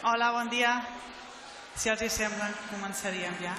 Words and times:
Hola, 0.00 0.30
bon 0.30 0.46
dia. 0.46 0.76
Si 1.74 1.90
els 1.90 2.02
hi 2.06 2.08
sembla, 2.12 2.46
començaríem 2.70 3.34
ja. 3.42 3.54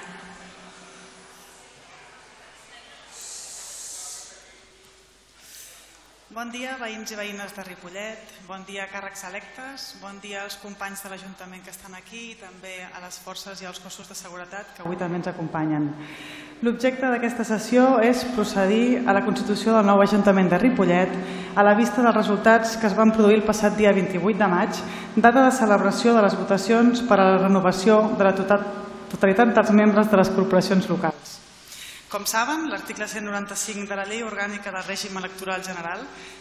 Bon 6.29 6.51
dia, 6.53 6.75
veïns 6.77 7.09
i 7.09 7.15
veïnes 7.17 7.55
de 7.57 7.63
Ripollet, 7.65 8.33
bon 8.45 8.61
dia, 8.67 8.83
càrrecs 8.85 9.23
electes, 9.25 9.85
bon 9.97 10.19
dia 10.21 10.43
als 10.43 10.59
companys 10.61 11.01
de 11.01 11.09
l'Ajuntament 11.09 11.63
que 11.65 11.73
estan 11.73 11.95
aquí 11.97 12.19
i 12.27 12.35
també 12.37 12.75
a 12.85 13.01
les 13.01 13.17
forces 13.17 13.63
i 13.63 13.65
als 13.65 13.79
cossos 13.81 14.05
de 14.05 14.13
seguretat 14.13 14.75
que 14.75 14.83
avui 14.85 14.99
també 14.99 15.17
ens 15.17 15.31
acompanyen. 15.31 15.87
L'objecte 16.61 17.09
d'aquesta 17.09 17.47
sessió 17.49 17.87
és 18.05 18.21
procedir 18.35 19.07
a 19.07 19.17
la 19.17 19.23
constitució 19.25 19.73
del 19.73 19.89
nou 19.89 20.03
Ajuntament 20.05 20.53
de 20.53 20.61
Ripollet 20.61 21.17
a 21.57 21.65
la 21.65 21.73
vista 21.73 22.05
dels 22.05 22.19
resultats 22.21 22.77
que 22.77 22.85
es 22.93 22.97
van 23.01 23.15
produir 23.17 23.39
el 23.39 23.47
passat 23.49 23.73
dia 23.81 23.95
28 23.97 24.37
de 24.37 24.53
maig, 24.53 24.85
data 25.17 25.47
de 25.47 25.57
celebració 25.63 26.13
de 26.13 26.27
les 26.27 26.37
votacions 26.37 27.01
per 27.09 27.17
a 27.17 27.29
la 27.31 27.43
renovació 27.47 28.03
de 28.21 28.29
la 28.29 28.37
totalitat 28.37 29.57
dels 29.57 29.73
membres 29.73 30.13
de 30.13 30.21
les 30.21 30.35
corporacions 30.37 30.93
locals. 30.93 31.38
Com 32.09 32.23
saben, 32.25 32.63
l'article 32.71 33.05
195 33.05 33.85
de 33.85 33.95
la 33.95 34.03
Llei 34.09 34.23
Orgànica 34.25 34.71
del 34.73 34.81
Règim 34.81 35.13
Electoral 35.19 35.61
General 35.61 35.99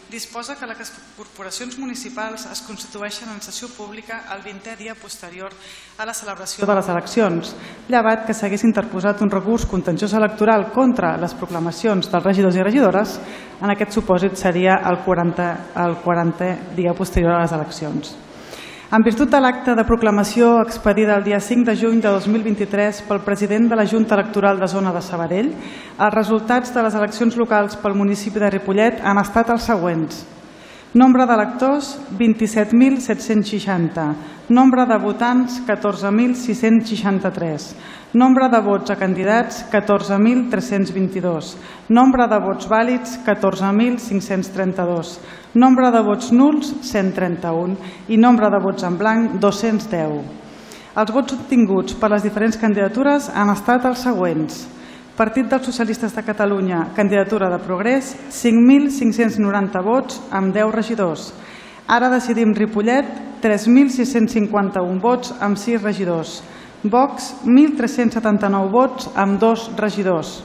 disposa 0.08 0.54
que 0.56 0.64
les 0.64 0.92
corporacions 1.12 1.74
municipals 1.76 2.46
es 2.48 2.62
constitueixen 2.64 3.28
en 3.28 3.42
sessió 3.44 3.68
pública 3.76 4.22
el 4.32 4.40
20è 4.46 4.78
dia 4.78 4.94
posterior 4.96 5.52
a 6.00 6.06
la 6.08 6.14
celebració 6.16 6.64
de 6.64 6.76
les 6.78 6.88
eleccions, 6.88 7.50
llevat 7.84 8.24
que 8.24 8.32
s'hagués 8.32 8.64
interposat 8.64 9.20
un 9.20 9.28
recurs 9.34 9.66
contenciós 9.68 10.14
electoral 10.16 10.70
contra 10.72 11.18
les 11.20 11.36
proclamacions 11.36 12.08
dels 12.08 12.24
regidors 12.24 12.56
i 12.56 12.64
regidores, 12.64 13.18
en 13.60 13.74
aquest 13.74 13.92
supòsit 13.92 14.40
seria 14.40 14.80
el 14.88 15.02
40, 15.04 15.50
el 15.84 16.00
40è 16.00 16.72
dia 16.80 16.96
posterior 16.96 17.36
a 17.36 17.42
les 17.44 17.52
eleccions. 17.52 18.16
En 18.88 19.02
virtut 19.04 19.28
de 19.28 19.36
l'acte 19.36 19.74
de 19.76 19.82
proclamació 19.84 20.62
expedida 20.62 21.18
el 21.18 21.24
dia 21.26 21.42
5 21.44 21.66
de 21.68 21.74
juny 21.76 21.98
de 22.00 22.08
2023 22.08 23.02
pel 23.04 23.18
president 23.20 23.68
de 23.68 23.76
la 23.76 23.84
Junta 23.84 24.16
Electoral 24.16 24.56
de 24.56 24.64
Zona 24.64 24.88
de 24.94 25.02
Sabadell, 25.04 25.50
els 25.98 26.14
resultats 26.14 26.72
de 26.72 26.80
les 26.86 26.96
eleccions 26.96 27.36
locals 27.36 27.76
pel 27.82 27.92
municipi 27.92 28.40
de 28.40 28.48
Ripollet 28.54 29.02
han 29.04 29.20
estat 29.20 29.52
els 29.52 29.68
següents. 29.68 30.24
Nombre 30.96 31.28
d'electors, 31.28 32.00
27.760. 32.16 34.08
Nombre 34.56 34.88
de 34.88 34.96
votants, 35.04 35.60
14.663. 35.68 37.68
Nombre 38.12 38.48
de 38.48 38.60
vots 38.64 38.88
a 38.88 38.96
candidats, 38.96 39.66
14.322. 39.70 41.56
Nombre 41.92 42.24
de 42.24 42.38
vots 42.40 42.64
vàlids, 42.64 43.18
14.532. 43.26 45.18
Nombre 45.52 45.90
de 45.92 46.00
vots 46.06 46.30
nuls, 46.32 46.72
131. 46.88 47.76
I 48.08 48.16
nombre 48.16 48.48
de 48.48 48.62
vots 48.64 48.88
en 48.88 48.96
blanc, 48.96 49.36
210. 49.36 50.24
Els 50.96 51.12
vots 51.12 51.36
obtinguts 51.36 52.00
per 52.00 52.08
les 52.14 52.24
diferents 52.24 52.56
candidatures 52.56 53.28
han 53.28 53.52
estat 53.52 53.84
els 53.84 54.00
següents. 54.00 54.64
Partit 55.18 55.44
dels 55.44 55.68
Socialistes 55.68 56.16
de 56.16 56.24
Catalunya, 56.24 56.86
candidatura 56.96 57.50
de 57.52 57.60
Progrés, 57.60 58.16
5.590 58.32 59.84
vots 59.84 60.22
amb 60.32 60.54
10 60.56 60.72
regidors. 60.72 61.34
Ara 61.86 62.08
decidim 62.08 62.56
Ripollet, 62.56 63.04
3.651 63.44 64.96
vots 65.02 65.34
amb 65.44 65.60
6 65.60 65.82
regidors. 65.84 66.40
Vox, 66.84 67.34
1.379 67.44 68.70
vots 68.70 69.10
amb 69.16 69.40
2 69.40 69.70
regidors. 69.76 70.44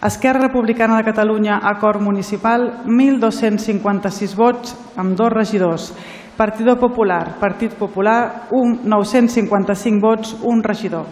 Esquerra 0.00 0.46
Republicana 0.46 0.96
de 0.96 1.04
Catalunya, 1.04 1.58
acord 1.62 2.00
municipal, 2.00 2.84
1.256 2.86 4.36
vots 4.36 4.76
amb 4.96 5.16
2 5.18 5.32
regidors. 5.34 5.92
Partido 6.36 6.76
Popular, 6.78 7.36
Partit 7.40 7.74
Popular, 7.74 8.46
955 8.50 10.00
vots, 10.00 10.36
un 10.42 10.62
regidor. 10.62 11.04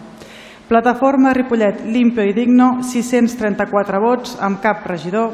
Plataforma 0.69 1.33
Ripollet 1.33 1.79
Limpio 1.83 2.21
i 2.21 2.29
Digno, 2.29 2.83
634 2.85 3.99
vots 4.03 4.35
amb 4.37 4.59
cap 4.61 4.83
regidor. 4.85 5.31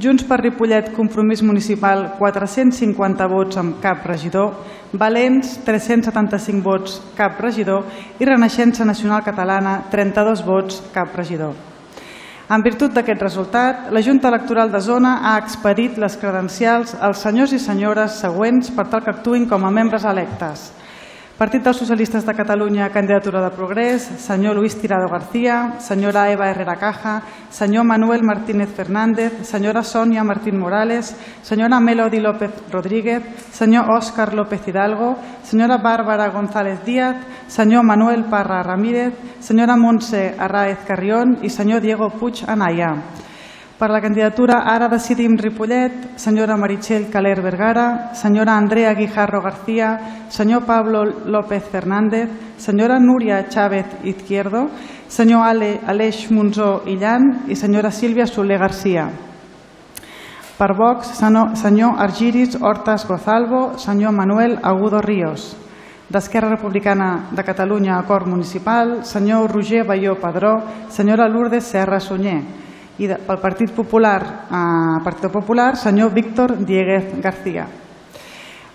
Junts 0.00 0.24
per 0.24 0.38
Ripollet 0.40 0.94
Compromís 0.96 1.42
Municipal, 1.44 2.14
450 2.16 3.26
vots 3.28 3.60
amb 3.60 3.82
cap 3.82 4.06
regidor. 4.08 4.54
Valents, 4.96 5.58
375 5.66 6.64
vots, 6.64 6.96
cap 7.18 7.36
regidor. 7.36 7.84
I 8.16 8.30
Renaixença 8.30 8.88
Nacional 8.88 9.20
Catalana, 9.28 9.82
32 9.92 10.46
vots, 10.48 10.80
cap 10.96 11.12
regidor. 11.20 11.52
En 12.48 12.64
virtut 12.64 12.96
d'aquest 12.96 13.20
resultat, 13.20 13.90
la 13.92 14.00
Junta 14.00 14.32
Electoral 14.32 14.72
de 14.72 14.80
Zona 14.80 15.18
ha 15.20 15.36
expedit 15.36 16.00
les 16.00 16.16
credencials 16.16 16.96
als 16.96 17.20
senyors 17.28 17.52
i 17.52 17.60
senyores 17.60 18.22
següents 18.24 18.72
per 18.72 18.88
tal 18.88 19.04
que 19.04 19.12
actuïn 19.12 19.44
com 19.52 19.68
a 19.68 19.70
membres 19.82 20.08
electes. 20.08 20.70
Partit 21.38 21.62
dels 21.62 21.78
Socialistes 21.78 22.24
de 22.26 22.32
Catalunya, 22.34 22.88
candidatura 22.90 23.38
de 23.40 23.52
Progrés, 23.54 24.02
senyor 24.02 24.56
Luis 24.56 24.74
Tirado 24.74 25.06
García, 25.06 25.78
senyora 25.78 26.32
Eva 26.32 26.50
Herrera 26.50 26.74
Caja, 26.74 27.22
senyor 27.48 27.84
Manuel 27.84 28.24
Martínez 28.24 28.74
Fernández, 28.74 29.46
senyora 29.46 29.84
Sònia 29.84 30.24
Martín 30.24 30.58
Morales, 30.58 31.14
senyora 31.42 31.78
Melody 31.78 32.18
López 32.18 32.50
Rodríguez, 32.72 33.22
senyor 33.52 33.86
Òscar 33.86 34.34
López 34.34 34.66
Hidalgo, 34.66 35.14
senyora 35.44 35.78
Bàrbara 35.78 36.26
González 36.34 36.82
Díaz, 36.84 37.14
senyor 37.46 37.84
Manuel 37.84 38.24
Parra 38.24 38.64
Ramírez, 38.64 39.14
senyora 39.38 39.76
Montse 39.76 40.34
Arraez 40.36 40.82
Carrión 40.88 41.38
i 41.42 41.50
senyor 41.50 41.80
Diego 41.80 42.10
Puig 42.10 42.42
Anaya. 42.48 42.96
Per 43.78 43.90
la 43.90 44.00
candidatura 44.00 44.64
Ara 44.66 44.88
decidim 44.90 45.36
Ripollet, 45.38 46.18
senyora 46.18 46.56
Meritxell 46.58 47.04
Caler 47.12 47.38
Vergara, 47.40 48.10
senyora 48.12 48.56
Andrea 48.56 48.92
Guijarro 48.92 49.40
García, 49.40 50.24
senyor 50.28 50.64
Pablo 50.66 51.04
López 51.04 51.62
Fernández, 51.62 52.28
senyora 52.56 52.98
Núria 52.98 53.48
Chávez 53.48 53.86
Izquierdo, 54.02 54.66
senyor 55.06 55.46
Ale, 55.46 55.78
Aleix 55.86 56.28
Monzó 56.32 56.82
Illan 56.86 57.44
i 57.46 57.54
senyora 57.54 57.92
Sílvia 57.92 58.26
Soler 58.26 58.58
García. 58.58 59.12
Per 60.58 60.74
Vox, 60.74 61.14
senyor 61.14 62.02
Argiris 62.02 62.58
Hortas 62.60 63.06
Gozalvo, 63.06 63.78
senyor 63.78 64.10
Manuel 64.10 64.58
Agudo 64.60 65.00
Ríos. 65.00 65.56
D'Esquerra 66.08 66.48
Republicana 66.48 67.28
de 67.30 67.44
Catalunya, 67.44 67.96
acord 67.96 68.26
municipal, 68.26 69.04
senyor 69.04 69.52
Roger 69.54 69.86
Baió 69.86 70.18
Padró, 70.18 70.64
senyora 70.88 71.28
Lourdes 71.28 71.62
Serra 71.62 72.00
Sunyer 72.00 72.66
i 72.98 73.06
de, 73.06 73.18
pel 73.22 73.38
Partit 73.42 73.70
Popular, 73.74 74.20
eh, 74.50 75.02
Partit 75.04 75.30
Popular, 75.30 75.76
senyor 75.76 76.12
Víctor 76.12 76.56
Dieguez 76.58 77.14
García. 77.22 77.66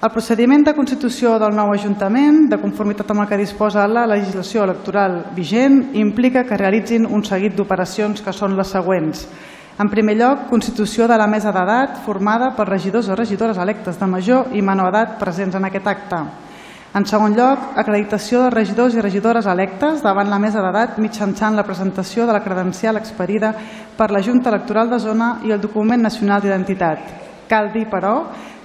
El 0.04 0.12
procediment 0.12 0.66
de 0.68 0.74
constitució 0.76 1.38
del 1.40 1.54
nou 1.56 1.70
Ajuntament, 1.72 2.50
de 2.52 2.58
conformitat 2.60 3.08
amb 3.14 3.24
el 3.24 3.30
que 3.30 3.40
disposa 3.40 3.86
la 3.88 4.04
legislació 4.12 4.66
electoral 4.66 5.22
vigent, 5.32 5.94
implica 5.96 6.44
que 6.44 6.58
realitzin 6.60 7.08
un 7.08 7.24
seguit 7.24 7.56
d'operacions 7.56 8.20
que 8.20 8.34
són 8.36 8.58
les 8.58 8.68
següents. 8.68 9.24
En 9.80 9.88
primer 9.90 10.18
lloc, 10.20 10.50
constitució 10.50 11.08
de 11.08 11.16
la 11.18 11.28
mesa 11.32 11.56
d'edat 11.56 12.02
formada 12.04 12.52
per 12.54 12.68
regidors 12.68 13.08
o 13.08 13.16
regidores 13.16 13.58
electes 13.58 13.96
de 14.00 14.08
major 14.12 14.52
i 14.52 14.62
menor 14.62 14.92
edat 14.92 15.16
presents 15.24 15.56
en 15.56 15.72
aquest 15.72 15.88
acte. 15.88 16.20
En 16.94 17.08
segon 17.10 17.34
lloc, 17.34 17.72
acreditació 17.82 18.44
de 18.44 18.50
regidors 18.54 18.94
i 18.94 19.02
regidores 19.02 19.48
electes 19.50 20.04
davant 20.06 20.28
la 20.30 20.38
mesa 20.38 20.62
d'edat 20.62 21.00
mitjançant 21.02 21.56
la 21.58 21.66
presentació 21.66 22.28
de 22.30 22.36
la 22.36 22.44
credencial 22.46 23.00
expedida 23.00 23.50
per 23.98 24.12
la 24.14 24.22
Junta 24.22 24.52
Electoral 24.52 24.92
de 24.92 25.00
Zona 25.02 25.40
i 25.42 25.50
el 25.56 25.62
document 25.62 26.06
nacional 26.06 26.44
d'identitat. 26.44 27.00
Cal 27.50 27.72
dir, 27.74 27.88
però, 27.90 28.14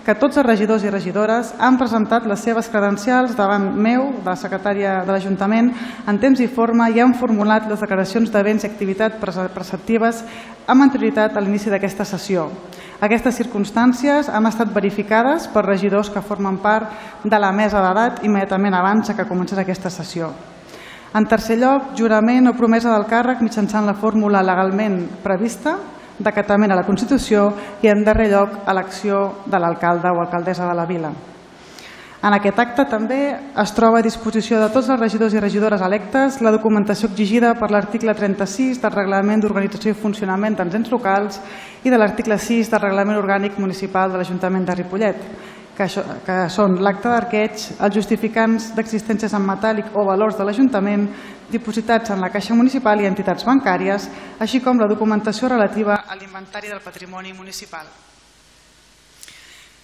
que 0.09 0.15
tots 0.17 0.39
els 0.41 0.47
regidors 0.47 0.81
i 0.87 0.89
regidores 0.89 1.51
han 1.61 1.77
presentat 1.77 2.25
les 2.25 2.41
seves 2.41 2.71
credencials 2.73 3.35
davant 3.37 3.67
meu, 3.77 4.07
de 4.23 4.31
la 4.31 4.39
secretària 4.41 4.95
de 5.05 5.13
l'Ajuntament, 5.13 5.67
en 6.09 6.17
temps 6.23 6.41
i 6.41 6.47
forma 6.49 6.87
i 6.89 7.03
han 7.05 7.13
formulat 7.13 7.67
les 7.69 7.83
declaracions 7.85 8.33
de 8.33 8.41
béns 8.47 8.65
i 8.65 8.71
activitats 8.71 9.21
preceptives 9.53 10.23
amb 10.65 10.87
anterioritat 10.87 11.37
a 11.37 11.43
l'inici 11.45 11.69
d'aquesta 11.69 12.07
sessió. 12.09 12.47
Aquestes 13.05 13.37
circumstàncies 13.37 14.33
han 14.33 14.49
estat 14.49 14.73
verificades 14.73 15.45
per 15.53 15.67
regidors 15.67 16.09
que 16.09 16.25
formen 16.25 16.57
part 16.65 16.89
de 17.29 17.43
la 17.45 17.53
mesa 17.53 17.85
d'edat 17.85 18.25
immediatament 18.25 18.81
abans 18.81 19.13
que 19.13 19.29
comencés 19.29 19.61
aquesta 19.61 19.93
sessió. 19.93 20.33
En 21.13 21.29
tercer 21.29 21.61
lloc, 21.61 21.93
jurament 22.01 22.49
o 22.49 22.57
promesa 22.57 22.97
del 22.97 23.05
càrrec 23.13 23.45
mitjançant 23.45 23.85
la 23.85 23.99
fórmula 24.01 24.41
legalment 24.41 25.03
prevista 25.21 25.77
d'acatament 26.19 26.73
a 26.73 26.79
la 26.79 26.87
Constitució 26.87 27.49
i, 27.83 27.89
en 27.89 28.05
darrer 28.05 28.29
lloc, 28.33 28.61
elecció 28.69 29.25
de 29.47 29.59
l'alcalde 29.59 30.13
o 30.13 30.23
alcaldessa 30.23 30.69
de 30.69 30.77
la 30.77 30.87
vila. 30.87 31.13
En 32.19 32.35
aquest 32.35 32.59
acte 32.59 32.83
també 32.91 33.19
es 33.63 33.73
troba 33.77 34.01
a 34.01 34.03
disposició 34.03 34.59
de 34.59 34.73
tots 34.75 34.89
els 34.91 34.99
regidors 34.99 35.37
i 35.37 35.43
regidores 35.43 35.85
electes 35.87 36.41
la 36.43 36.51
documentació 36.51 37.07
exigida 37.13 37.53
per 37.55 37.69
l'article 37.71 38.11
36 38.11 38.81
del 38.83 38.91
Reglament 38.91 39.45
d'Organització 39.45 39.95
i 39.95 39.99
Funcionament 40.01 40.57
dels 40.59 40.75
ens 40.75 40.91
locals 40.91 41.39
i 41.87 41.95
de 41.95 42.01
l'article 42.01 42.35
6 42.35 42.73
del 42.73 42.83
Reglament 42.83 43.21
Orgànic 43.21 43.61
Municipal 43.63 44.11
de 44.11 44.19
l'Ajuntament 44.19 44.67
de 44.67 44.75
Ripollet, 44.81 45.23
que, 45.77 45.87
això, 45.87 46.03
que 46.27 46.41
són 46.51 46.81
l'acte 46.83 47.07
d'arqueig, 47.07 47.69
els 47.79 47.95
justificants 47.95 48.73
d'existències 48.75 49.39
en 49.39 49.47
metàl·lic 49.47 49.95
o 49.95 50.03
valors 50.11 50.35
de 50.35 50.49
l'Ajuntament 50.49 51.07
dipositats 51.51 52.11
en 52.11 52.21
la 52.21 52.31
Caixa 52.31 52.55
Municipal 52.55 53.01
i 53.01 53.09
entitats 53.09 53.47
bancàries, 53.47 54.09
així 54.39 54.61
com 54.61 54.79
la 54.81 54.89
documentació 54.91 55.49
relativa 55.49 56.03
a 56.07 56.19
l'inventari 56.19 56.69
del 56.69 56.85
patrimoni 56.85 57.33
municipal. 57.33 57.87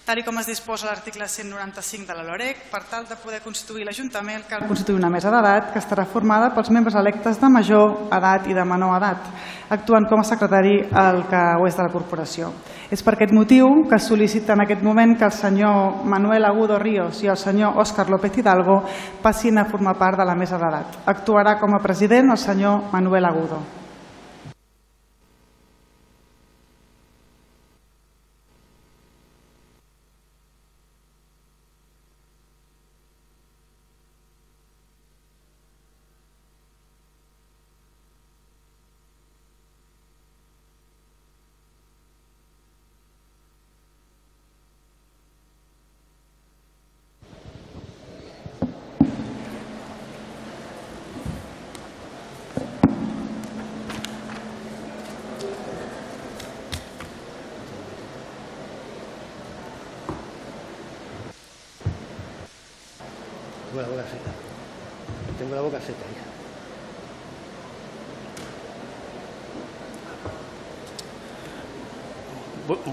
Tal 0.05 0.19
com 0.21 0.37
es 0.37 0.45
disposa 0.45 0.85
l'article 0.85 1.25
195 1.25 2.05
de 2.05 2.13
la 2.13 2.23
LOREC, 2.27 2.59
per 2.69 2.83
tal 2.85 3.07
de 3.09 3.15
poder 3.17 3.39
constituir 3.41 3.87
l'Ajuntament 3.87 4.43
cal 4.45 4.67
constituir 4.69 4.99
una 4.99 5.09
mesa 5.09 5.31
d'edat 5.33 5.71
que 5.73 5.81
estarà 5.81 6.05
formada 6.05 6.51
pels 6.53 6.69
membres 6.69 6.93
electes 6.93 7.39
de 7.41 7.49
major 7.49 8.05
edat 8.13 8.45
i 8.45 8.53
de 8.53 8.65
menor 8.69 8.93
edat, 8.99 9.25
actuant 9.73 10.05
com 10.05 10.21
a 10.21 10.27
secretari 10.29 10.77
el 10.85 11.23
que 11.25 11.41
ho 11.57 11.65
és 11.65 11.73
de 11.79 11.87
la 11.87 11.89
corporació. 11.89 12.53
És 12.91 13.01
per 13.01 13.15
aquest 13.15 13.33
motiu 13.33 13.85
que 13.89 13.97
sol·licita 14.01 14.53
en 14.53 14.65
aquest 14.65 14.83
moment 14.85 15.15
que 15.17 15.25
el 15.25 15.33
senyor 15.33 16.03
Manuel 16.05 16.45
Agudo 16.45 16.77
Ríos 16.79 17.23
i 17.23 17.31
el 17.31 17.37
senyor 17.37 17.79
Òscar 17.81 18.09
López 18.09 18.37
Hidalgo 18.37 18.83
passin 19.23 19.57
a 19.57 19.65
formar 19.65 19.97
part 19.97 20.19
de 20.19 20.25
la 20.25 20.35
mesa 20.35 20.59
d'edat. 20.61 21.01
Actuarà 21.05 21.57
com 21.59 21.73
a 21.73 21.81
president 21.81 22.29
el 22.31 22.37
senyor 22.37 22.91
Manuel 22.93 23.25
Agudo. 23.25 23.84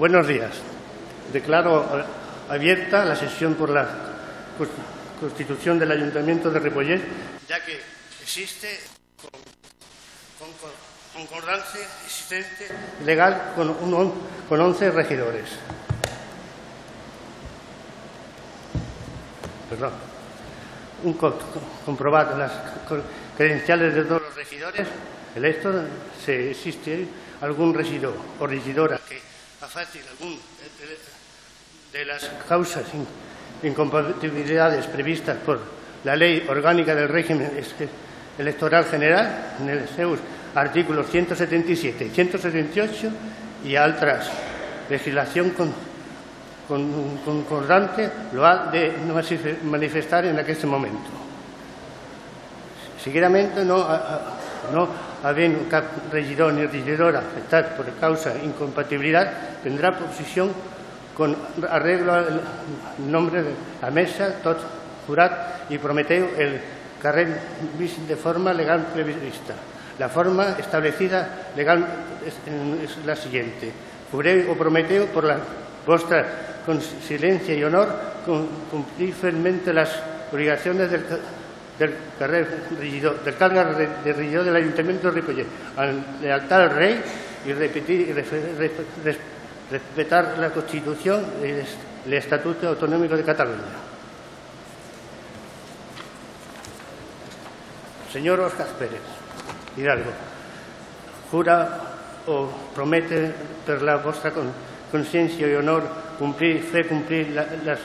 Buenos 0.02 0.26
días. 0.26 0.50
Declaro 1.32 2.00
eh, 2.00 2.04
abierta 2.48 3.04
la 3.04 3.14
sesión 3.14 3.54
por 3.54 3.70
la 3.70 3.84
cons- 4.58 5.20
constitución 5.20 5.78
del 5.78 5.92
Ayuntamiento 5.92 6.50
de 6.50 6.58
Ripollet, 6.58 7.00
ya 7.48 7.64
que 7.64 7.78
existe 8.20 8.80
con, 9.22 9.30
con- 10.40 10.52
con- 10.58 11.22
concordancia 11.28 11.82
existente 12.04 12.66
legal 13.04 13.52
con, 13.54 13.70
un 13.70 13.94
on- 13.94 14.12
con 14.48 14.60
11 14.60 14.90
regidores. 14.90 15.44
Perdón 19.70 19.92
un 21.04 21.12
co- 21.14 21.30
co- 21.38 21.62
comprobado 21.86 22.36
las 22.36 22.50
credenciales 23.36 23.94
de 23.94 24.02
todos 24.04 24.22
los 24.22 24.34
regidores 24.34 24.88
electos, 25.36 25.84
si 26.24 26.32
existe 26.32 27.06
algún 27.40 27.72
regidor 27.72 28.14
o 28.40 28.46
regidora 28.48 28.98
que 29.08 29.30
a 29.62 29.66
fácil 29.66 30.02
algún 30.18 30.38
de, 31.92 32.04
las 32.04 32.28
causas 32.48 32.84
in- 32.94 33.68
incompatibilidades 33.68 34.86
previstas 34.86 35.36
por 35.38 35.60
la 36.04 36.16
Ley 36.16 36.44
Orgánica 36.48 36.94
del 36.94 37.08
Régimen 37.08 37.52
es- 37.56 37.74
Electoral 38.38 38.86
General, 38.86 39.54
en 39.60 39.68
el 39.68 39.88
seus 39.88 40.18
artículos 40.54 41.06
177 41.10 42.06
y 42.06 42.10
178, 42.10 43.10
y 43.64 43.76
a 43.76 43.84
otras 43.84 44.30
legislación 44.88 45.50
con, 45.50 45.72
con 46.66 47.18
concordante 47.18 48.10
lo 48.32 48.44
ha 48.46 48.70
de 48.70 48.92
manifestar 49.64 50.24
en 50.24 50.38
aquel 50.38 50.66
momento. 50.66 51.10
Seguidamente 53.02 53.64
no, 53.64 53.86
no 54.72 54.88
havent 55.22 55.68
cap 55.70 55.84
regidor 56.12 56.52
ni 56.52 56.66
regidora 56.66 57.20
afectat 57.20 57.76
per 57.76 57.92
causa 58.00 58.34
incompatibilitat, 58.42 59.60
prendrà 59.62 59.92
posició 59.96 60.48
con 61.14 61.36
arreglo 61.68 62.12
al 62.12 62.40
nombre 63.06 63.42
de 63.42 63.52
la 63.82 63.90
mesa, 63.90 64.30
tot 64.42 64.62
jurat 65.06 65.70
i 65.70 65.78
prometeu 65.78 66.30
el 66.38 66.56
carrer 67.02 67.28
vist 67.78 67.98
de 68.08 68.16
forma 68.16 68.52
legal 68.54 68.86
prevista. 68.94 69.54
La 69.98 70.08
forma 70.08 70.56
establecida 70.58 71.50
legal 71.54 71.84
es, 72.24 72.96
la 73.04 73.14
siguiente. 73.14 73.72
Jureu 74.10 74.50
o 74.50 74.56
prometeu 74.56 75.06
por 75.12 75.24
la 75.24 75.36
vostra 75.86 76.24
con 76.64 76.80
silencio 76.80 77.54
y 77.54 77.64
honor 77.64 77.88
cum- 78.24 78.48
cumplir 78.70 79.12
fielmente 79.14 79.72
las 79.72 79.90
obligaciones 80.32 80.90
del, 80.90 81.04
del 81.78 81.94
carrer 82.18 82.46
regidor, 82.78 83.22
del 83.24 83.36
cargo 83.36 83.74
de, 83.76 83.88
de 84.04 84.12
regidor 84.12 84.44
del 84.44 84.56
Ayuntamiento 84.56 85.08
de 85.10 85.14
Ripollet, 85.20 85.46
al 85.76 86.04
lealtad 86.20 86.62
al 86.62 86.70
rey 86.70 87.02
y 87.46 87.52
repetir 87.52 88.00
y 88.08 88.12
respetar 89.70 90.36
la 90.38 90.50
Constitución 90.50 91.24
y 91.42 91.46
el, 91.46 91.58
est- 91.60 91.78
el 92.06 92.12
Estatuto 92.14 92.68
Autonómico 92.68 93.16
de 93.16 93.24
Cataluña. 93.24 93.62
Señor 98.12 98.40
Oscar 98.40 98.66
Pérez 98.78 99.00
Hidalgo, 99.76 100.10
jura 101.30 101.80
o 102.26 102.46
promete 102.74 103.32
per 103.66 103.80
la 103.82 103.96
con- 104.02 104.52
conciencia 104.92 105.48
y 105.48 105.54
honor 105.54 105.82
cumplir, 106.18 106.62
fe 106.62 106.84
cumplir 106.86 107.30
la- 107.30 107.46
las 107.64 107.78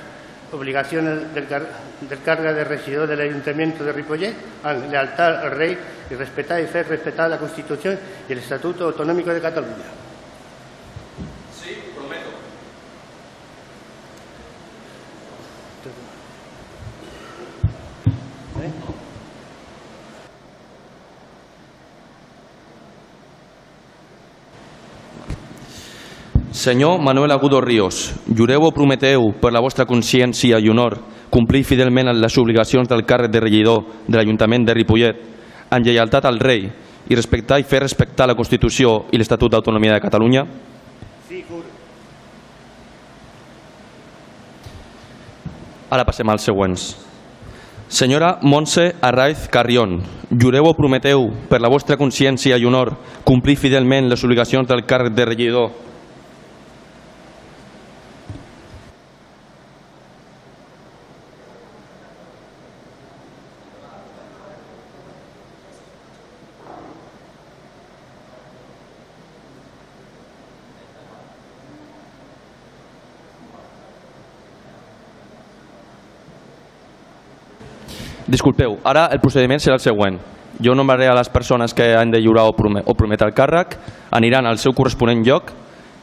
obligaciones 0.51 1.33
del, 1.33 1.47
del 1.47 2.21
cargo 2.23 2.53
de 2.53 2.63
regidor 2.63 3.07
del 3.07 3.21
Ayuntamiento 3.21 3.83
de 3.83 3.91
Ripollet, 3.91 4.33
al 4.63 4.89
lealtad 4.89 5.45
al 5.45 5.51
rey 5.51 5.77
y 6.09 6.15
respetar 6.15 6.61
y 6.61 6.67
fe 6.67 6.83
respetar 6.83 7.29
la 7.29 7.37
Constitución 7.37 7.97
y 8.27 8.31
el 8.31 8.39
Estatuto 8.39 8.85
Autonómico 8.85 9.33
de 9.33 9.41
Cataluña. 9.41 10.06
Senyor 26.57 26.99
Manuel 26.99 27.29
Agudo 27.31 27.61
Ríos, 27.61 28.15
jureu 28.25 28.63
o 28.65 28.71
prometeu 28.73 29.27
per 29.37 29.51
la 29.53 29.61
vostra 29.61 29.85
consciència 29.85 30.57
i 30.57 30.71
honor 30.71 30.95
complir 31.29 31.61
fidelment 31.61 32.09
les 32.17 32.37
obligacions 32.41 32.89
del 32.89 33.05
càrrec 33.05 33.29
de 33.29 33.43
regidor 33.43 33.83
de 34.07 34.17
l'Ajuntament 34.17 34.65
de 34.65 34.73
Ripollet 34.73 35.21
en 35.69 35.85
lleialtat 35.85 36.25
al 36.25 36.41
rei 36.41 36.65
i 36.65 37.13
respectar 37.13 37.61
i 37.61 37.67
fer 37.69 37.83
respectar 37.85 38.25
la 38.25 38.33
Constitució 38.33 39.05
i 39.13 39.21
l'Estatut 39.21 39.53
d'Autonomia 39.53 39.93
de 39.93 40.01
Catalunya? 40.01 40.47
Sí. 41.29 41.45
Ara 45.93 46.09
passem 46.09 46.27
als 46.33 46.41
següents. 46.41 46.89
Senyora 47.87 48.39
Montse 48.41 48.95
Arraiz 48.99 49.45
Carrión, 49.47 49.99
jureu 50.33 50.65
o 50.65 50.73
prometeu 50.73 51.29
per 51.51 51.61
la 51.61 51.69
vostra 51.69 52.01
consciència 52.01 52.57
i 52.57 52.65
honor 52.65 52.97
complir 53.23 53.61
fidelment 53.61 54.09
les 54.09 54.25
obligacions 54.25 54.65
del 54.65 54.87
càrrec 54.89 55.13
de 55.13 55.35
regidor 55.35 55.85
Disculpeu, 78.27 78.75
ara 78.83 79.05
el 79.15 79.21
procediment 79.23 79.61
serà 79.63 79.77
el 79.77 79.83
següent. 79.83 80.17
Jo 80.59 80.73
nombraré 80.75 81.07
a 81.07 81.15
les 81.15 81.29
persones 81.29 81.73
que 81.73 81.93
han 81.95 82.11
de 82.11 82.19
lliurar 82.19 82.47
o, 82.49 82.53
prome 82.57 82.81
o 82.83 82.95
prometre 82.97 83.29
el 83.29 83.35
càrrec, 83.35 83.77
aniran 84.11 84.45
al 84.45 84.59
seu 84.59 84.73
corresponent 84.75 85.23
lloc 85.23 85.53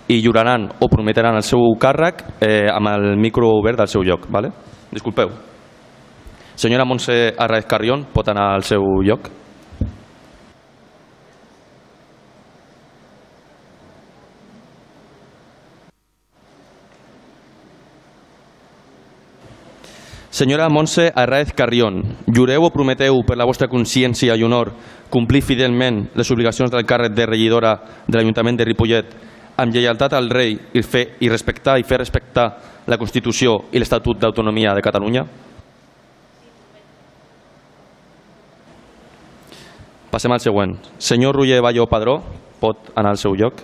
i 0.08 0.20
lliuraran 0.22 0.70
o 0.80 0.88
prometran 0.88 1.36
el 1.36 1.44
seu 1.44 1.60
càrrec 1.80 2.22
eh, 2.40 2.68
amb 2.72 2.88
el 2.94 3.16
micro 3.20 3.50
obert 3.58 3.82
del 3.82 3.92
seu 3.92 4.02
lloc. 4.02 4.28
Vale? 4.32 4.52
Disculpeu. 4.92 5.32
Senyora 6.56 6.86
Montse 6.86 7.34
Arraez 7.36 7.66
Carrión, 7.66 8.06
pot 8.14 8.28
anar 8.30 8.54
al 8.54 8.64
seu 8.64 8.84
lloc? 9.02 9.28
Senyora 20.34 20.68
Montse 20.68 21.12
Arraez 21.14 21.52
Carrión, 21.54 22.18
jureu 22.26 22.64
o 22.66 22.70
prometeu 22.74 23.20
per 23.22 23.36
la 23.38 23.44
vostra 23.46 23.68
consciència 23.70 24.34
i 24.34 24.42
honor 24.42 24.72
complir 25.06 25.44
fidelment 25.46 26.08
les 26.18 26.30
obligacions 26.34 26.72
del 26.72 26.82
càrrec 26.82 27.12
de 27.14 27.26
regidora 27.28 27.76
de 28.08 28.16
l'Ajuntament 28.18 28.58
de 28.58 28.66
Ripollet 28.66 29.12
amb 29.62 29.70
lleialtat 29.70 30.16
al 30.18 30.26
rei 30.34 30.56
i, 30.74 30.82
fer, 30.82 31.04
i 31.22 31.30
respectar 31.30 31.76
i 31.78 31.86
fer 31.86 32.00
respectar 32.02 32.48
la 32.90 32.98
Constitució 32.98 33.68
i 33.70 33.78
l'Estatut 33.78 34.18
d'Autonomia 34.18 34.74
de 34.74 34.82
Catalunya? 34.82 35.22
Passem 40.10 40.34
al 40.34 40.42
següent. 40.42 40.74
Senyor 40.98 41.38
Roger 41.38 41.62
Balló 41.62 41.86
Padró, 41.86 42.18
pot 42.58 42.90
anar 42.98 43.14
al 43.14 43.22
seu 43.22 43.38
lloc. 43.38 43.62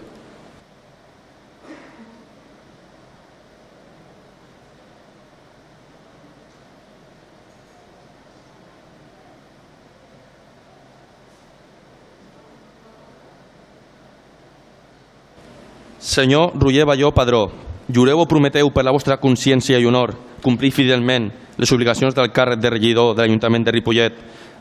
Senyor 16.10 16.58
Roger 16.58 16.84
Balló 16.84 17.14
Padró, 17.14 17.52
jureu 17.86 18.18
o 18.18 18.26
prometeu 18.26 18.66
per 18.74 18.82
la 18.82 18.90
vostra 18.90 19.20
consciència 19.22 19.78
i 19.78 19.84
honor 19.86 20.10
complir 20.42 20.72
fidelment 20.74 21.28
les 21.54 21.70
obligacions 21.70 22.16
del 22.16 22.32
càrrec 22.34 22.58
de 22.58 22.72
regidor 22.74 23.12
de 23.14 23.22
l'Ajuntament 23.22 23.62
de 23.62 23.70
Ripollet 23.76 24.16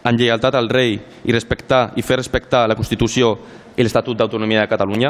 en 0.05 0.19
lleialtat 0.19 0.53
al 0.53 0.69
rei 0.69 0.99
i 1.25 1.33
respectar 1.33 1.95
i 1.97 2.05
fer 2.05 2.19
respectar 2.19 2.67
la 2.69 2.77
Constitució 2.77 3.31
i 3.73 3.81
l'Estatut 3.81 4.19
d'Autonomia 4.19 4.61
de 4.61 4.69
Catalunya? 4.69 5.09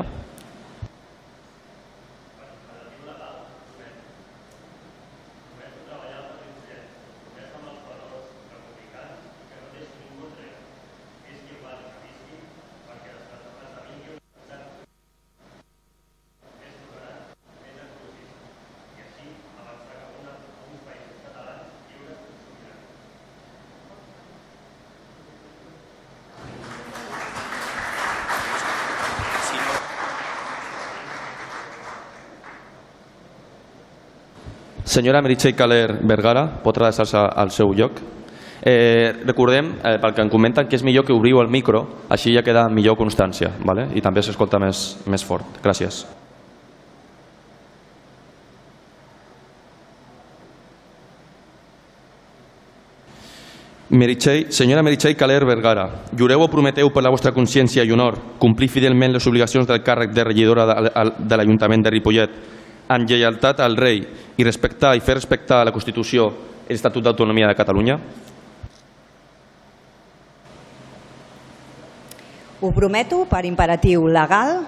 Senyora 34.99 35.21
Meritxell 35.21 35.55
Caler 35.55 35.93
Vergara, 36.03 36.41
pot 36.59 36.75
adreçar-se 36.75 37.15
al 37.15 37.53
seu 37.55 37.71
lloc. 37.71 38.01
Eh, 38.59 39.13
recordem, 39.23 39.77
eh, 39.79 39.95
pel 39.97 40.13
que 40.13 40.21
em 40.21 40.27
comenten, 40.29 40.67
que 40.67 40.75
és 40.75 40.83
millor 40.83 41.05
que 41.05 41.13
obriu 41.13 41.39
el 41.39 41.47
micro, 41.47 41.85
així 42.09 42.33
ja 42.35 42.43
queda 42.43 42.67
millor 42.67 42.97
constància, 42.97 43.53
vale? 43.63 43.87
i 43.95 44.01
també 44.01 44.21
s'escolta 44.21 44.59
més, 44.59 44.97
més 45.07 45.23
fort. 45.23 45.45
Gràcies. 45.63 46.03
Meritxell, 53.89 54.51
senyora 54.51 54.83
Meritxell 54.83 55.15
Caler 55.15 55.45
Vergara, 55.45 55.89
jureu 56.11 56.43
o 56.43 56.51
prometeu 56.51 56.91
per 56.91 57.03
la 57.03 57.09
vostra 57.09 57.31
consciència 57.31 57.87
i 57.87 57.91
honor 57.95 58.19
complir 58.37 58.67
fidelment 58.67 59.13
les 59.13 59.25
obligacions 59.25 59.65
del 59.65 59.79
càrrec 59.79 60.11
de 60.11 60.23
regidora 60.25 60.67
de 60.67 61.37
l'Ajuntament 61.37 61.87
de 61.87 61.89
Ripollet 61.89 62.58
en 62.89 63.05
lleialtat 63.05 63.62
al 63.62 63.77
rei 63.77 64.01
i 64.38 64.46
respectar 64.46 64.96
i 64.98 65.03
fer 65.05 65.19
respectar 65.19 65.62
la 65.65 65.74
Constitució 65.75 66.29
i 66.67 66.74
l'Estatut 66.74 67.05
d'Autonomia 67.05 67.48
de 67.50 67.58
Catalunya? 67.58 68.00
Ho 72.60 72.72
prometo 72.75 73.24
per 73.29 73.46
imperatiu 73.48 74.10
legal, 74.12 74.65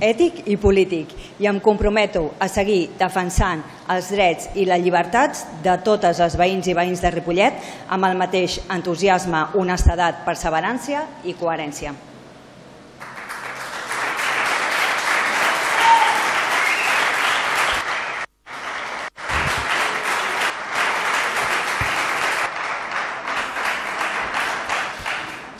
ètic 0.00 0.42
i 0.48 0.56
polític 0.60 1.12
i 1.40 1.48
em 1.48 1.58
comprometo 1.60 2.30
a 2.40 2.48
seguir 2.48 2.96
defensant 2.98 3.62
els 3.92 4.10
drets 4.12 4.50
i 4.56 4.64
les 4.68 4.82
llibertats 4.84 5.44
de 5.64 5.76
totes 5.84 6.20
els 6.20 6.36
veïns 6.36 6.68
i 6.68 6.76
veïns 6.76 7.04
de 7.04 7.12
Ripollet 7.12 7.60
amb 7.92 8.08
el 8.08 8.16
mateix 8.16 8.60
entusiasme, 8.72 9.46
honestedat, 9.54 10.24
perseverància 10.24 11.04
i 11.24 11.36
coherència. 11.36 11.94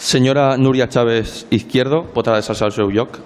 Senyora 0.06 0.56
Núria 0.56 0.86
Chávez 0.86 1.48
Izquierdo, 1.50 2.04
pot 2.14 2.28
adreçar-se 2.28 2.62
al 2.62 2.70
seu 2.70 2.92
lloc. 2.94 3.16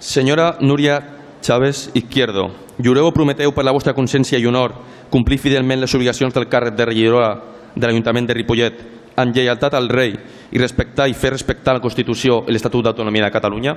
Senyora 0.00 0.56
Núria 0.64 1.02
Chávez 1.42 1.90
Izquierdo, 1.92 2.48
jureu 2.80 3.12
o 3.12 3.12
prometeu 3.12 3.52
per 3.52 3.68
la 3.68 3.76
vostra 3.76 3.92
consciència 3.92 4.40
i 4.40 4.48
honor 4.48 4.72
complir 5.12 5.36
fidelment 5.36 5.84
les 5.84 5.92
obligacions 5.92 6.32
del 6.32 6.48
càrrec 6.48 6.80
de 6.80 6.88
regidora 6.88 7.34
de 7.76 7.84
l'Ajuntament 7.84 8.24
de 8.24 8.40
Ripollet 8.40 8.97
en 9.18 9.32
lleialtat 9.34 9.74
al 9.74 9.88
rei 9.90 10.14
i 10.50 10.60
respectar 10.60 11.08
i 11.08 11.16
fer 11.16 11.34
respectar 11.34 11.74
la 11.76 11.84
Constitució 11.84 12.44
i 12.46 12.54
l'Estatut 12.54 12.86
d'Autonomia 12.86 13.26
de 13.26 13.34
Catalunya? 13.34 13.74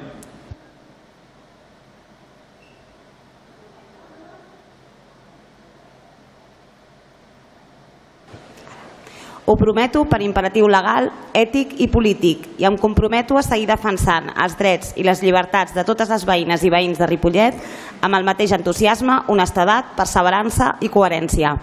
Ho 9.52 9.58
prometo 9.58 10.06
per 10.08 10.22
imperatiu 10.24 10.70
legal, 10.72 11.10
ètic 11.36 11.74
i 11.84 11.90
polític 11.92 12.46
i 12.62 12.68
em 12.70 12.78
comprometo 12.80 13.36
a 13.36 13.42
seguir 13.44 13.66
defensant 13.68 14.30
els 14.32 14.56
drets 14.56 14.94
i 14.96 15.04
les 15.04 15.20
llibertats 15.26 15.76
de 15.76 15.84
totes 15.84 16.14
les 16.14 16.24
veïnes 16.30 16.64
i 16.64 16.72
veïns 16.72 17.02
de 17.02 17.10
Ripollet 17.10 17.58
amb 18.00 18.16
el 18.16 18.24
mateix 18.24 18.54
entusiasme, 18.56 19.18
honestedat, 19.28 19.92
perseverança 19.98 20.78
i 20.80 20.94
coherència. 20.94 21.58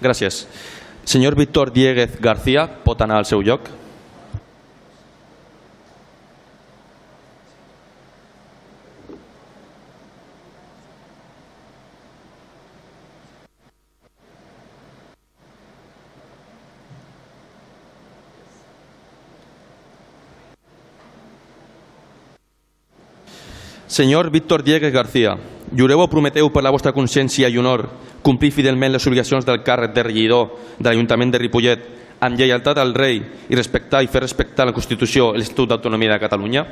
Gràcies. 0.00 0.46
Senyor 1.04 1.36
Víctor 1.36 1.72
Dieguez 1.72 2.20
García, 2.20 2.66
pot 2.84 3.00
anar 3.00 3.22
al. 3.22 3.24
Senyor 23.96 24.28
Víctor 24.30 24.62
Dieguez 24.62 24.92
García, 24.92 25.38
jureu 25.74 26.00
o 26.00 26.08
prometeu 26.10 26.50
per 26.52 26.62
la 26.62 26.70
vostra 26.70 26.92
consciència 26.94 27.48
i 27.48 27.58
honor 27.58 27.88
complir 28.22 28.52
fidelment 28.54 28.92
les 28.94 29.06
obligacions 29.06 29.46
del 29.46 29.62
càrrec 29.66 29.94
de 29.94 30.02
regidor 30.02 30.50
de 30.78 30.88
l'Ajuntament 30.88 31.32
de 31.32 31.40
Ripollet 31.42 31.86
amb 32.20 32.38
lleialtat 32.38 32.78
al 32.78 32.94
rei 32.94 33.20
i 33.48 33.56
respectar 33.58 34.02
i 34.02 34.10
fer 34.10 34.22
respectar 34.24 34.66
la 34.66 34.74
Constitució 34.76 35.32
i 35.34 35.40
l'Estatut 35.40 35.68
d'Autonomia 35.70 36.14
de 36.14 36.22
Catalunya? 36.22 36.64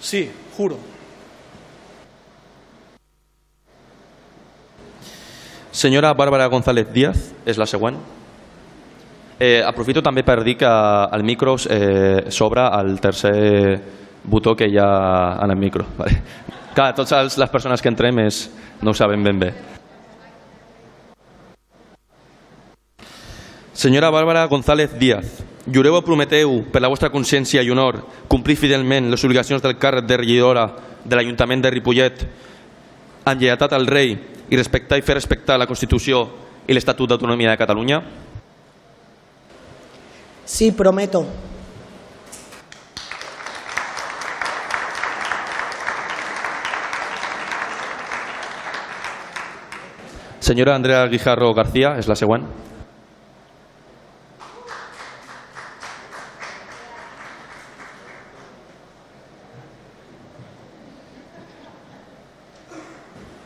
Sí, 0.00 0.24
juro. 0.56 0.78
Senyora 5.70 6.12
Bàrbara 6.14 6.48
González 6.50 6.88
Díaz, 6.92 7.30
és 7.46 7.60
la 7.60 7.66
següent. 7.66 8.00
Eh, 9.40 9.62
aprofito 9.64 10.02
també 10.04 10.20
per 10.20 10.42
dir 10.44 10.58
que 10.60 10.68
el 11.16 11.22
micro 11.24 11.54
eh, 11.64 12.26
s'obre 12.28 12.60
al 12.60 12.98
tercer 13.00 13.80
botó 14.28 14.52
que 14.54 14.68
hi 14.68 14.76
ha 14.76 15.38
en 15.40 15.50
el 15.50 15.56
micro. 15.56 15.86
Vale. 15.96 16.20
Clar, 16.74 16.92
totes 16.94 17.38
les 17.40 17.50
persones 17.50 17.80
que 17.80 17.88
entrem 17.88 18.20
és, 18.20 18.50
no 18.84 18.92
ho 18.92 18.94
saben 18.94 19.24
ben 19.24 19.40
bé. 19.40 19.50
Senyora 23.72 24.12
Bàrbara 24.12 24.44
González 24.44 24.92
Díaz, 25.00 25.38
jureu 25.64 25.96
o 25.96 26.04
prometeu 26.04 26.58
per 26.68 26.84
la 26.84 26.92
vostra 26.92 27.08
consciència 27.08 27.64
i 27.64 27.72
honor 27.72 28.02
complir 28.28 28.60
fidelment 28.60 29.08
les 29.08 29.24
obligacions 29.24 29.64
del 29.64 29.78
càrrec 29.80 30.04
de 30.04 30.20
regidora 30.20 30.68
de 31.00 31.16
l'Ajuntament 31.16 31.64
de 31.64 31.72
Ripollet 31.72 32.26
en 33.24 33.40
lleialtat 33.40 33.72
al 33.72 33.88
rei 33.88 34.18
i 34.50 34.58
respectar 34.60 35.00
i 35.00 35.06
fer 35.06 35.16
respectar 35.16 35.56
la 35.56 35.68
Constitució 35.70 36.26
i 36.68 36.76
l'Estatut 36.76 37.08
d'Autonomia 37.08 37.54
de 37.54 37.62
Catalunya? 37.64 38.02
Sí, 40.50 40.72
prometo. 40.72 41.24
Senyora 50.40 50.74
Andrea 50.74 51.06
Guijarro 51.06 51.54
García, 51.54 51.94
és 52.00 52.08
la 52.08 52.16
següent. 52.18 52.48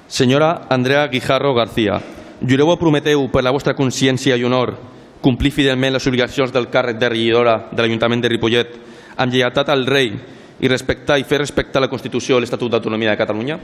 Senyora 0.08 0.62
Andrea 0.70 1.04
Guijarro 1.12 1.52
García, 1.52 2.00
jureu 2.40 2.72
o 2.72 2.80
prometeu 2.80 3.28
per 3.28 3.44
la 3.44 3.52
vostra 3.52 3.76
consciència 3.76 4.40
i 4.40 4.48
honor 4.48 4.93
complir 5.24 5.54
fidelment 5.56 5.96
les 5.96 6.06
obligacions 6.10 6.52
del 6.52 6.68
càrrec 6.68 7.00
de 7.00 7.08
regidora 7.08 7.56
de 7.72 7.80
l'Ajuntament 7.80 8.20
de 8.20 8.30
Ripollet 8.34 8.74
amb 9.16 9.32
lleialtat 9.32 9.70
al 9.72 9.86
rei 9.88 10.12
i 10.60 10.68
respectar 10.68 11.16
i 11.18 11.24
fer 11.24 11.40
respectar 11.40 11.80
la 11.80 11.88
Constitució 11.88 12.36
i 12.36 12.44
l'Estatut 12.44 12.70
d'Autonomia 12.70 13.14
de 13.14 13.20
Catalunya? 13.20 13.58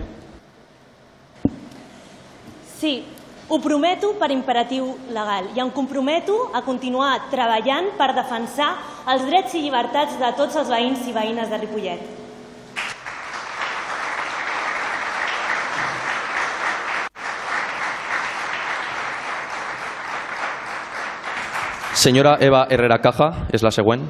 Sí, 2.80 2.94
ho 3.50 3.58
prometo 3.60 4.14
per 4.16 4.30
imperatiu 4.32 4.88
legal 5.12 5.50
i 5.56 5.60
em 5.60 5.70
comprometo 5.74 6.38
a 6.54 6.64
continuar 6.64 7.26
treballant 7.30 7.92
per 7.98 8.14
defensar 8.16 8.70
els 9.12 9.26
drets 9.28 9.58
i 9.58 9.64
llibertats 9.66 10.16
de 10.22 10.32
tots 10.38 10.56
els 10.56 10.72
veïns 10.72 11.04
i 11.10 11.12
veïnes 11.12 11.50
de 11.50 11.60
Ripollet. 11.60 12.29
Senyora 21.94 22.36
Eva 22.40 22.66
Herrera 22.70 22.98
Caja, 23.02 23.30
és 23.52 23.62
la 23.66 23.70
següent. 23.74 24.04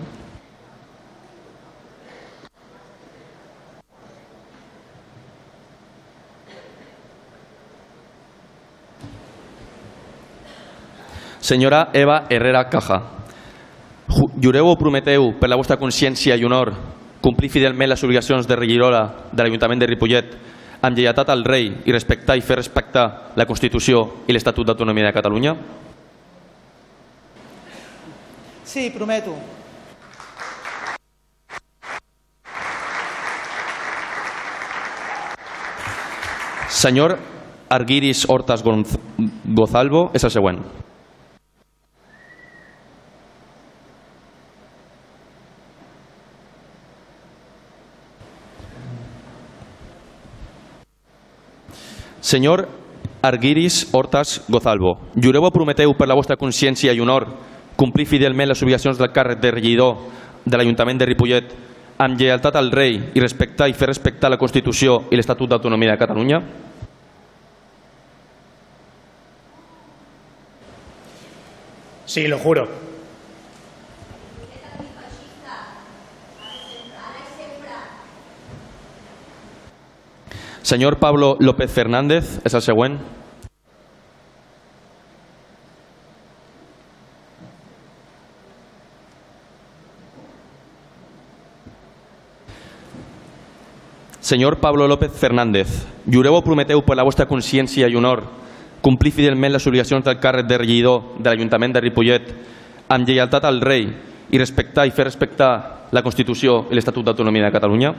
Senyora 11.40 11.88
Eva 11.92 12.26
Herrera 12.28 12.68
Caja, 12.68 13.02
ju- 14.08 14.30
jureu 14.40 14.66
o 14.68 14.76
prometeu 14.76 15.32
per 15.40 15.48
la 15.48 15.56
vostra 15.56 15.78
consciència 15.80 16.36
i 16.36 16.44
honor 16.44 16.72
complir 17.20 17.50
fidelment 17.50 17.88
les 17.90 18.02
obligacions 18.04 18.46
de 18.48 18.56
regidora 18.56 19.02
de 19.32 19.42
l'Ajuntament 19.42 19.80
de 19.80 19.88
Ripollet 19.88 20.34
amb 20.82 20.96
lleialtat 20.96 21.28
al 21.32 21.44
rei 21.44 21.70
i 21.84 21.92
respectar 21.92 22.36
i 22.36 22.44
fer 22.44 22.56
respectar 22.60 23.32
la 23.36 23.46
Constitució 23.46 24.24
i 24.28 24.32
l'Estatut 24.32 24.66
d'Autonomia 24.66 25.08
de 25.08 25.16
Catalunya? 25.16 25.54
Sí, 28.70 28.88
prometo. 28.88 29.34
Senyor 36.68 37.18
Arguiris 37.68 38.28
Hortas 38.28 38.62
Gozalvo 38.62 40.12
és 40.14 40.22
el 40.22 40.30
següent. 40.30 40.62
Senyor 52.20 52.68
Arguiris 53.20 53.88
Hortas 53.90 54.44
Gozalvo, 54.46 55.00
jureu 55.18 55.42
o 55.42 55.50
prometeu 55.50 55.98
per 55.98 56.06
la 56.06 56.14
vostra 56.14 56.38
consciència 56.38 56.94
i 56.94 57.02
honor 57.02 57.32
complir 57.80 58.04
fidelment 58.04 58.50
les 58.50 58.60
obligacions 58.60 58.98
del 59.00 59.08
càrrec 59.14 59.40
de 59.40 59.54
regidor 59.54 59.96
de 60.44 60.56
l'Ajuntament 60.58 61.00
de 61.00 61.08
Ripollet 61.08 61.54
amb 62.00 62.20
lleialtat 62.20 62.56
al 62.56 62.68
rei 62.72 62.98
i 63.16 63.22
respectar 63.22 63.68
i 63.68 63.76
fer 63.76 63.88
respectar 63.88 64.28
la 64.28 64.38
Constitució 64.40 65.06
i 65.08 65.16
l'Estatut 65.16 65.48
d'Autonomia 65.48 65.94
de 65.94 66.00
Catalunya? 66.00 66.40
Sí, 72.10 72.26
lo 72.26 72.38
juro. 72.42 72.66
Senyor 80.62 80.98
Pablo 80.98 81.36
López 81.40 81.72
Fernández 81.72 82.40
és 82.44 82.54
el 82.54 82.62
següent. 82.62 82.98
Senyor 94.30 94.60
Pablo 94.60 94.86
López 94.86 95.10
Fernández, 95.10 95.66
jureu 96.06 96.36
o 96.38 96.44
prometeu 96.46 96.84
per 96.86 96.94
la 96.94 97.02
vostra 97.02 97.26
consciència 97.26 97.88
i 97.90 97.96
honor 97.98 98.20
complir 98.78 99.10
fidelment 99.10 99.50
les 99.50 99.64
obligacions 99.66 100.04
del 100.06 100.20
càrrec 100.22 100.46
de 100.46 100.58
regidor 100.60 101.16
de 101.18 101.32
l'Ajuntament 101.32 101.74
de 101.74 101.82
Ripollet 101.82 102.28
amb 102.94 103.10
lleialtat 103.10 103.48
al 103.48 103.58
rei 103.58 103.88
i 104.30 104.38
respectar 104.38 104.84
i 104.86 104.94
fer 104.94 105.08
respectar 105.08 105.50
la 105.90 106.04
Constitució 106.06 106.68
i 106.70 106.78
l'Estatut 106.78 107.08
d'Autonomia 107.08 107.48
de 107.48 107.56
Catalunya? 107.56 107.90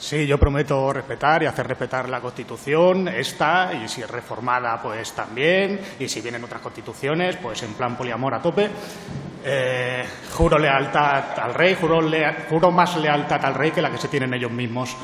Sí, 0.00 0.26
yo 0.26 0.38
prometo 0.38 0.92
respetar 0.94 1.42
y 1.42 1.46
hacer 1.46 1.68
respetar 1.68 2.08
la 2.08 2.20
Constitución, 2.22 3.06
esta, 3.08 3.70
y 3.74 3.86
si 3.86 4.00
es 4.00 4.10
reformada, 4.10 4.80
pues 4.82 5.12
también, 5.12 5.78
y 5.98 6.08
si 6.08 6.22
vienen 6.22 6.42
otras 6.42 6.62
constituciones, 6.62 7.36
pues 7.36 7.62
en 7.62 7.74
plan 7.74 7.96
poliamor 7.98 8.32
a 8.34 8.40
tope. 8.40 8.70
Eh, 9.44 10.04
juro 10.32 10.58
lealtad 10.58 11.38
al 11.38 11.52
rey, 11.52 11.76
juro, 11.78 12.00
lea- 12.00 12.46
juro 12.48 12.70
más 12.70 12.96
lealtad 12.96 13.44
al 13.44 13.54
rey 13.54 13.72
que 13.72 13.82
la 13.82 13.90
que 13.90 13.98
se 13.98 14.08
tienen 14.08 14.32
ellos 14.32 14.50
mismos. 14.50 14.96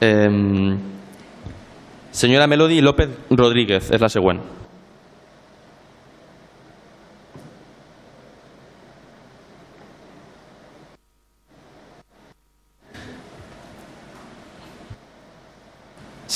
Eh, 0.00 0.76
senyora 2.10 2.46
Melody 2.46 2.80
López 2.80 3.10
Rodríguez 3.30 3.90
és 3.90 4.00
la 4.00 4.08
següent. 4.08 4.40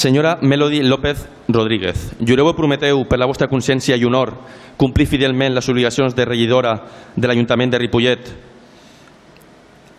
Senyora 0.04 0.38
Melody 0.42 0.82
López 0.82 1.28
Rodríguez, 1.48 2.10
jureu 2.20 2.50
o 2.50 2.52
prometeu 2.52 3.06
per 3.08 3.16
la 3.16 3.28
vostra 3.30 3.46
consciència 3.48 3.96
i 3.96 4.04
honor 4.04 4.34
complir 4.76 5.06
fidelment 5.08 5.54
les 5.54 5.68
obligacions 5.72 6.16
de 6.18 6.26
regidora 6.28 6.74
de 7.16 7.30
l'Ajuntament 7.30 7.72
de 7.72 7.78
Ripollet 7.80 8.28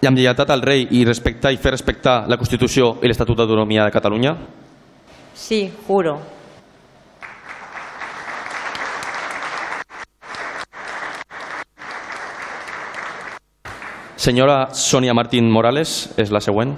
i 0.06 0.08
amb 0.08 0.20
lleialtat 0.20 0.52
al 0.54 0.62
rei 0.62 0.84
i 0.94 1.02
respectar 1.06 1.50
i 1.50 1.58
fer 1.58 1.72
respectar 1.74 2.28
la 2.30 2.38
Constitució 2.38 3.00
i 3.02 3.10
l'Estatut 3.10 3.40
d'Autonomia 3.40 3.88
de 3.88 3.94
Catalunya? 3.94 4.36
Sí, 5.34 5.66
juro. 5.88 6.20
Senyora 14.16 14.68
Sònia 14.74 15.14
Martín 15.18 15.50
Morales 15.50 16.14
és 16.22 16.30
la 16.30 16.42
següent. 16.42 16.78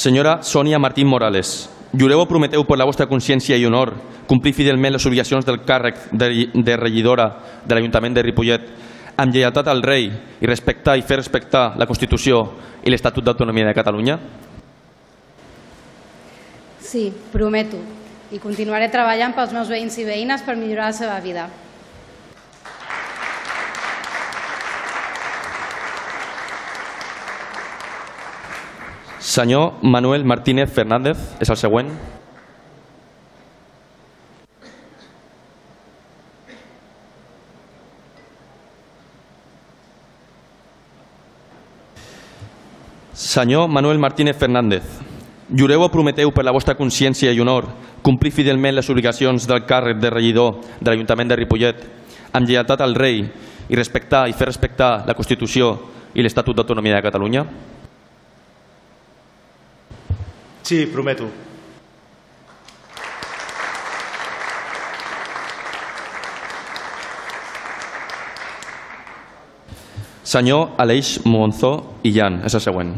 Senyora 0.00 0.38
Sònia 0.40 0.78
Martín 0.78 1.06
Morales, 1.12 1.68
jureu 1.92 2.22
o 2.22 2.24
prometeu 2.24 2.62
per 2.64 2.78
la 2.80 2.86
vostra 2.88 3.04
consciència 3.04 3.58
i 3.60 3.66
honor 3.68 3.90
complir 4.24 4.54
fidelment 4.56 4.94
les 4.94 5.04
obligacions 5.04 5.44
del 5.44 5.58
càrrec 5.68 6.06
de, 6.16 6.46
de 6.56 6.76
regidora 6.80 7.26
de 7.68 7.76
l'Ajuntament 7.76 8.16
de 8.16 8.22
Ripollet 8.24 8.64
amb 9.20 9.36
lleialtat 9.36 9.68
al 9.68 9.84
rei 9.84 10.08
i 10.08 10.48
respectar 10.48 10.96
i 10.96 11.04
fer 11.04 11.18
respectar 11.20 11.74
la 11.76 11.84
Constitució 11.84 12.40
i 12.80 12.88
l'Estatut 12.88 13.28
d'Autonomia 13.28 13.68
de 13.68 13.76
Catalunya? 13.76 14.16
Sí, 16.80 17.10
prometo. 17.28 17.84
I 18.32 18.40
continuaré 18.40 18.88
treballant 18.88 19.36
pels 19.36 19.52
meus 19.52 19.68
veïns 19.68 20.00
i 20.00 20.08
veïnes 20.08 20.48
per 20.48 20.56
millorar 20.56 20.94
la 20.94 20.96
seva 20.96 21.20
vida. 21.20 21.50
Senyor 29.20 29.74
Manuel 29.82 30.24
Martínez 30.24 30.72
Fernández 30.72 31.18
és 31.40 31.48
el 31.50 31.56
següent. 31.56 31.90
Senyor 43.12 43.68
Manuel 43.68 43.98
Martínez 43.98 44.36
Fernández, 44.40 44.82
jureu 45.52 45.84
o 45.84 45.90
prometeu 45.92 46.32
per 46.32 46.42
la 46.42 46.54
vostra 46.56 46.74
consciència 46.74 47.30
i 47.30 47.42
honor 47.44 47.68
complir 48.00 48.32
fidelment 48.32 48.78
les 48.78 48.88
obligacions 48.88 49.44
del 49.46 49.66
càrrec 49.68 50.00
de 50.00 50.10
regidor 50.10 50.62
de 50.80 50.88
l'Ajuntament 50.88 51.28
de 51.28 51.36
Ripollet 51.36 51.84
amb 52.32 52.48
lleialtat 52.48 52.80
al 52.80 52.96
rei 52.96 53.20
i 53.68 53.76
respectar 53.76 54.24
i 54.30 54.32
fer 54.32 54.48
respectar 54.48 55.04
la 55.04 55.14
Constitució 55.14 55.74
i 56.14 56.24
l'Estatut 56.24 56.56
d'Autonomia 56.56 56.96
de 56.96 57.04
Catalunya? 57.04 57.44
Sí, 60.70 60.86
prometo. 60.86 61.26
Senyor 70.22 70.68
Aleix 70.78 71.24
Monzó 71.24 71.72
i 72.06 72.14
Jan, 72.14 72.38
és 72.46 72.54
el 72.54 72.62
següent. 72.62 72.94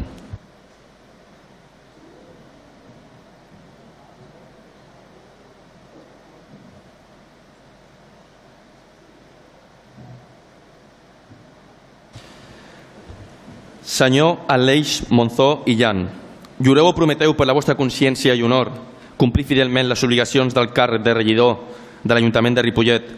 Senyor 13.81 14.43
Aleix 14.45 14.99
Monzó 15.09 15.55
i 15.65 15.81
Jan, 15.81 16.11
jureu 16.59 16.85
o 16.85 16.93
prometeu 16.93 17.33
per 17.33 17.47
la 17.47 17.55
vostra 17.55 17.75
consciència 17.75 18.35
i 18.35 18.43
honor 18.45 18.69
complir 19.17 19.45
fidelment 19.45 19.89
les 19.89 20.03
obligacions 20.03 20.53
del 20.53 20.69
càrrec 20.73 21.01
de 21.01 21.13
regidor 21.13 21.57
de 22.03 22.13
l'Ajuntament 22.13 22.57
de 22.57 22.65
Ripollet 22.65 23.09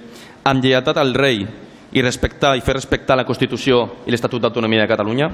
amb 0.45 0.63
lleialtat 0.63 0.97
al 1.01 1.13
rei 1.17 1.43
i 1.91 2.03
respectar 2.03 2.55
i 2.55 2.63
fer 2.63 2.75
respectar 2.77 3.17
la 3.17 3.25
Constitució 3.25 4.03
i 4.05 4.13
l'Estatut 4.13 4.41
d'Autonomia 4.41 4.83
de 4.83 4.91
Catalunya? 4.91 5.29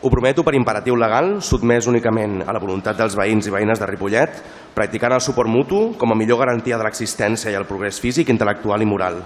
Ho 0.00 0.08
prometo 0.08 0.42
per 0.42 0.54
imperatiu 0.56 0.96
legal, 0.96 1.42
sotmès 1.44 1.84
únicament 1.90 2.40
a 2.46 2.54
la 2.56 2.62
voluntat 2.62 2.96
dels 2.96 3.12
veïns 3.18 3.46
i 3.46 3.52
veïnes 3.52 3.78
de 3.78 3.88
Ripollet, 3.90 4.38
practicant 4.72 5.12
el 5.12 5.20
suport 5.20 5.50
mutu 5.50 5.90
com 6.00 6.12
a 6.12 6.16
millor 6.16 6.40
garantia 6.40 6.78
de 6.80 6.86
l'existència 6.86 7.52
i 7.52 7.58
el 7.58 7.68
progrés 7.68 8.00
físic, 8.00 8.32
intel·lectual 8.32 8.80
i 8.80 8.88
moral. 8.88 9.20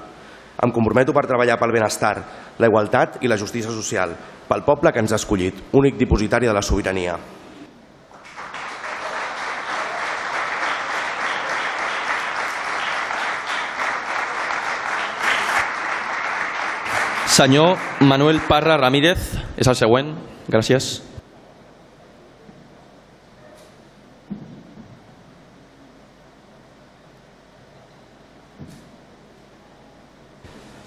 Em 0.64 0.72
comprometo 0.74 1.14
per 1.14 1.28
treballar 1.28 1.60
pel 1.60 1.74
benestar, 1.74 2.16
la 2.58 2.66
igualtat 2.66 3.20
i 3.22 3.30
la 3.30 3.38
justícia 3.38 3.70
social, 3.70 4.16
pel 4.48 4.64
poble 4.66 4.92
que 4.92 5.00
ens 5.02 5.12
ha 5.12 5.20
escollit, 5.20 5.62
únic 5.72 5.96
dipositari 6.00 6.46
de 6.46 6.54
la 6.54 6.62
sobirania. 6.62 7.16
Senyor 17.34 17.78
Manuel 18.06 18.38
Parra 18.46 18.76
Ramírez, 18.78 19.32
és 19.58 19.66
el 19.66 19.74
següent. 19.74 20.14
Gràcies. 20.46 21.13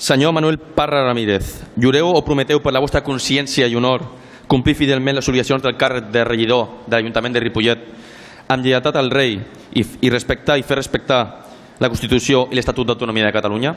Senyor 0.08 0.32
Manuel 0.32 0.56
Parra 0.58 1.04
Ramírez, 1.04 1.65
jureu 1.76 2.08
o 2.15 2.24
prometeu 2.24 2.62
per 2.63 2.72
la 2.72 2.80
vostra 2.80 3.02
consciència 3.04 3.67
i 3.67 3.74
honor 3.76 4.06
complir 4.48 4.78
fidelment 4.80 5.17
les 5.17 5.28
obligacions 5.28 5.60
del 5.60 5.76
càrrec 5.76 6.06
de 6.13 6.22
regidor 6.24 6.86
de 6.86 6.96
l'Ajuntament 6.96 7.34
de 7.36 7.41
Ripollet 7.43 7.82
amb 8.48 8.63
lleialtat 8.63 8.96
al 8.96 9.12
rei 9.12 9.36
i, 9.36 9.84
i 9.84 10.12
respectar 10.13 10.56
i 10.56 10.63
fer 10.63 10.78
respectar 10.80 11.20
la 11.84 11.89
Constitució 11.91 12.46
i 12.48 12.56
l'Estatut 12.56 12.88
d'Autonomia 12.88 13.28
de 13.28 13.34
Catalunya? 13.36 13.76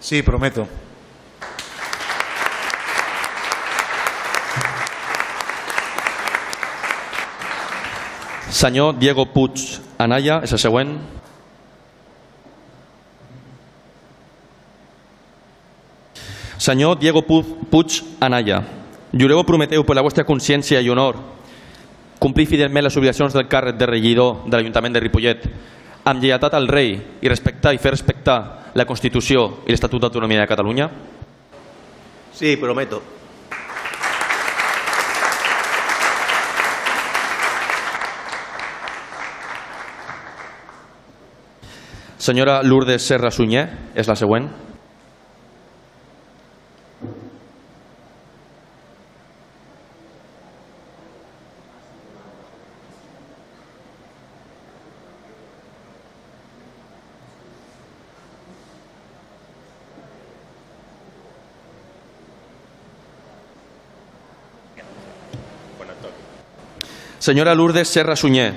Sí, 0.00 0.22
prometo. 0.24 0.64
Senyor 8.48 8.96
Diego 8.96 9.28
Puig 9.28 9.60
Anaya, 10.00 10.40
és 10.40 10.56
el 10.56 10.64
següent. 10.64 11.17
Senyor 16.68 16.98
Diego 16.98 17.22
Puig 17.24 18.02
Anaya, 18.20 18.60
jureu 19.16 19.38
o 19.40 19.44
prometeu 19.48 19.80
per 19.88 19.94
la 19.96 20.02
vostra 20.04 20.26
consciència 20.28 20.82
i 20.84 20.90
honor 20.92 21.16
complir 22.20 22.44
fidelment 22.44 22.84
les 22.84 22.98
obligacions 23.00 23.32
del 23.32 23.46
càrrec 23.48 23.78
de 23.80 23.88
regidor 23.88 24.42
de 24.44 24.52
l'Ajuntament 24.52 24.92
de 24.92 25.00
Ripollet 25.00 25.46
amb 26.04 26.20
lleialtat 26.20 26.58
al 26.58 26.68
rei 26.68 26.92
i 27.24 27.32
respectar 27.32 27.72
i 27.72 27.80
fer 27.80 27.94
respectar 27.96 28.36
la 28.76 28.84
Constitució 28.84 29.64
i 29.64 29.72
l'Estatut 29.72 30.04
d'Autonomia 30.04 30.44
de 30.44 30.50
Catalunya? 30.52 30.90
Sí, 32.36 32.58
prometo. 32.60 33.00
Senyora 42.18 42.60
Lourdes 42.60 43.08
Serra 43.08 43.32
Sunyer, 43.32 43.70
és 43.96 44.04
la 44.04 44.20
següent. 44.20 44.67
Senyora 67.18 67.54
Lourdes 67.54 67.88
Serra 67.88 68.14
Sunyer, 68.14 68.52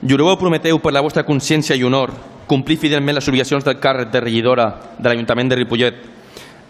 jureu 0.00 0.30
o 0.32 0.38
prometeu 0.40 0.78
per 0.80 0.94
la 0.96 1.02
vostra 1.04 1.26
consciència 1.28 1.76
i 1.76 1.84
honor 1.84 2.14
complir 2.48 2.78
fidelment 2.80 3.18
les 3.18 3.28
obligacions 3.28 3.66
del 3.66 3.76
càrrec 3.76 4.08
de 4.08 4.22
regidora 4.24 4.70
de 4.96 5.10
l'Ajuntament 5.10 5.50
de 5.52 5.58
Ripollet 5.60 5.98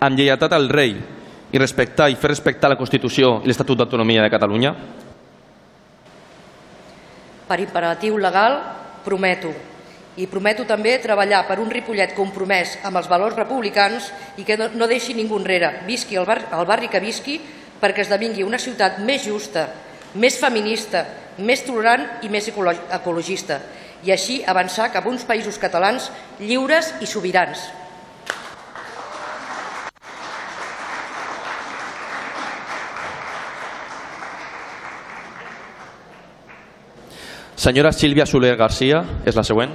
amb 0.03 0.19
lleialtat 0.19 0.57
al 0.57 0.67
rei 0.67 0.97
i 1.53 1.63
respectar 1.63 2.09
i 2.11 2.19
fer 2.19 2.33
respectar 2.33 2.73
la 2.73 2.79
Constitució 2.81 3.37
i 3.45 3.47
l'Estatut 3.47 3.79
d'Autonomia 3.79 4.25
de 4.25 4.33
Catalunya? 4.35 4.75
Per 7.47 7.61
imperatiu 7.63 8.19
legal, 8.19 8.59
prometo. 9.07 9.55
I 10.19 10.27
prometo 10.27 10.67
també 10.67 10.99
treballar 10.99 11.45
per 11.47 11.61
un 11.63 11.71
Ripollet 11.71 12.19
compromès 12.19 12.81
amb 12.83 12.99
els 12.99 13.07
valors 13.07 13.39
republicans 13.39 14.11
i 14.43 14.49
que 14.49 14.59
no, 14.59 14.91
deixi 14.91 15.15
ningú 15.15 15.39
enrere, 15.39 15.85
visqui 15.87 16.19
el, 16.19 16.27
bar, 16.27 16.49
el 16.51 16.67
barri 16.67 16.91
que 16.91 16.99
visqui, 16.99 17.39
perquè 17.79 18.03
esdevingui 18.03 18.43
una 18.43 18.59
ciutat 18.59 18.99
més 19.07 19.23
justa, 19.23 19.69
més 20.15 20.39
feminista, 20.39 21.05
més 21.39 21.65
tolerant 21.67 22.07
i 22.23 22.31
més 22.31 22.47
ecologista, 22.49 23.61
i 24.05 24.13
així 24.13 24.43
avançar 24.47 24.93
cap 24.93 25.07
a 25.07 25.11
uns 25.11 25.25
països 25.27 25.59
catalans 25.59 26.11
lliures 26.39 26.95
i 27.01 27.11
sobirans. 27.11 27.67
Senyora 37.67 37.91
Sílvia 37.91 38.23
Soler 38.31 38.53
Garcia, 38.55 39.01
és 39.27 39.35
la 39.35 39.43
següent. 39.43 39.73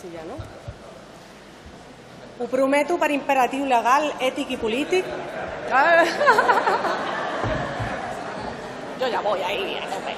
Sí, 0.00 0.10
ja 0.10 0.24
no? 0.26 0.40
Ho 2.40 2.48
prometo 2.50 2.98
imperatiu 3.48 3.66
legal, 3.66 4.12
ètic 4.20 4.50
i 4.52 4.56
polític. 4.56 5.04
Yo 9.00 9.08
ya 9.08 9.20
voy 9.20 9.40
ahí 9.40 9.76
a 9.76 9.86
tope. 9.88 10.12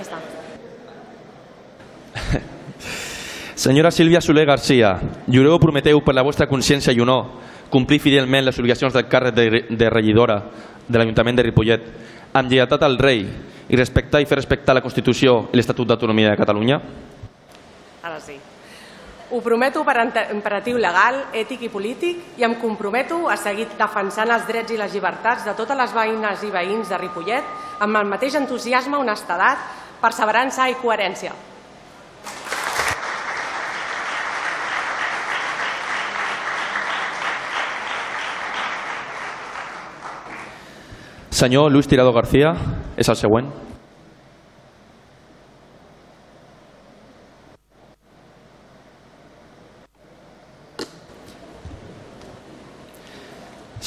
Está. 0.00 0.18
Senyora 3.54 3.90
Sílvia 3.90 4.20
Soler 4.20 4.46
Garcia, 4.46 5.00
jureu 5.26 5.54
o 5.54 5.58
prometeu 5.58 6.00
per 6.04 6.14
la 6.14 6.22
vostra 6.22 6.46
consciència 6.46 6.92
i 6.92 7.00
honor 7.00 7.26
complir 7.70 8.00
fidelment 8.00 8.44
les 8.44 8.58
obligacions 8.58 8.92
del 8.92 9.08
càrrec 9.08 9.34
de, 9.34 9.64
de 9.70 9.90
regidora 9.90 10.42
de 10.86 10.98
l'Ajuntament 10.98 11.36
de 11.36 11.42
Ripollet 11.42 11.82
amb 12.34 12.50
lleialtat 12.50 12.82
al 12.84 12.98
rei 12.98 13.26
i 13.68 13.76
respectar 13.76 14.20
i 14.20 14.26
fer 14.26 14.36
respectar 14.36 14.74
la 14.76 14.82
Constitució 14.84 15.48
i 15.52 15.56
l'Estatut 15.56 15.88
d'Autonomia 15.88 16.30
de 16.30 16.36
Catalunya? 16.36 16.80
Ara 18.02 18.20
sí. 18.20 18.51
Ho 19.32 19.40
prometo 19.40 19.80
per 19.80 19.96
imperatiu 20.28 20.76
legal, 20.76 21.14
ètic 21.32 21.62
i 21.64 21.68
polític 21.72 22.36
i 22.36 22.44
em 22.44 22.52
comprometo 22.60 23.30
a 23.32 23.36
seguir 23.40 23.64
defensant 23.78 24.28
els 24.28 24.44
drets 24.44 24.74
i 24.74 24.76
les 24.76 24.92
llibertats 24.92 25.46
de 25.48 25.54
totes 25.56 25.78
les 25.78 25.94
veïnes 25.96 26.42
i 26.44 26.50
veïns 26.52 26.92
de 26.92 26.98
Ripollet 27.00 27.80
amb 27.80 27.96
el 27.96 28.10
mateix 28.12 28.36
entusiasme, 28.36 29.00
honestedat, 29.00 29.64
perseverança 30.04 30.68
i 30.68 30.76
coherència. 30.76 31.32
Senyor 41.32 41.72
Lluís 41.72 41.88
Tirado 41.88 42.12
García, 42.12 42.52
és 43.00 43.08
el 43.08 43.16
següent. 43.16 43.71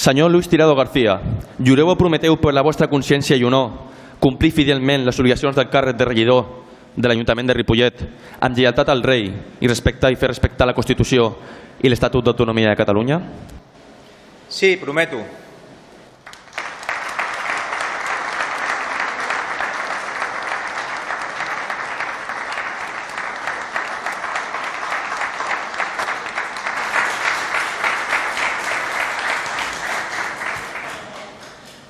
Senyor 0.05 0.29
Luis 0.29 0.47
Tirado 0.47 0.75
García, 0.75 1.19
jureu 1.57 1.89
o 1.89 1.97
prometeu 1.97 2.35
per 2.37 2.51
la 2.53 2.61
vostra 2.61 2.85
consciència 2.85 3.33
i 3.33 3.41
honor 3.41 3.71
complir 4.21 4.51
fidelment 4.53 5.01
les 5.01 5.17
obligacions 5.17 5.55
del 5.57 5.65
càrrec 5.65 5.97
de 5.97 6.05
regidor 6.05 6.43
de 6.93 7.09
l'Ajuntament 7.09 7.49
de 7.49 7.55
Ripollet 7.57 8.03
amb 8.37 8.53
lleialtat 8.53 8.91
al 8.93 9.01
rei 9.01 9.31
i 9.33 9.71
respectar 9.71 10.11
i 10.13 10.19
fer 10.21 10.29
respectar 10.29 10.67
la 10.69 10.75
Constitució 10.77 11.31
i 11.81 11.89
l'Estatut 11.89 12.21
d'Autonomia 12.21 12.69
de 12.69 12.77
Catalunya? 12.77 13.17
Sí, 14.45 14.75
prometo. 14.77 15.23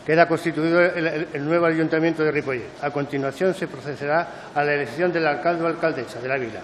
Queda 0.05 0.27
constituido 0.27 0.81
el, 0.81 1.43
nuevo 1.43 1.65
Ayuntamiento 1.65 2.23
de 2.23 2.31
Ripollet. 2.31 2.69
A 2.81 2.91
continuación 2.91 3.55
se 3.55 3.67
procederá 3.67 4.51
a 4.53 4.63
la 4.63 4.75
elección 4.75 5.11
del 5.11 5.25
alcalde 5.25 5.63
o 5.63 5.67
alcaldesa 5.67 6.21
de 6.21 6.27
la 6.27 6.37
vila, 6.37 6.61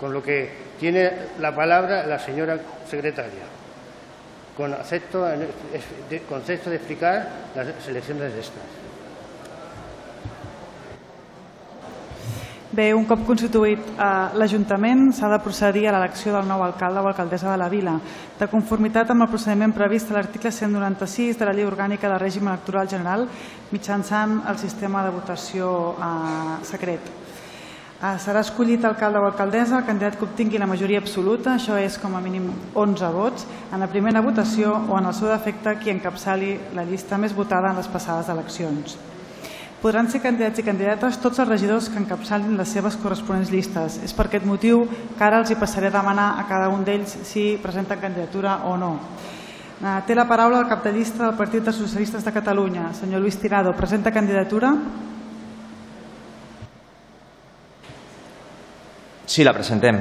con, 0.00 0.12
lo 0.12 0.20
que 0.20 0.50
tiene 0.80 1.12
la 1.38 1.54
palabra 1.54 2.04
la 2.06 2.18
señora 2.18 2.58
secretaria, 2.90 3.46
con 4.56 4.74
acepto, 4.74 5.24
de 5.26 6.76
explicar 6.76 7.28
las 7.54 7.86
elecciones 7.86 8.34
de 8.34 8.40
estas. 8.40 8.85
Bé, 12.74 12.88
un 12.98 13.04
cop 13.06 13.20
constituït 13.22 13.78
eh, 13.78 14.06
l'Ajuntament, 14.34 15.04
s'ha 15.14 15.28
de 15.30 15.38
procedir 15.38 15.84
a 15.86 15.92
l'elecció 15.94 16.32
del 16.34 16.48
nou 16.48 16.64
alcalde 16.66 16.98
o 16.98 17.06
alcaldessa 17.06 17.52
de 17.52 17.60
la 17.60 17.68
vila, 17.70 17.94
de 18.40 18.48
conformitat 18.50 19.12
amb 19.12 19.22
el 19.22 19.30
procediment 19.30 19.70
previst 19.72 20.10
a 20.10 20.16
l'article 20.16 20.50
196 20.50 21.38
de 21.38 21.46
la 21.46 21.54
Llei 21.54 21.68
Orgànica 21.68 22.10
de 22.10 22.18
Règim 22.18 22.50
Electoral 22.50 22.90
General, 22.90 23.28
mitjançant 23.70 24.40
el 24.50 24.58
sistema 24.58 25.06
de 25.06 25.14
votació 25.14 25.70
eh, 25.94 26.58
secret. 26.66 27.06
Eh, 28.02 28.16
serà 28.18 28.42
escollit 28.42 28.82
alcalde 28.84 29.22
o 29.22 29.30
alcaldessa 29.30 29.78
el 29.78 29.86
candidat 29.86 30.18
que 30.18 30.26
obtingui 30.26 30.58
la 30.58 30.66
majoria 30.66 30.98
absoluta, 30.98 31.54
això 31.54 31.78
és 31.78 32.02
com 32.02 32.18
a 32.18 32.20
mínim 32.20 32.50
11 32.74 33.12
vots, 33.14 33.46
en 33.70 33.78
la 33.78 33.92
primera 33.94 34.26
votació 34.26 34.74
o 34.90 34.98
en 34.98 35.06
el 35.06 35.14
seu 35.14 35.30
defecte 35.30 35.78
qui 35.78 35.94
encapçali 35.94 36.56
la 36.74 36.84
llista 36.84 37.14
més 37.14 37.32
votada 37.32 37.70
en 37.70 37.78
les 37.78 37.94
passades 37.94 38.34
eleccions. 38.34 38.98
Podran 39.82 40.08
ser 40.10 40.22
candidats 40.24 40.58
i 40.58 40.64
candidates 40.64 41.18
tots 41.20 41.38
els 41.38 41.48
regidors 41.50 41.90
que 41.92 42.00
encapçalin 42.00 42.56
les 42.56 42.70
seves 42.72 42.96
corresponents 42.96 43.50
llistes. 43.52 44.00
És 44.02 44.14
per 44.16 44.26
aquest 44.26 44.46
motiu 44.48 44.86
que 44.88 45.24
ara 45.24 45.38
els 45.42 45.50
hi 45.52 45.58
passaré 45.60 45.90
a 45.90 45.94
demanar 45.98 46.40
a 46.40 46.46
cada 46.48 46.70
un 46.72 46.84
d'ells 46.84 47.12
si 47.28 47.58
presenten 47.62 48.00
candidatura 48.00 48.62
o 48.64 48.76
no. 48.80 48.94
Eh, 49.76 50.00
Té 50.06 50.14
la 50.16 50.24
paraula 50.24 50.62
el 50.62 50.68
cap 50.70 50.82
de 50.82 50.92
llista 50.92 51.26
del 51.26 51.36
Partit 51.36 51.62
dels 51.62 51.76
Socialistes 51.76 52.24
de 52.24 52.32
Catalunya, 52.32 52.94
senyor 52.94 53.20
Luis 53.20 53.36
Tirado. 53.36 53.74
Presenta 53.76 54.10
candidatura? 54.10 54.72
Sí, 59.26 59.44
la 59.44 59.52
presentem. 59.52 60.00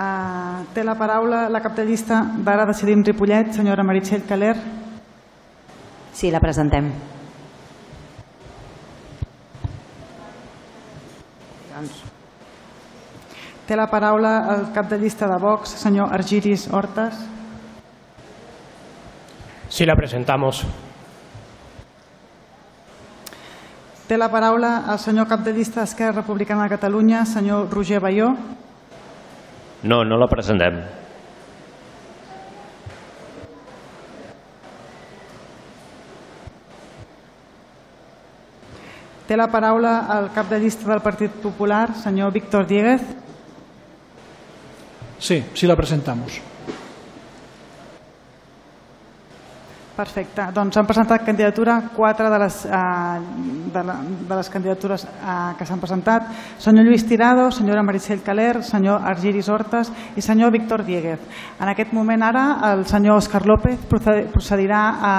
Eh, 0.00 0.64
Té 0.72 0.84
la 0.84 0.96
paraula 0.96 1.50
la 1.50 1.60
cap 1.60 1.76
de 1.76 1.84
llista 1.84 2.24
d'Ara 2.38 2.64
Decidim 2.64 3.04
Ripollet, 3.04 3.52
senyora 3.52 3.84
Meritxell 3.84 4.24
Caler. 4.24 4.56
Sí, 6.16 6.30
la 6.32 6.40
presentem. 6.40 6.86
Doncs. 11.74 11.98
Té 13.68 13.76
la 13.76 13.84
paraula 13.92 14.30
el 14.54 14.64
cap 14.72 14.88
de 14.88 14.96
llista 15.02 15.28
de 15.28 15.36
Vox, 15.42 15.76
senyor 15.76 16.14
Argiris 16.16 16.70
Hortes. 16.72 17.20
Sí, 19.68 19.84
la 19.84 19.92
presentamos. 19.98 20.64
Té 24.08 24.16
la 24.16 24.32
paraula 24.32 24.86
el 24.94 24.98
senyor 25.02 25.28
cap 25.28 25.44
de 25.44 25.52
llista 25.52 25.82
d'Esquerra 25.82 26.22
Republicana 26.22 26.64
de 26.64 26.78
Catalunya, 26.78 27.26
senyor 27.26 27.68
Roger 27.68 28.00
Baió. 28.00 28.32
No, 29.82 30.00
no 30.00 30.16
la 30.16 30.32
presentem. 30.32 30.80
Té 39.26 39.36
la 39.36 39.48
paraula 39.50 40.06
el 40.20 40.28
cap 40.34 40.50
de 40.50 40.60
llista 40.62 40.86
del 40.86 41.02
Partit 41.02 41.32
Popular, 41.42 41.96
senyor 41.98 42.32
Víctor 42.32 42.66
Dieguez. 42.66 43.02
Sí, 45.18 45.42
sí 45.54 45.66
la 45.66 45.74
presentamos. 45.74 46.40
Perfecte. 49.96 50.44
Doncs 50.52 50.76
han 50.76 50.84
presentat 50.84 51.22
candidatura 51.24 51.78
quatre 51.96 52.28
de 52.28 52.38
les, 52.38 52.56
eh, 52.66 53.20
de, 53.72 53.82
la, 53.82 53.94
de 54.28 54.36
les 54.36 54.50
candidatures 54.52 55.06
eh, 55.06 55.54
que 55.56 55.64
s'han 55.64 55.80
presentat. 55.80 56.26
Senyor 56.60 56.84
Lluís 56.84 57.06
Tirado, 57.08 57.46
senyora 57.50 57.82
Meritxell 57.82 58.20
Caler, 58.20 58.58
senyor 58.62 59.00
Argiris 59.08 59.48
Hortes 59.48 59.88
i 60.14 60.20
senyor 60.20 60.52
Víctor 60.52 60.84
Dieguez. 60.84 61.22
En 61.58 61.70
aquest 61.72 61.94
moment 61.96 62.22
ara 62.28 62.42
el 62.74 62.84
senyor 62.84 63.22
Òscar 63.22 63.46
López 63.48 63.86
proced- 63.88 64.28
procedirà 64.34 64.82
a, 65.00 65.14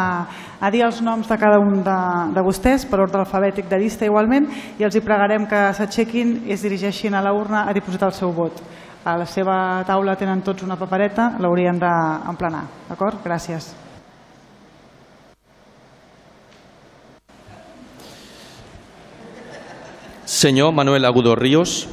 a 0.61 0.69
dir 0.69 0.85
els 0.85 1.01
noms 1.01 1.25
de 1.25 1.39
cada 1.41 1.57
un 1.57 1.81
de, 1.81 1.97
de 2.37 2.45
vostès 2.45 2.85
per 2.85 3.01
ordre 3.01 3.25
alfabètic 3.25 3.65
de 3.73 3.81
llista 3.81 4.05
igualment 4.05 4.45
i 4.77 4.85
els 4.85 4.93
hi 4.93 5.01
pregarem 5.01 5.49
que 5.49 5.63
s'aixequin 5.73 6.43
i 6.45 6.53
es 6.53 6.61
dirigeixin 6.61 7.17
a 7.17 7.25
la 7.25 7.33
urna 7.33 7.65
a 7.65 7.73
dipositar 7.73 8.11
el 8.13 8.13
seu 8.19 8.29
vot. 8.29 8.61
A 9.07 9.17
la 9.17 9.25
seva 9.25 9.81
taula 9.89 10.13
tenen 10.19 10.45
tots 10.45 10.61
una 10.61 10.77
papereta, 10.77 11.31
l'haurien 11.41 11.81
d'emplenar. 11.81 12.65
D'acord? 12.91 13.23
Gràcies. 13.25 13.86
Senyor 20.27 20.73
Manuel 20.73 21.05
Agudo 21.05 21.39
Ríos, 21.39 21.87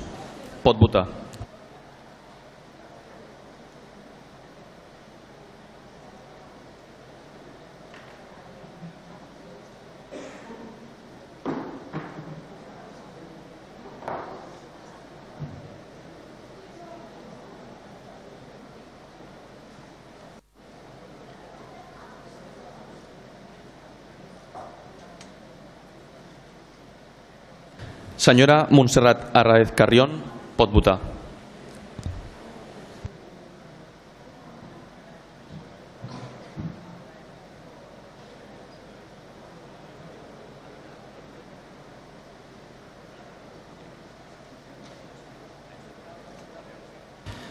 pot. 0.67 0.75
Senyora 28.25 28.69
Montserrat 28.73 29.37
Arraez 29.37 29.69
Carrión, 29.77 30.09
pot 30.57 30.73
votar. 30.73 30.97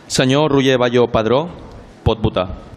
Senyor 0.10 0.50
Roger 0.50 0.82
Balló 0.82 1.06
Padró, 1.06 1.50
pot 2.02 2.18
votar. 2.18 2.73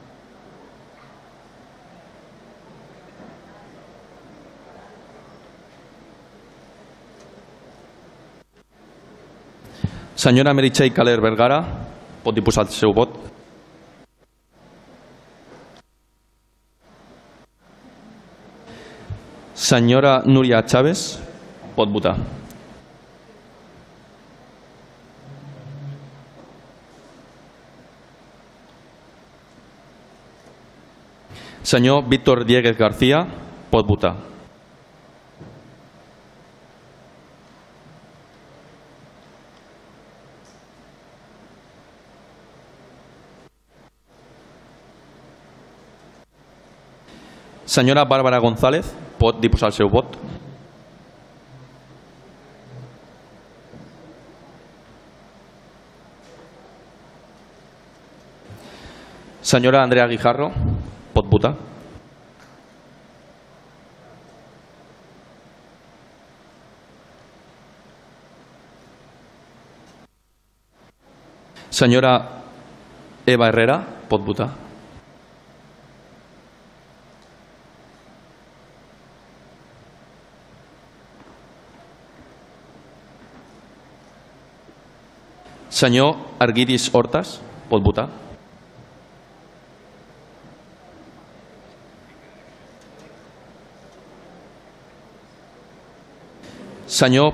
Senyora 10.16 10.54
Meritxell 10.56 10.94
Caler 10.96 11.20
Vergara, 11.20 11.58
pot 12.24 12.32
diposar 12.32 12.64
el 12.64 12.70
seu 12.72 12.94
vot. 12.96 13.12
Senyora 19.52 20.22
Núria 20.24 20.62
Chávez, 20.64 21.18
pot 21.76 21.92
votar. 21.92 22.16
Senyor 31.62 32.08
Víctor 32.08 32.46
Dieguez 32.46 32.78
García, 32.78 33.26
pot 33.70 33.84
votar. 33.84 34.35
Senyora 47.76 48.06
Bàrbara 48.08 48.38
González, 48.40 48.88
pot 49.20 49.36
diposar 49.36 49.68
el 49.68 49.74
seu 49.76 49.90
vot. 49.92 50.14
Senyora 59.44 59.82
Andrea 59.84 60.08
Guijarro, 60.08 60.48
pot 61.12 61.28
votar. 61.28 61.52
Senyora 71.68 72.14
Eva 73.26 73.50
Herrera, 73.52 73.82
pot 74.08 74.24
votar. 74.24 74.65
Senyor 85.76 86.16
Arguidis 86.40 86.88
Hortas, 86.88 87.36
pot 87.68 87.82
votar. 87.84 88.08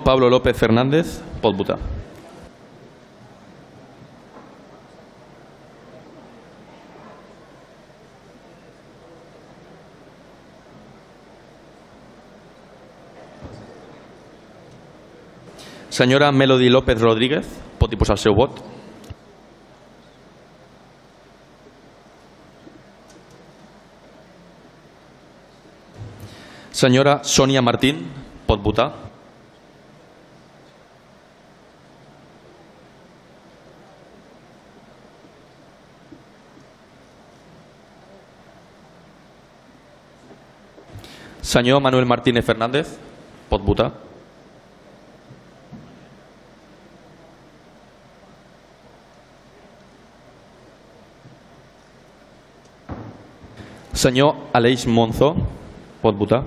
Pablo 0.02 0.28
López 0.28 0.58
Fernández, 0.58 1.22
pot 1.40 1.54
votar. 1.54 1.78
Senyora 15.90 16.32
Melody 16.32 16.70
López 16.70 17.00
Rodríguez, 17.00 17.46
pot 17.92 18.00
posar 18.00 18.16
el 18.16 18.22
seu 18.22 18.34
vot. 18.34 18.60
Senyora 26.72 27.20
Sònia 27.22 27.60
Martín, 27.62 28.06
pot 28.48 28.62
votar. 28.64 28.90
Senyor 41.42 41.82
Manuel 41.82 42.06
Martínez 42.06 42.46
Fernández, 42.46 42.96
pot 43.50 43.60
votar. 43.60 44.11
Senyor 54.02 54.34
Aleix 54.50 54.82
Monzo, 54.90 55.28
pot 56.02 56.16
votar. 56.18 56.40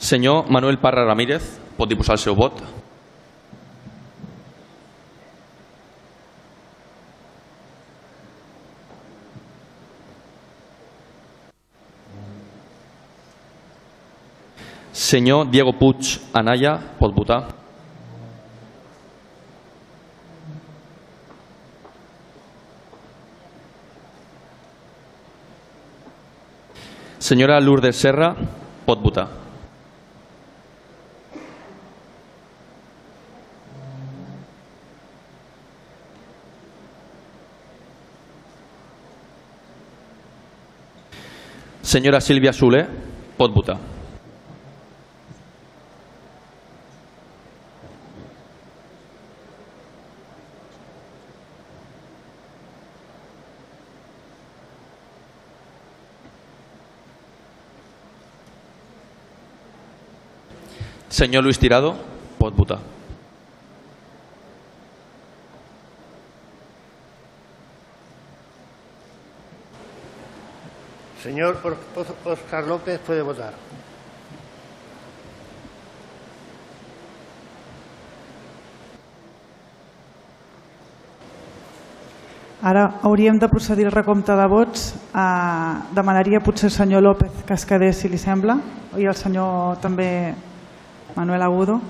Senyor 0.00 0.48
Manuel 0.48 0.80
Parra 0.80 1.04
Ramírez, 1.04 1.44
pot 1.76 1.92
diposar 1.92 2.16
el 2.16 2.24
seu 2.24 2.32
vot. 2.32 2.64
Senyor 15.04 15.50
Diego 15.52 15.74
Puig 15.76 16.16
Anaya, 16.32 16.78
pot 16.98 17.12
votar. 17.12 17.44
Senyora 27.18 27.60
Lourdes 27.60 28.00
Serra, 28.00 28.34
pot 28.86 29.02
votar. 29.04 29.28
Senyora 41.82 42.24
Sílvia 42.24 42.56
Soler, 42.56 42.88
pot 43.36 43.52
votar. 43.52 43.93
Senyor 61.14 61.44
Luis 61.44 61.60
Tirado, 61.60 61.94
pot 62.40 62.56
votar. 62.56 62.80
Señor 71.22 71.56
Oscar 72.24 72.66
López 72.66 72.98
puede 73.06 73.22
votar. 73.22 73.54
Ara 82.60 82.98
hauríem 83.02 83.38
de 83.38 83.48
procedir 83.48 83.86
al 83.86 83.92
recompte 83.92 84.32
de 84.34 84.48
vots. 84.48 84.96
Eh, 85.14 85.74
demanaria 85.94 86.40
potser 86.42 86.72
el 86.72 86.74
senyor 86.74 87.06
López 87.06 87.30
que 87.46 87.54
es 87.54 87.64
quedés, 87.64 88.02
si 88.02 88.08
li 88.08 88.18
sembla, 88.18 88.58
i 88.98 89.06
el 89.06 89.14
senyor 89.14 89.78
també 89.78 90.34
Manuel 91.16 91.42
Agudo. 91.42 91.80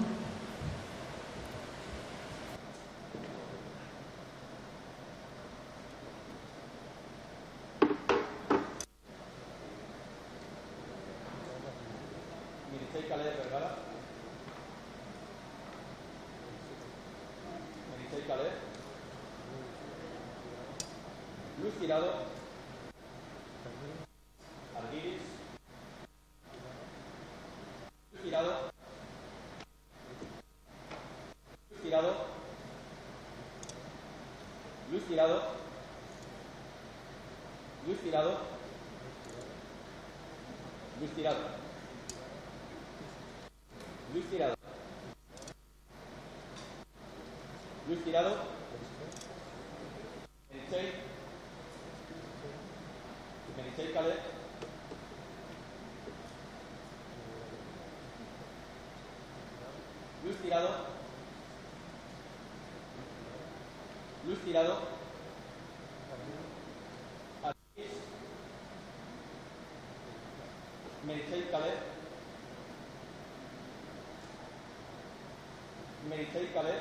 Meritxell 76.34 76.52
Calé. 76.52 76.74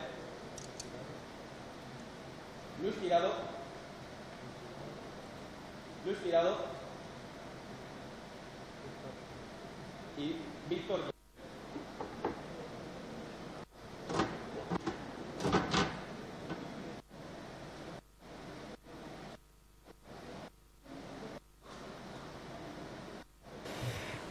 Luis 2.82 2.95
Tirado. 2.99 3.34
Luis 6.06 6.18
Tirado. 6.24 6.58
Y 10.18 10.36
Víctor. 10.70 11.14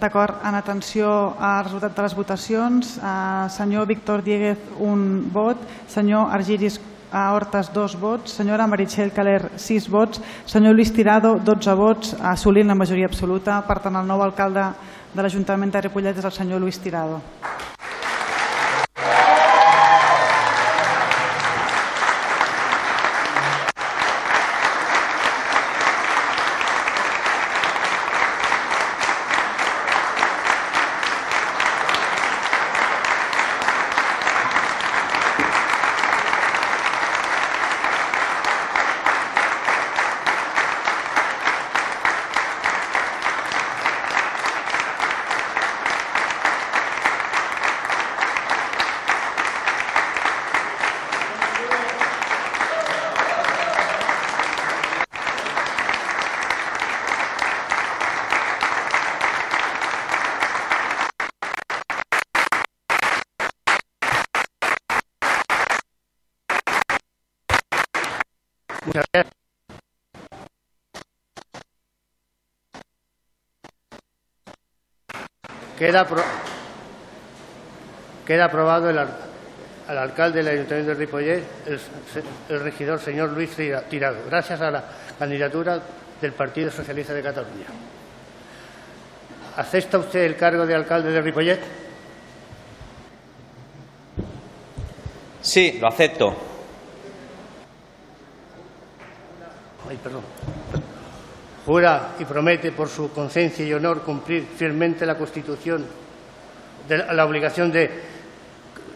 D'acord, 0.03 0.41
en 0.43 0.57
atenció 0.59 1.07
al 1.39 1.61
resultat 1.63 1.95
de 1.95 2.03
les 2.03 2.15
votacions, 2.19 2.97
eh, 2.99 3.49
senyor 3.55 3.87
Víctor 3.87 4.25
Dieguez, 4.27 4.59
un 4.81 5.29
vot, 5.31 5.57
senyor 5.87 6.33
Argiris 6.35 6.81
a 7.13 7.33
Hortes, 7.33 7.71
dos 7.73 7.95
vots, 8.01 8.33
senyora 8.33 8.67
Meritxell 8.67 9.13
Caler, 9.13 9.53
sis 9.57 9.87
vots, 9.89 10.21
senyor 10.45 10.75
Luis 10.75 10.93
Tirado, 10.93 11.37
12 11.39 11.75
vots, 11.75 12.17
assolint 12.19 12.67
la 12.67 12.75
majoria 12.75 13.07
absoluta. 13.07 13.61
Per 13.63 13.79
tant, 13.79 13.95
el 13.95 14.09
nou 14.09 14.23
alcalde 14.23 14.73
de 15.15 15.23
l'Ajuntament 15.23 15.71
de 15.71 15.85
Ripollet 15.87 16.19
és 16.19 16.25
el 16.25 16.35
senyor 16.35 16.61
Luis 16.61 16.81
Tirado. 16.81 17.21
Queda, 75.83 76.07
queda 78.25 78.45
aprobado 78.45 78.89
el, 78.89 78.99
al- 78.99 79.17
al 79.89 79.99
alcalde 79.99 80.39
del 80.39 80.47
Ayuntamiento 80.55 80.91
de 80.91 80.95
Ripollet, 80.95 81.43
el, 81.67 81.81
el 82.51 82.61
regidor 82.61 83.01
señor 83.01 83.31
Luis 83.31 83.51
Tira- 83.57 83.83
Tirado, 83.89 84.19
gracias 84.31 84.61
a 84.61 84.71
la 84.71 84.85
candidatura 85.19 85.81
del 86.21 86.33
Partido 86.35 86.71
Socialista 86.71 87.13
de 87.13 87.23
Cataluña. 87.25 87.67
¿Acepta 89.57 89.99
usted 89.99 90.21
el 90.21 90.37
cargo 90.37 90.65
de 90.67 90.77
alcalde 90.77 91.11
de 91.11 91.21
Ripollet? 91.21 91.59
Sí, 95.41 95.79
lo 95.81 95.89
acepto. 95.89 96.37
Ay, 99.91 99.97
perdón. 100.01 100.23
Jura 101.73 102.17
y 102.19 102.27
promete 102.27 102.71
por 102.71 102.87
su 102.87 103.11
conciencia 103.13 103.65
y 103.65 103.73
honor 103.73 104.03
cumplir 104.03 104.45
fielmente 104.59 105.07
la 105.07 105.15
Constitución, 105.17 105.87
de 106.87 106.99
la, 106.99 107.25
obligación 107.25 107.73
de 107.73 107.89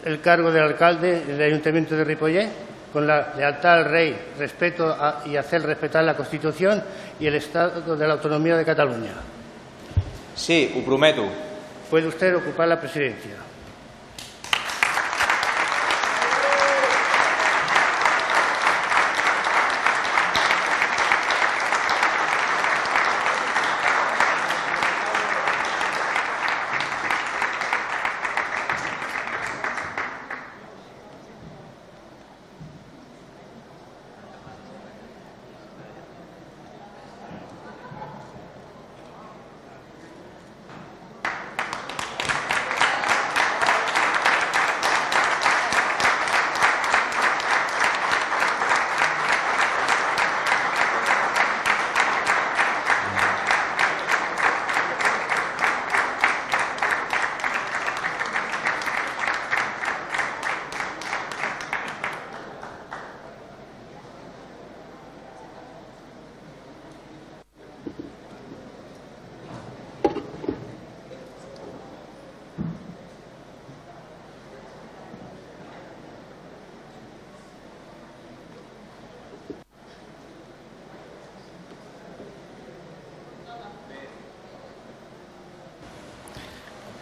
el 0.05 0.21
cargo 0.21 0.51
del 0.51 0.61
alcalde 0.61 1.21
del 1.21 1.41
Ayuntamiento 1.41 1.95
de 1.95 2.03
Ripollet, 2.03 2.47
con 2.93 3.07
la 3.07 3.33
lealtad 3.35 3.79
al 3.79 3.85
rey, 3.85 4.15
respeto 4.37 4.89
a- 4.91 5.23
y 5.25 5.35
hacer 5.37 5.63
respetar 5.63 6.03
la 6.03 6.15
Constitución 6.15 6.83
y 7.19 7.25
el 7.25 7.33
Estado 7.33 7.95
de 7.95 8.07
la 8.07 8.13
Autonomía 8.13 8.55
de 8.55 8.63
Cataluña. 8.63 9.13
Sí, 10.35 10.71
ho 10.77 10.85
prometo. 10.85 11.25
Puede 11.89 12.05
usted 12.05 12.35
ocupar 12.35 12.67
la 12.67 12.79
presidencia. 12.79 13.37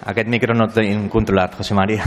Aquest 0.06 0.28
micro 0.30 0.54
no 0.54 0.68
el 0.68 0.74
tenim 0.74 1.08
controlat, 1.10 1.56
José 1.58 1.74
María. 1.74 2.04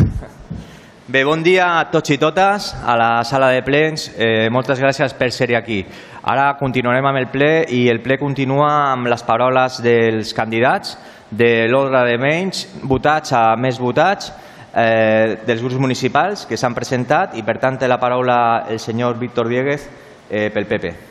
Bé, 1.09 1.25
bon 1.25 1.41
dia 1.43 1.65
a 1.81 1.87
tots 1.91 2.13
i 2.15 2.19
totes 2.21 2.69
a 2.79 2.95
la 3.01 3.25
sala 3.25 3.49
de 3.51 3.65
plens. 3.67 4.05
Eh, 4.15 4.47
moltes 4.55 4.79
gràcies 4.79 5.17
per 5.19 5.33
ser 5.35 5.49
aquí. 5.57 5.81
Ara 6.23 6.53
continuarem 6.61 7.09
amb 7.11 7.19
el 7.19 7.27
ple 7.33 7.65
i 7.75 7.89
el 7.91 7.99
ple 8.05 8.19
continua 8.21 8.69
amb 8.93 9.11
les 9.11 9.25
paraules 9.27 9.81
dels 9.83 10.31
candidats 10.37 10.95
de 11.31 11.67
l'ordre 11.67 12.05
de 12.07 12.21
menys 12.23 12.67
votats 12.87 13.35
a 13.35 13.43
més 13.57 13.81
votats 13.83 14.31
eh, 14.77 15.41
dels 15.49 15.65
grups 15.65 15.81
municipals 15.81 16.47
que 16.47 16.61
s'han 16.61 16.77
presentat 16.79 17.35
i 17.35 17.43
per 17.43 17.59
tant 17.59 17.81
té 17.81 17.91
la 17.91 17.99
paraula 17.99 18.69
el 18.71 18.79
senyor 18.79 19.19
Víctor 19.19 19.51
Dieguez 19.51 19.91
eh, 20.31 20.51
pel 20.55 20.71
PP. 20.71 21.08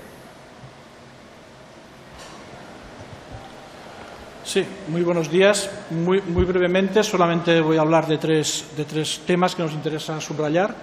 Sí, 4.48 4.66
muy 4.88 5.02
buenos 5.02 5.30
días. 5.30 5.70
Muy, 5.90 6.22
muy 6.22 6.46
brevemente, 6.46 7.04
solamente 7.04 7.60
voy 7.60 7.76
a 7.76 7.82
hablar 7.82 8.08
de 8.08 8.18
tres, 8.18 8.66
de 8.78 8.86
tres 8.86 9.24
temas 9.28 9.54
que 9.54 9.62
nos 9.62 9.74
interesa 9.74 10.22
subrayar. 10.22 10.74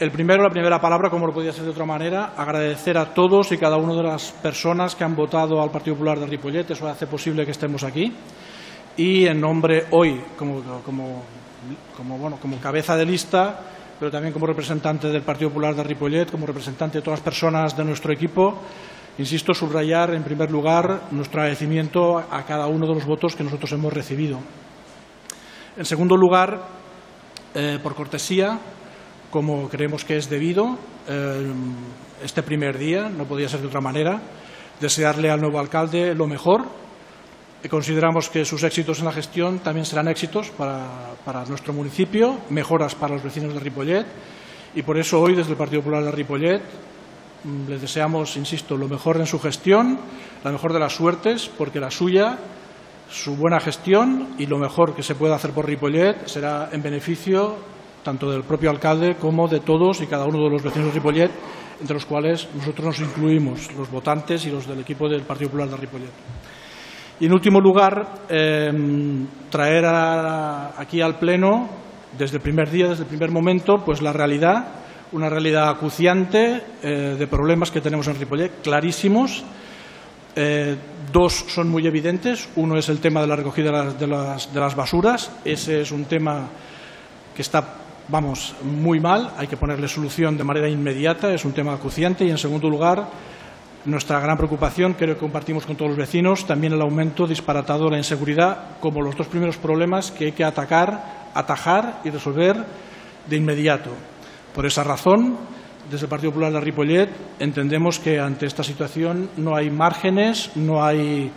El 0.00 0.10
primero, 0.10 0.42
la 0.42 0.50
primera 0.50 0.80
palabra, 0.80 1.08
como 1.08 1.28
no 1.28 1.32
podía 1.32 1.52
ser 1.52 1.62
de 1.62 1.70
otra 1.70 1.84
manera, 1.84 2.32
agradecer 2.36 2.98
a 2.98 3.14
todos 3.14 3.52
y 3.52 3.58
cada 3.58 3.76
una 3.76 3.94
de 3.94 4.02
las 4.02 4.32
personas 4.32 4.96
que 4.96 5.04
han 5.04 5.14
votado 5.14 5.62
al 5.62 5.70
Partido 5.70 5.94
Popular 5.94 6.18
de 6.18 6.26
Ripollet, 6.26 6.68
eso 6.68 6.88
hace 6.88 7.06
posible 7.06 7.44
que 7.44 7.52
estemos 7.52 7.84
aquí. 7.84 8.12
Y 8.96 9.24
en 9.24 9.40
nombre 9.40 9.86
hoy, 9.92 10.20
como, 10.36 10.60
como, 10.84 11.22
como, 11.96 12.18
bueno, 12.18 12.38
como 12.42 12.56
cabeza 12.58 12.96
de 12.96 13.06
lista, 13.06 13.60
pero 14.00 14.10
también 14.10 14.32
como 14.32 14.48
representante 14.48 15.06
del 15.06 15.22
Partido 15.22 15.50
Popular 15.50 15.76
de 15.76 15.84
Ripollet, 15.84 16.28
como 16.28 16.44
representante 16.44 16.98
de 16.98 17.02
todas 17.02 17.20
las 17.20 17.24
personas 17.24 17.76
de 17.76 17.84
nuestro 17.84 18.12
equipo, 18.12 18.60
Insisto, 19.20 19.52
subrayar 19.52 20.14
en 20.14 20.24
primer 20.24 20.50
lugar 20.50 21.08
nuestro 21.10 21.42
agradecimiento 21.42 22.16
a 22.16 22.42
cada 22.46 22.66
uno 22.68 22.86
de 22.86 22.94
los 22.94 23.04
votos 23.04 23.36
que 23.36 23.44
nosotros 23.44 23.70
hemos 23.72 23.92
recibido. 23.92 24.40
En 25.76 25.84
segundo 25.84 26.16
lugar, 26.16 26.58
eh, 27.54 27.78
por 27.82 27.94
cortesía, 27.94 28.58
como 29.30 29.68
creemos 29.68 30.06
que 30.06 30.16
es 30.16 30.30
debido, 30.30 30.78
eh, 31.06 31.52
este 32.24 32.42
primer 32.42 32.78
día, 32.78 33.10
no 33.10 33.26
podía 33.26 33.46
ser 33.46 33.60
de 33.60 33.66
otra 33.66 33.82
manera, 33.82 34.22
desearle 34.80 35.30
al 35.30 35.42
nuevo 35.42 35.60
alcalde 35.60 36.14
lo 36.14 36.26
mejor. 36.26 36.64
Consideramos 37.68 38.30
que 38.30 38.46
sus 38.46 38.62
éxitos 38.62 39.00
en 39.00 39.04
la 39.04 39.12
gestión 39.12 39.58
también 39.58 39.84
serán 39.84 40.08
éxitos 40.08 40.48
para, 40.48 41.12
para 41.26 41.44
nuestro 41.44 41.74
municipio, 41.74 42.38
mejoras 42.48 42.94
para 42.94 43.16
los 43.16 43.22
vecinos 43.22 43.52
de 43.52 43.60
Ripollet. 43.60 44.06
Y 44.74 44.80
por 44.80 44.96
eso 44.96 45.20
hoy, 45.20 45.34
desde 45.34 45.50
el 45.50 45.58
Partido 45.58 45.82
Popular 45.82 46.04
de 46.04 46.10
Ripollet, 46.10 46.62
Les 47.68 47.80
deseamos, 47.80 48.36
insisto, 48.36 48.76
lo 48.76 48.88
mejor 48.88 49.16
en 49.16 49.26
su 49.26 49.38
gestión, 49.38 49.98
la 50.44 50.52
mejor 50.52 50.72
de 50.72 50.80
las 50.80 50.94
suertes, 50.94 51.50
porque 51.56 51.80
la 51.80 51.90
suya, 51.90 52.38
su 53.08 53.36
buena 53.36 53.60
gestión 53.60 54.34
y 54.38 54.46
lo 54.46 54.58
mejor 54.58 54.94
que 54.94 55.02
se 55.02 55.14
pueda 55.14 55.36
hacer 55.36 55.52
por 55.52 55.66
Ripollet 55.66 56.26
será 56.26 56.68
en 56.72 56.82
beneficio 56.82 57.56
tanto 58.02 58.30
del 58.30 58.42
propio 58.42 58.70
alcalde 58.70 59.16
como 59.16 59.48
de 59.48 59.60
todos 59.60 60.00
y 60.00 60.06
cada 60.06 60.24
uno 60.24 60.38
de 60.44 60.50
los 60.50 60.62
vecinos 60.62 60.88
de 60.88 60.94
Ripollet, 60.94 61.30
entre 61.80 61.94
los 61.94 62.06
cuales 62.06 62.48
nosotros 62.54 62.86
nos 62.86 63.00
incluimos, 63.00 63.72
los 63.74 63.90
votantes 63.90 64.46
y 64.46 64.50
los 64.50 64.66
del 64.66 64.80
equipo 64.80 65.08
del 65.08 65.22
Partido 65.22 65.50
Popular 65.50 65.68
de 65.68 65.76
Ripollet. 65.76 66.12
Y 67.20 67.26
en 67.26 67.32
último 67.32 67.60
lugar, 67.60 68.24
eh, 68.28 68.70
traer 69.50 69.84
aquí 69.84 71.02
al 71.02 71.18
Pleno, 71.18 71.68
desde 72.16 72.38
el 72.38 72.42
primer 72.42 72.70
día, 72.70 72.88
desde 72.88 73.02
el 73.02 73.08
primer 73.08 73.30
momento, 73.30 73.76
pues 73.84 74.00
la 74.00 74.12
realidad, 74.12 74.66
una 75.12 75.28
realidad 75.28 75.68
acuciante 75.68 76.62
eh, 76.82 77.16
de 77.18 77.26
problemas 77.26 77.70
que 77.70 77.80
tenemos 77.80 78.06
en 78.08 78.18
Ripollet, 78.18 78.62
clarísimos. 78.62 79.42
Eh, 80.36 80.76
dos 81.12 81.44
son 81.48 81.68
muy 81.68 81.86
evidentes. 81.86 82.48
Uno 82.56 82.76
es 82.78 82.88
el 82.88 83.00
tema 83.00 83.20
de 83.20 83.26
la 83.26 83.36
recogida 83.36 83.70
de 83.92 84.06
las, 84.06 84.52
de 84.52 84.60
las- 84.60 84.76
basuras. 84.76 85.30
Ese 85.44 85.80
es 85.80 85.90
un 85.90 86.04
tema 86.04 86.46
que 87.34 87.42
está, 87.42 87.64
vamos, 88.08 88.54
muy 88.62 89.00
mal. 89.00 89.32
Hay 89.36 89.48
que 89.48 89.56
ponerle 89.56 89.88
solución 89.88 90.36
de 90.36 90.44
manera 90.44 90.68
inmediata. 90.68 91.32
Es 91.34 91.44
un 91.44 91.52
tema 91.52 91.72
acuciante. 91.74 92.24
Y, 92.24 92.30
en 92.30 92.38
segundo 92.38 92.70
lugar, 92.70 93.08
nuestra 93.86 94.20
gran 94.20 94.36
preocupación, 94.36 94.92
creo 94.94 95.14
que 95.14 95.20
compartimos 95.20 95.66
con 95.66 95.74
todos 95.74 95.90
los 95.90 95.98
vecinos, 95.98 96.46
también 96.46 96.74
el 96.74 96.80
aumento 96.82 97.26
disparatado 97.26 97.86
de 97.86 97.92
la 97.92 97.98
inseguridad 97.98 98.78
como 98.78 99.02
los 99.02 99.16
dos 99.16 99.26
primeros 99.26 99.56
problemas 99.56 100.12
que 100.12 100.26
hay 100.26 100.32
que 100.32 100.44
atacar, 100.44 101.30
atajar 101.34 102.00
y 102.04 102.10
resolver 102.10 102.64
de 103.28 103.36
inmediato. 103.36 103.90
Por 104.54 104.66
esa 104.66 104.82
razón, 104.82 105.36
desde 105.90 106.06
el 106.06 106.10
Partido 106.10 106.32
Popular 106.32 106.52
de 106.52 106.60
Ripollet 106.60 107.08
entendemos 107.38 107.98
que 107.98 108.18
ante 108.18 108.46
esta 108.46 108.62
situación 108.62 109.30
no 109.36 109.56
hay 109.56 109.70
márgenes, 109.70 110.50
no 110.56 110.84
hay 110.84 111.30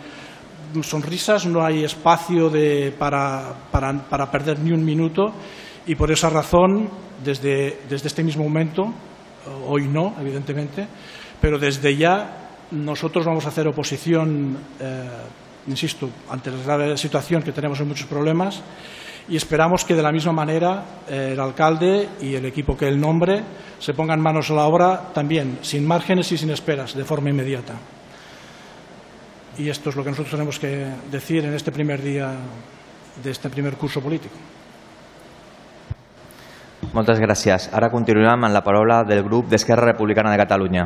sonrisas, 0.82 1.46
no 1.46 1.64
hay 1.64 1.84
espacio 1.84 2.50
para, 2.98 3.54
perder 4.32 4.58
ni 4.58 4.72
un 4.72 4.84
minuto. 4.84 5.32
Y 5.86 5.94
por 5.94 6.10
esa 6.10 6.30
razón, 6.30 6.88
desde, 7.22 7.82
desde 7.88 8.08
este 8.08 8.24
mismo 8.24 8.44
momento, 8.44 8.92
hoy 9.66 9.86
no, 9.86 10.14
evidentemente, 10.20 10.86
pero 11.40 11.58
desde 11.58 11.96
ya 11.96 12.48
nosotros 12.70 13.24
vamos 13.24 13.44
a 13.44 13.48
hacer 13.48 13.68
oposición, 13.68 14.56
eh, 14.80 15.08
insisto, 15.68 16.08
ante 16.30 16.50
la 16.50 16.62
grave 16.62 16.96
situación 16.96 17.42
que 17.42 17.52
tenemos 17.52 17.78
en 17.80 17.88
muchos 17.88 18.06
problemas 18.06 18.62
y 19.28 19.36
esperamos 19.36 19.84
que 19.84 19.94
de 19.94 20.02
la 20.02 20.12
misma 20.12 20.32
manera 20.32 20.84
eh, 21.08 21.30
el 21.32 21.40
alcalde 21.40 22.08
y 22.20 22.34
el 22.34 22.44
equipo 22.44 22.76
que 22.76 22.88
él 22.88 23.00
nombre 23.00 23.42
se 23.78 23.94
pongan 23.94 24.20
manos 24.20 24.50
a 24.50 24.54
la 24.54 24.64
obra 24.64 25.12
también, 25.12 25.58
sin 25.62 25.86
márgenes 25.86 26.30
y 26.32 26.38
sin 26.38 26.50
esperas, 26.50 26.94
de 26.94 27.04
forma 27.04 27.30
inmediata. 27.30 27.74
Y 29.58 29.68
esto 29.68 29.90
es 29.90 29.96
lo 29.96 30.02
que 30.02 30.10
nosotros 30.10 30.32
tenemos 30.32 30.58
que 30.58 30.86
decir 31.10 31.44
en 31.44 31.54
este 31.54 31.70
primer 31.70 32.02
día 32.02 32.34
de 33.22 33.30
este 33.30 33.48
primer 33.48 33.74
curso 33.76 34.00
político. 34.00 34.34
Moltes 36.94 37.18
gràcies. 37.18 37.70
Ara 37.74 37.88
continuem 37.90 38.44
amb 38.46 38.54
la 38.54 38.60
paraula 38.62 39.00
del 39.02 39.24
grup 39.26 39.48
d'Esquerra 39.50 39.88
Republicana 39.88 40.30
de 40.30 40.38
Catalunya. 40.38 40.84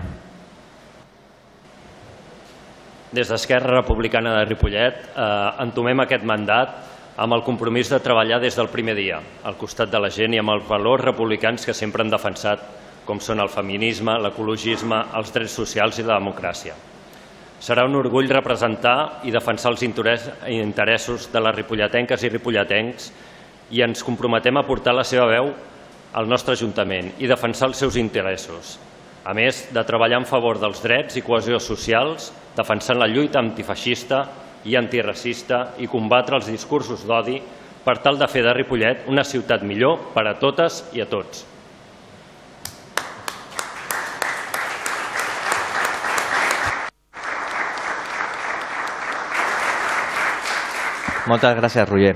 Des 3.13 3.29
d'Esquerra 3.29 3.75
Republicana 3.81 4.33
de 4.39 4.47
Ripollet 4.47 5.03
eh, 5.11 5.27
entomem 5.65 6.01
aquest 6.05 6.25
mandat 6.25 6.79
amb 7.19 7.35
el 7.35 7.43
compromís 7.43 7.89
de 7.91 7.99
treballar 7.99 8.39
des 8.39 8.55
del 8.55 8.69
primer 8.71 8.95
dia, 8.95 9.19
al 9.43 9.57
costat 9.59 9.91
de 9.91 9.99
la 9.99 10.11
gent 10.15 10.37
i 10.37 10.39
amb 10.39 10.53
els 10.55 10.69
valors 10.69 11.03
republicans 11.03 11.67
que 11.67 11.75
sempre 11.75 12.05
han 12.05 12.13
defensat, 12.13 12.63
com 13.09 13.19
són 13.19 13.43
el 13.43 13.51
feminisme, 13.51 14.15
l'ecologisme, 14.23 15.01
els 15.19 15.33
drets 15.35 15.57
socials 15.59 15.99
i 15.99 16.07
la 16.07 16.21
democràcia. 16.21 16.77
Serà 17.59 17.89
un 17.89 17.99
orgull 17.99 18.31
representar 18.31 19.25
i 19.27 19.35
defensar 19.35 19.73
els 19.73 19.83
interessos 19.83 21.27
de 21.33 21.43
les 21.43 21.57
ripolletenques 21.57 22.23
i 22.23 22.31
ripolletencs 22.31 23.11
i 23.75 23.83
ens 23.83 24.05
comprometem 24.07 24.61
a 24.61 24.67
portar 24.69 24.95
la 24.95 25.05
seva 25.05 25.27
veu 25.27 25.51
al 26.15 26.29
nostre 26.31 26.55
Ajuntament 26.55 27.17
i 27.19 27.27
defensar 27.27 27.73
els 27.73 27.83
seus 27.83 27.99
interessos, 27.99 28.77
a 29.27 29.35
més 29.35 29.67
de 29.75 29.83
treballar 29.85 30.23
en 30.23 30.29
favor 30.29 30.63
dels 30.63 30.79
drets 30.87 31.19
i 31.19 31.27
cohesió 31.27 31.59
socials, 31.59 32.31
defensant 32.55 33.03
la 33.03 33.11
lluita 33.11 33.43
antifeixista 33.43 34.23
i 34.65 34.77
antiracista 34.77 35.75
i 35.79 35.87
combatre 35.87 36.39
els 36.39 36.49
discursos 36.51 37.05
d'odi 37.07 37.39
per 37.85 37.99
tal 38.03 38.19
de 38.19 38.27
fer 38.29 38.43
de 38.45 38.55
Ripollet 38.57 39.07
una 39.09 39.25
ciutat 39.25 39.63
millor 39.63 40.11
per 40.15 40.27
a 40.27 40.35
totes 40.41 40.83
i 40.93 41.01
a 41.05 41.07
tots. 41.09 41.45
Moltes 51.29 51.59
gràcies, 51.59 51.85
Roger. 51.91 52.15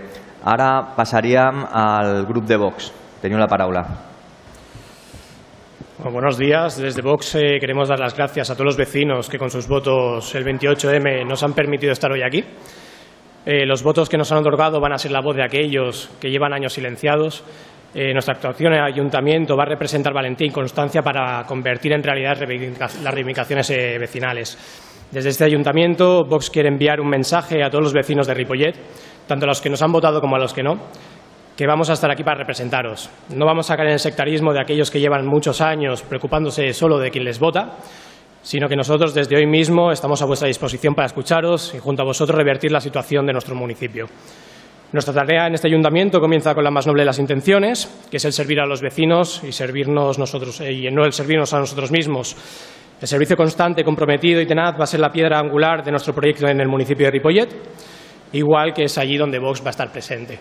Ara 0.48 0.70
passaríem 0.96 1.66
al 1.68 2.24
grup 2.26 2.48
de 2.48 2.56
Vox. 2.56 2.88
Teniu 3.20 3.38
la 3.38 3.50
paraula. 3.50 4.11
Bueno, 6.02 6.14
buenos 6.14 6.36
días. 6.36 6.82
Desde 6.82 7.00
Vox 7.00 7.36
eh, 7.36 7.58
queremos 7.60 7.88
dar 7.88 8.00
las 8.00 8.16
gracias 8.16 8.50
a 8.50 8.54
todos 8.54 8.64
los 8.64 8.76
vecinos 8.76 9.28
que 9.28 9.38
con 9.38 9.50
sus 9.50 9.68
votos 9.68 10.34
el 10.34 10.44
28M 10.44 11.24
nos 11.24 11.44
han 11.44 11.52
permitido 11.52 11.92
estar 11.92 12.10
hoy 12.10 12.22
aquí. 12.22 12.42
Eh, 13.46 13.64
los 13.64 13.84
votos 13.84 14.08
que 14.08 14.18
nos 14.18 14.32
han 14.32 14.38
otorgado 14.38 14.80
van 14.80 14.94
a 14.94 14.98
ser 14.98 15.12
la 15.12 15.20
voz 15.20 15.36
de 15.36 15.44
aquellos 15.44 16.10
que 16.20 16.28
llevan 16.28 16.52
años 16.54 16.72
silenciados. 16.72 17.44
Eh, 17.94 18.12
nuestra 18.12 18.34
actuación 18.34 18.72
en 18.72 18.80
el 18.80 18.84
ayuntamiento 18.84 19.56
va 19.56 19.62
a 19.62 19.66
representar 19.66 20.12
valentía 20.12 20.48
y 20.48 20.50
constancia 20.50 21.02
para 21.02 21.44
convertir 21.44 21.92
en 21.92 22.02
realidad 22.02 22.36
las 23.00 23.14
reivindicaciones 23.14 23.68
vecinales. 24.00 24.58
Desde 25.12 25.28
este 25.28 25.44
ayuntamiento, 25.44 26.24
Vox 26.24 26.50
quiere 26.50 26.68
enviar 26.68 27.00
un 27.00 27.10
mensaje 27.10 27.62
a 27.62 27.70
todos 27.70 27.84
los 27.84 27.92
vecinos 27.92 28.26
de 28.26 28.34
Ripollet, 28.34 28.74
tanto 29.28 29.44
a 29.44 29.48
los 29.48 29.60
que 29.60 29.70
nos 29.70 29.80
han 29.82 29.92
votado 29.92 30.20
como 30.20 30.34
a 30.34 30.40
los 30.40 30.52
que 30.52 30.64
no, 30.64 30.80
que 31.62 31.66
vamos 31.68 31.88
a 31.90 31.92
estar 31.92 32.10
aquí 32.10 32.24
para 32.24 32.38
representaros. 32.38 33.08
No 33.36 33.46
vamos 33.46 33.70
a 33.70 33.76
caer 33.76 33.86
en 33.86 33.92
el 33.92 34.00
sectarismo 34.00 34.52
de 34.52 34.60
aquellos 34.60 34.90
que 34.90 34.98
llevan 34.98 35.24
muchos 35.24 35.60
años 35.60 36.02
preocupándose 36.02 36.72
solo 36.72 36.98
de 36.98 37.12
quien 37.12 37.22
les 37.22 37.38
vota, 37.38 37.76
sino 38.42 38.68
que 38.68 38.74
nosotros 38.74 39.14
desde 39.14 39.36
hoy 39.36 39.46
mismo 39.46 39.92
estamos 39.92 40.20
a 40.22 40.26
vuestra 40.26 40.48
disposición 40.48 40.92
para 40.92 41.06
escucharos 41.06 41.72
y 41.76 41.78
junto 41.78 42.02
a 42.02 42.04
vosotros 42.04 42.36
revertir 42.36 42.72
la 42.72 42.80
situación 42.80 43.26
de 43.26 43.32
nuestro 43.32 43.54
municipio. 43.54 44.06
Nuestra 44.90 45.14
tarea 45.14 45.46
en 45.46 45.54
este 45.54 45.68
ayuntamiento 45.68 46.18
comienza 46.18 46.52
con 46.52 46.64
la 46.64 46.72
más 46.72 46.88
noble 46.88 47.02
de 47.02 47.06
las 47.06 47.20
intenciones, 47.20 48.08
que 48.10 48.16
es 48.16 48.24
el 48.24 48.32
servir 48.32 48.58
a 48.58 48.66
los 48.66 48.80
vecinos 48.80 49.44
y 49.44 49.52
servirnos 49.52 50.18
nosotros 50.18 50.60
eh, 50.62 50.72
y 50.72 50.90
no 50.90 51.04
el 51.04 51.12
servirnos 51.12 51.54
a 51.54 51.60
nosotros 51.60 51.92
mismos. 51.92 52.34
El 53.00 53.06
servicio 53.06 53.36
constante, 53.36 53.84
comprometido 53.84 54.40
y 54.40 54.46
tenaz 54.46 54.74
va 54.76 54.82
a 54.82 54.88
ser 54.88 54.98
la 54.98 55.12
piedra 55.12 55.38
angular 55.38 55.84
de 55.84 55.92
nuestro 55.92 56.12
proyecto 56.12 56.48
en 56.48 56.60
el 56.60 56.66
municipio 56.66 57.06
de 57.06 57.12
Ripollet, 57.12 57.54
igual 58.32 58.74
que 58.74 58.82
es 58.82 58.98
allí 58.98 59.16
donde 59.16 59.38
Vox 59.38 59.62
va 59.62 59.68
a 59.68 59.70
estar 59.70 59.92
presente. 59.92 60.40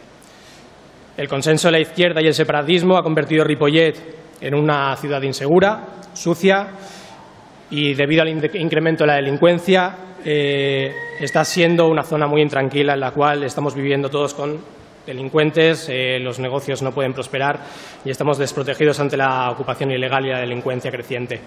El 1.18 1.28
consenso 1.28 1.68
de 1.68 1.74
la 1.74 1.80
izquierda 1.80 2.22
y 2.22 2.28
el 2.28 2.34
separatismo 2.34 2.98
ha 2.98 3.04
convertido 3.04 3.44
Ripollet 3.44 3.96
en 4.40 4.56
una 4.56 4.96
ciudad 4.96 5.22
insegura, 5.22 5.86
sucia 6.14 6.68
y 7.70 7.94
debido 7.94 8.22
al 8.22 8.30
incremento 8.30 9.04
de 9.04 9.08
la 9.08 9.16
delincuencia 9.16 9.96
eh, 10.24 10.94
está 11.20 11.44
siendo 11.44 11.88
una 11.88 12.04
zona 12.04 12.28
muy 12.28 12.42
intranquila 12.42 12.94
en 12.94 13.02
la 13.02 13.12
cual 13.12 13.44
estamos 13.44 13.76
viviendo 13.76 14.10
todos 14.10 14.34
con 14.34 14.60
delincuentes, 15.06 15.90
eh, 15.90 16.18
los 16.20 16.40
negocios 16.40 16.82
no 16.82 16.92
pueden 16.92 17.14
prosperar 17.14 17.60
y 18.06 18.10
estamos 18.10 18.38
desprotegidos 18.38 19.00
ante 19.00 19.18
la 19.18 19.50
ocupación 19.52 19.92
ilegal 19.92 20.26
y 20.26 20.30
la 20.30 20.40
delincuencia 20.40 20.92
creciente. 20.92 21.42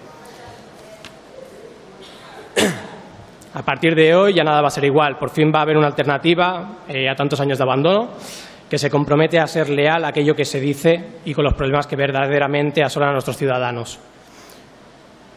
A 3.53 3.63
partir 3.63 3.95
de 3.95 4.13
hoy 4.13 4.33
ya 4.33 4.43
nada 4.43 4.61
va 4.61 4.67
a 4.67 4.71
ser 4.71 4.83
igual. 4.83 5.17
Por 5.17 5.29
fin 5.29 5.51
va 5.53 5.59
a 5.59 5.61
haber 5.61 5.77
una 5.77 5.87
alternativa 5.87 6.79
eh, 6.89 7.09
a 7.09 7.15
tantos 7.15 7.39
años 7.39 7.57
de 7.57 7.63
abandono 7.63 8.09
que 8.69 8.77
se 8.77 8.89
compromete 8.89 9.39
a 9.39 9.47
ser 9.47 9.69
leal 9.69 10.05
a 10.05 10.09
aquello 10.09 10.35
que 10.35 10.45
se 10.45 10.59
dice 10.59 11.19
y 11.23 11.33
con 11.33 11.43
los 11.43 11.53
problemas 11.53 11.87
que 11.87 11.95
verdaderamente 11.95 12.83
asolan 12.83 13.09
a 13.09 13.13
nuestros 13.13 13.37
ciudadanos. 13.37 13.99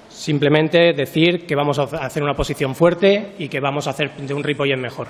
Simplemente 0.09 0.93
decir 0.95 1.47
que 1.47 1.55
vamos 1.55 1.79
a 1.79 1.83
hacer 2.05 2.23
una 2.23 2.35
posición 2.35 2.75
fuerte 2.75 3.35
y 3.39 3.49
que 3.49 3.61
vamos 3.61 3.87
a 3.87 3.91
hacer 3.91 4.15
de 4.17 4.35
un 4.35 4.43
Ripollet 4.43 4.79
mejor. 4.79 5.09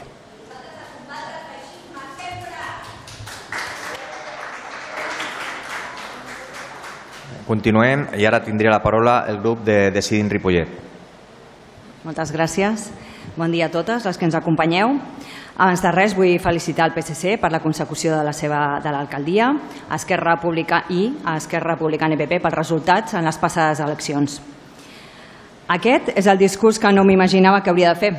Continuem 7.49 8.11
i 8.13 8.27
ara 8.29 8.43
tindria 8.45 8.69
la 8.69 8.83
paraula 8.85 9.23
el 9.25 9.39
grup 9.41 9.63
de 9.65 9.89
Decidim 9.89 10.29
Ripollet. 10.29 10.69
Moltes 12.05 12.29
gràcies. 12.35 12.91
Bon 13.41 13.49
dia 13.49 13.71
a 13.71 13.73
totes 13.73 14.05
les 14.05 14.19
que 14.21 14.29
ens 14.29 14.37
acompanyeu. 14.37 14.99
Abans 15.59 15.81
de 15.83 15.91
res 15.91 16.13
vull 16.15 16.37
felicitar 16.39 16.87
el 16.87 16.93
PSC 16.95 17.33
per 17.43 17.49
la 17.51 17.59
consecució 17.59 18.13
de 18.15 18.23
la 18.23 18.31
seva 18.33 18.79
de 18.79 18.93
l'alcaldia, 18.95 19.49
Esquerra 19.91 20.37
Republicana 20.37 20.87
i 20.95 21.09
Esquerra 21.35 21.73
Republicana 21.73 22.15
i 22.15 22.19
PP 22.21 22.39
pels 22.45 22.55
resultats 22.55 23.17
en 23.19 23.27
les 23.27 23.39
passades 23.43 23.81
eleccions. 23.83 24.37
Aquest 25.75 26.13
és 26.15 26.29
el 26.31 26.39
discurs 26.39 26.79
que 26.79 26.93
no 26.95 27.03
m'imaginava 27.03 27.59
que 27.65 27.73
hauria 27.73 27.91
de 27.91 27.99
fer 27.99 28.13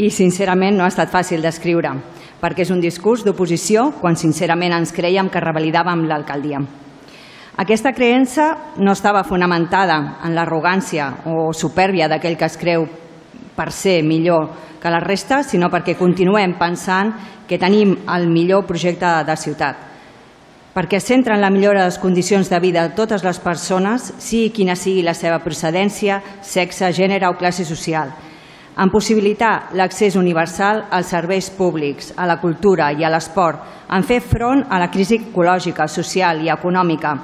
i 0.00 0.08
sincerament 0.08 0.78
no 0.78 0.86
ha 0.86 0.88
estat 0.88 1.12
fàcil 1.12 1.44
d'escriure 1.44 1.92
perquè 2.40 2.64
és 2.64 2.72
un 2.72 2.80
discurs 2.80 3.24
d'oposició 3.26 3.90
quan 4.00 4.16
sincerament 4.16 4.72
ens 4.72 4.94
creiem 4.96 5.28
que 5.28 5.42
revalidàvem 5.44 6.06
l'alcaldia. 6.08 6.62
Aquesta 7.58 7.92
creença 7.92 8.46
no 8.78 8.94
estava 8.94 9.26
fonamentada 9.26 9.98
en 10.24 10.32
l'arrogància 10.32 11.10
o 11.26 11.52
supèrbia 11.52 12.08
d'aquell 12.08 12.38
que 12.38 12.48
es 12.48 12.56
creu 12.56 12.86
per 13.58 13.72
ser 13.74 13.98
millor 14.06 14.67
que 14.80 14.90
la 14.90 15.00
resta, 15.00 15.42
sinó 15.42 15.68
perquè 15.70 15.96
continuem 15.98 16.56
pensant 16.58 17.12
que 17.48 17.58
tenim 17.58 17.96
el 18.14 18.28
millor 18.30 18.66
projecte 18.66 19.10
de 19.26 19.36
ciutat. 19.36 19.84
Perquè 20.74 21.00
centra 21.02 21.34
en 21.34 21.42
la 21.42 21.50
millora 21.50 21.82
de 21.82 21.90
les 21.90 21.98
condicions 21.98 22.48
de 22.48 22.60
vida 22.60 22.86
de 22.86 22.94
totes 22.94 23.24
les 23.24 23.40
persones, 23.42 24.12
sigui 24.18 24.52
quina 24.54 24.76
sigui 24.76 25.02
la 25.02 25.14
seva 25.14 25.40
procedència, 25.42 26.22
sexe, 26.42 26.92
gènere 26.92 27.26
o 27.26 27.38
classe 27.40 27.64
social. 27.64 28.14
en 28.78 28.90
possibilitar 28.90 29.70
l'accés 29.74 30.14
universal 30.14 30.84
als 30.94 31.10
serveis 31.10 31.50
públics, 31.50 32.12
a 32.16 32.26
la 32.30 32.38
cultura 32.38 32.92
i 32.94 33.02
a 33.02 33.10
l'esport, 33.10 33.58
en 33.90 34.04
fer 34.06 34.20
front 34.22 34.62
a 34.70 34.78
la 34.78 34.86
crisi 34.90 35.18
ecològica, 35.18 35.88
social 35.88 36.44
i 36.44 36.50
econòmica, 36.52 37.16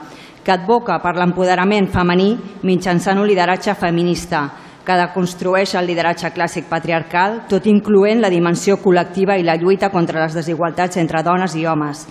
que 0.43 0.53
advoca 0.53 0.99
per 0.99 1.15
l'empoderament 1.15 1.87
femení 1.95 2.35
mitjançant 2.67 3.21
un 3.23 3.29
lideratge 3.31 3.75
feminista, 3.79 4.43
que 4.85 4.97
deconstrueix 5.01 5.75
el 5.79 5.89
lideratge 5.89 6.31
clàssic 6.35 6.69
patriarcal, 6.69 7.43
tot 7.49 7.67
incloent 7.67 8.21
la 8.21 8.31
dimensió 8.33 8.77
col·lectiva 8.83 9.39
i 9.41 9.47
la 9.47 9.57
lluita 9.57 9.91
contra 9.91 10.21
les 10.23 10.37
desigualtats 10.37 11.01
entre 11.01 11.25
dones 11.25 11.57
i 11.57 11.65
homes, 11.67 12.05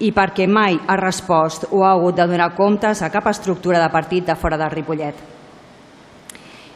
i 0.00 0.12
perquè 0.12 0.46
mai 0.48 0.76
ha 0.86 0.96
respost 1.00 1.68
o 1.70 1.84
ha 1.84 1.94
hagut 1.96 2.16
de 2.18 2.26
donar 2.28 2.52
comptes 2.56 3.02
a 3.02 3.10
cap 3.10 3.28
estructura 3.30 3.80
de 3.80 3.90
partit 3.92 4.26
de 4.26 4.36
fora 4.36 4.58
de 4.60 4.68
Ripollet. 4.68 5.14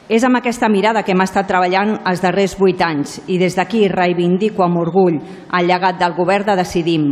És 0.09 0.23
amb 0.23 0.39
aquesta 0.39 0.69
mirada 0.71 1.03
que 1.03 1.11
hem 1.13 1.23
estat 1.25 1.49
treballant 1.51 1.97
els 2.07 2.21
darrers 2.23 2.55
vuit 2.59 2.81
anys 2.81 3.19
i 3.27 3.41
des 3.43 3.57
d'aquí 3.59 3.89
reivindico 3.91 4.63
amb 4.63 4.79
orgull 4.79 5.17
el 5.19 5.67
llegat 5.67 5.99
del 5.99 6.15
govern 6.15 6.47
de 6.47 6.55
Decidim, 6.61 7.09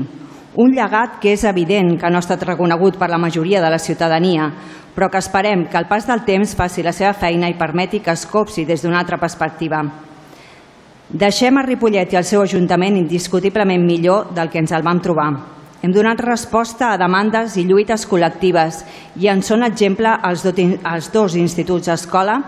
un 0.55 0.71
llegat 0.71 1.19
que 1.19 1.33
és 1.35 1.43
evident 1.51 1.97
que 1.99 2.11
no 2.11 2.21
ha 2.21 2.23
estat 2.23 2.45
reconegut 2.47 2.95
per 2.95 3.09
la 3.11 3.19
majoria 3.19 3.61
de 3.61 3.71
la 3.75 3.81
ciutadania, 3.83 4.53
però 4.95 5.11
que 5.11 5.19
esperem 5.19 5.67
que 5.67 5.79
el 5.79 5.89
pas 5.91 6.07
del 6.07 6.23
temps 6.25 6.55
faci 6.55 6.83
la 6.83 6.95
seva 6.95 7.13
feina 7.13 7.51
i 7.51 7.59
permeti 7.59 8.01
que 8.01 8.15
es 8.15 8.27
copsi 8.27 8.65
des 8.65 8.83
d'una 8.83 9.01
altra 9.03 9.19
perspectiva. 9.19 9.83
Deixem 11.11 11.59
a 11.59 11.63
Ripollet 11.67 12.15
i 12.15 12.17
el 12.17 12.25
seu 12.25 12.43
Ajuntament 12.43 12.97
indiscutiblement 12.97 13.83
millor 13.85 14.31
del 14.35 14.49
que 14.51 14.63
ens 14.63 14.73
el 14.73 14.87
vam 14.87 15.03
trobar. 15.03 15.33
Hem 15.85 15.93
donat 15.93 16.23
resposta 16.25 16.95
a 16.95 16.97
demandes 16.97 17.59
i 17.61 17.67
lluites 17.69 18.07
col·lectives 18.09 18.81
i 19.21 19.29
en 19.29 19.43
són 19.45 19.67
exemple 19.67 20.15
els, 20.25 20.47
els 20.47 21.11
dos 21.13 21.37
instituts 21.37 21.91
escola, 21.93 22.39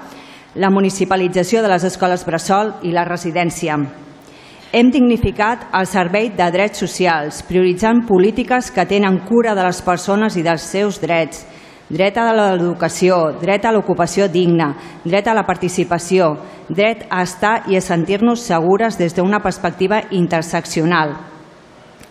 la 0.57 0.71
municipalització 0.73 1.61
de 1.61 1.69
les 1.69 1.85
escoles 1.85 2.25
bressol 2.25 2.73
i 2.89 2.95
la 2.97 3.05
residència. 3.05 3.77
Hem 4.73 4.89
dignificat 4.91 5.69
el 5.77 5.87
servei 5.87 6.31
de 6.37 6.47
drets 6.53 6.81
socials, 6.81 7.43
prioritzant 7.45 8.07
polítiques 8.09 8.71
que 8.73 8.87
tenen 8.89 9.21
cura 9.29 9.55
de 9.55 9.69
les 9.69 9.83
persones 9.85 10.37
i 10.37 10.43
dels 10.47 10.65
seus 10.65 10.99
drets, 11.01 11.45
dret 11.89 12.17
a 12.19 12.33
l'educació, 12.35 13.39
dret 13.41 13.65
a 13.65 13.73
l'ocupació 13.73 14.27
digna, 14.29 14.73
dret 15.05 15.29
a 15.29 15.35
la 15.35 15.47
participació, 15.47 16.33
dret 16.69 17.07
a 17.11 17.23
estar 17.23 17.69
i 17.71 17.77
a 17.77 17.83
sentir-nos 17.85 18.43
segures 18.43 18.99
des 18.99 19.15
d'una 19.15 19.41
perspectiva 19.43 20.03
interseccional, 20.11 21.15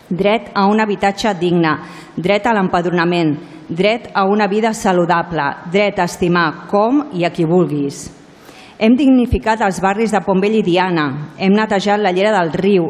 dret 0.10 0.52
a 0.54 0.68
un 0.72 0.80
habitatge 0.80 1.34
digne, 1.40 1.76
dret 2.16 2.46
a 2.48 2.54
l'empadronament, 2.56 3.36
dret 3.68 4.12
a 4.14 4.26
una 4.30 4.48
vida 4.48 4.74
saludable, 4.74 5.44
dret 5.72 6.00
a 6.00 6.06
estimar 6.06 6.68
com 6.72 7.10
i 7.14 7.26
a 7.26 7.32
qui 7.34 7.46
vulguis. 7.46 8.06
Hem 8.78 8.96
dignificat 8.96 9.62
els 9.64 9.80
barris 9.82 10.12
de 10.12 10.22
Pombell 10.24 10.60
i 10.60 10.64
Diana, 10.64 11.32
hem 11.40 11.56
netejat 11.56 12.00
la 12.00 12.12
llera 12.12 12.34
del 12.36 12.52
riu, 12.54 12.90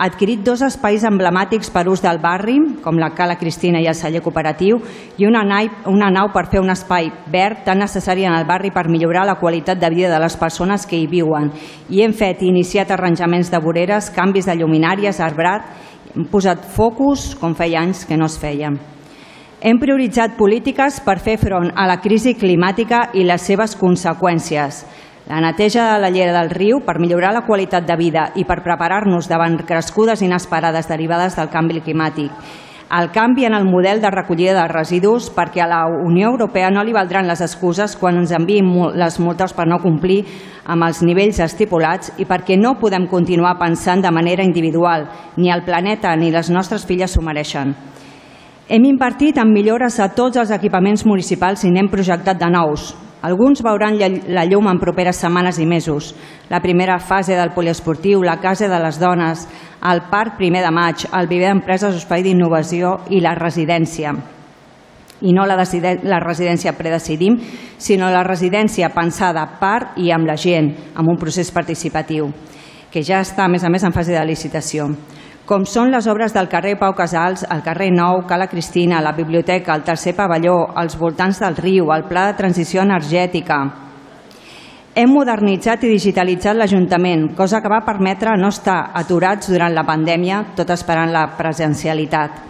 adquirit 0.00 0.40
dos 0.40 0.62
espais 0.64 1.02
emblemàtics 1.04 1.68
per 1.70 1.84
ús 1.92 2.00
del 2.00 2.18
barri, 2.22 2.56
com 2.80 2.96
la 2.96 3.10
Cala 3.12 3.36
Cristina 3.36 3.82
i 3.82 3.88
el 3.90 3.96
celler 3.98 4.22
cooperatiu, 4.24 4.78
i 5.20 5.26
una 5.28 5.42
nau, 5.44 5.68
una 5.92 6.08
nau 6.10 6.30
per 6.32 6.46
fer 6.48 6.62
un 6.62 6.72
espai 6.72 7.10
verd 7.28 7.66
tan 7.66 7.82
necessari 7.84 8.24
en 8.24 8.32
el 8.32 8.46
barri 8.48 8.72
per 8.72 8.88
millorar 8.88 9.26
la 9.28 9.36
qualitat 9.36 9.78
de 9.78 9.90
vida 9.92 10.08
de 10.08 10.20
les 10.22 10.36
persones 10.40 10.86
que 10.88 10.96
hi 10.96 11.06
viuen. 11.06 11.52
I 11.90 12.00
hem 12.06 12.16
fet 12.16 12.40
i 12.40 12.48
iniciat 12.48 12.90
arranjaments 12.90 13.52
de 13.52 13.60
voreres, 13.60 14.08
canvis 14.14 14.48
de 14.48 14.56
lluminàries, 14.56 15.20
arbrat, 15.20 15.68
hem 16.14 16.24
posat 16.32 16.64
focus 16.74 17.34
com 17.38 17.52
feia 17.54 17.84
anys 17.84 18.06
que 18.08 18.16
no 18.16 18.26
es 18.26 18.38
feia. 18.40 18.72
Hem 19.60 19.76
prioritzat 19.76 20.38
polítiques 20.38 21.02
per 21.04 21.18
fer 21.20 21.36
front 21.36 21.68
a 21.76 21.84
la 21.84 21.98
crisi 22.00 22.32
climàtica 22.40 23.10
i 23.12 23.26
les 23.28 23.44
seves 23.44 23.76
conseqüències, 23.76 24.78
la 25.30 25.40
neteja 25.40 25.92
de 25.92 26.00
la 26.00 26.10
llera 26.10 26.32
del 26.34 26.50
riu 26.50 26.80
per 26.82 26.98
millorar 26.98 27.30
la 27.30 27.44
qualitat 27.46 27.84
de 27.86 27.94
vida 27.94 28.24
i 28.34 28.42
per 28.42 28.64
preparar-nos 28.64 29.28
davant 29.30 29.60
crescudes 29.62 30.24
inesperades 30.26 30.88
derivades 30.90 31.36
del 31.38 31.48
canvi 31.52 31.78
climàtic. 31.86 32.32
El 32.90 33.12
canvi 33.14 33.44
en 33.46 33.54
el 33.54 33.64
model 33.64 34.00
de 34.02 34.10
recollida 34.10 34.56
de 34.56 34.64
residus 34.66 35.28
perquè 35.30 35.60
a 35.62 35.68
la 35.70 35.84
Unió 35.86 36.32
Europea 36.32 36.72
no 36.74 36.82
li 36.82 36.90
valdran 36.90 37.28
les 37.30 37.44
excuses 37.46 37.94
quan 37.94 38.18
ens 38.18 38.32
enviïn 38.34 38.72
les 38.98 39.20
multes 39.22 39.54
per 39.54 39.68
no 39.70 39.78
complir 39.78 40.24
amb 40.66 40.82
els 40.88 40.98
nivells 41.06 41.38
estipulats 41.38 42.10
i 42.18 42.26
perquè 42.26 42.56
no 42.58 42.80
podem 42.80 43.06
continuar 43.06 43.54
pensant 43.60 44.02
de 44.02 44.10
manera 44.10 44.42
individual. 44.42 45.06
Ni 45.36 45.52
el 45.54 45.62
planeta 45.62 46.16
ni 46.16 46.32
les 46.34 46.50
nostres 46.50 46.82
filles 46.82 47.14
s'ho 47.14 47.22
mereixen. 47.22 47.76
Hem 48.66 48.90
invertit 48.90 49.38
en 49.38 49.54
millores 49.54 50.00
a 50.00 50.10
tots 50.10 50.42
els 50.42 50.50
equipaments 50.50 51.06
municipals 51.06 51.62
i 51.62 51.70
n'hem 51.70 51.92
projectat 51.94 52.42
de 52.42 52.50
nous. 52.50 52.90
Alguns 53.22 53.60
veuran 53.62 53.98
la 54.32 54.46
llum 54.48 54.70
en 54.70 54.78
properes 54.80 55.18
setmanes 55.20 55.58
i 55.60 55.66
mesos. 55.68 56.14
La 56.48 56.62
primera 56.64 56.98
fase 56.98 57.36
del 57.36 57.52
poliesportiu, 57.52 58.22
la 58.24 58.38
Casa 58.40 58.68
de 58.68 58.80
les 58.80 58.98
Dones, 58.98 59.46
el 59.90 60.02
Parc 60.10 60.38
Primer 60.38 60.64
de 60.64 60.70
Maig, 60.72 61.04
el 61.12 61.28
Viver 61.28 61.50
d'Empreses 61.50 62.00
Espai 62.00 62.24
d'Innovació 62.24 62.96
i 63.12 63.20
la 63.20 63.34
residència. 63.36 64.14
I 65.20 65.34
no 65.36 65.44
la, 65.44 65.58
la 65.60 66.20
residència 66.24 66.72
predecidim, 66.78 67.36
sinó 67.76 68.08
la 68.08 68.24
residència 68.24 68.88
pensada 68.94 69.44
per 69.60 69.92
i 70.00 70.08
amb 70.16 70.24
la 70.26 70.36
gent, 70.40 70.72
amb 70.96 71.12
un 71.12 71.20
procés 71.20 71.52
participatiu, 71.52 72.32
que 72.90 73.04
ja 73.04 73.20
està, 73.20 73.44
a 73.44 73.52
més 73.52 73.64
a 73.64 73.68
més, 73.68 73.84
en 73.84 73.92
fase 73.92 74.16
de 74.16 74.24
licitació 74.24 74.88
com 75.50 75.64
són 75.66 75.88
les 75.90 76.06
obres 76.06 76.30
del 76.30 76.46
carrer 76.46 76.76
Pau 76.78 76.92
Casals, 76.94 77.40
el 77.50 77.64
carrer 77.66 77.88
Nou, 77.90 78.20
Cala 78.30 78.46
Cristina, 78.46 79.00
la 79.02 79.10
biblioteca, 79.16 79.74
el 79.74 79.82
tercer 79.82 80.12
pavelló, 80.14 80.68
els 80.78 80.94
voltants 81.00 81.40
del 81.42 81.56
riu, 81.58 81.88
el 81.90 82.04
pla 82.06 82.28
de 82.28 82.36
transició 82.38 82.84
energètica. 82.86 83.58
Hem 84.94 85.10
modernitzat 85.10 85.82
i 85.82 85.90
digitalitzat 85.90 86.54
l'Ajuntament, 86.54 87.32
cosa 87.34 87.58
que 87.62 87.72
va 87.72 87.82
permetre 87.82 88.36
no 88.38 88.52
estar 88.54 88.92
aturats 89.02 89.50
durant 89.50 89.74
la 89.74 89.86
pandèmia, 89.90 90.44
tot 90.54 90.70
esperant 90.70 91.10
la 91.10 91.26
presencialitat. 91.34 92.49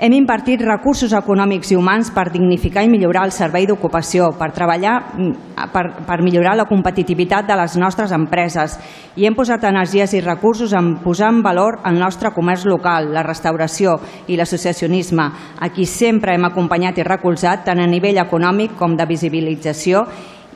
Hem 0.00 0.14
invertit 0.16 0.62
recursos 0.64 1.12
econòmics 1.12 1.74
i 1.74 1.76
humans 1.76 2.08
per 2.14 2.30
dignificar 2.32 2.86
i 2.86 2.88
millorar 2.88 3.26
el 3.28 3.34
servei 3.36 3.66
d'ocupació, 3.68 4.30
per 4.32 4.46
treballar 4.56 4.94
mm, 5.12 5.66
per, 5.74 5.82
per 6.06 6.16
millorar 6.24 6.54
la 6.56 6.64
competitivitat 6.70 7.44
de 7.44 7.58
les 7.60 7.74
nostres 7.76 8.14
empreses 8.16 8.78
i 9.20 9.28
hem 9.28 9.36
posat 9.36 9.68
energies 9.68 10.16
i 10.16 10.24
recursos 10.24 10.72
en 10.72 10.94
posar 11.04 11.28
en 11.34 11.42
valor 11.44 11.82
el 11.84 12.00
nostre 12.00 12.32
comerç 12.32 12.64
local, 12.64 13.12
la 13.12 13.26
restauració 13.28 13.98
i 14.32 14.40
l'associacionisme, 14.40 15.30
a 15.60 15.68
qui 15.68 15.84
sempre 15.84 16.32
hem 16.32 16.48
acompanyat 16.48 16.96
i 16.96 17.08
recolzat 17.12 17.68
tant 17.68 17.84
a 17.84 17.92
nivell 17.92 18.24
econòmic 18.24 18.80
com 18.80 18.96
de 18.96 19.04
visibilització 19.04 20.06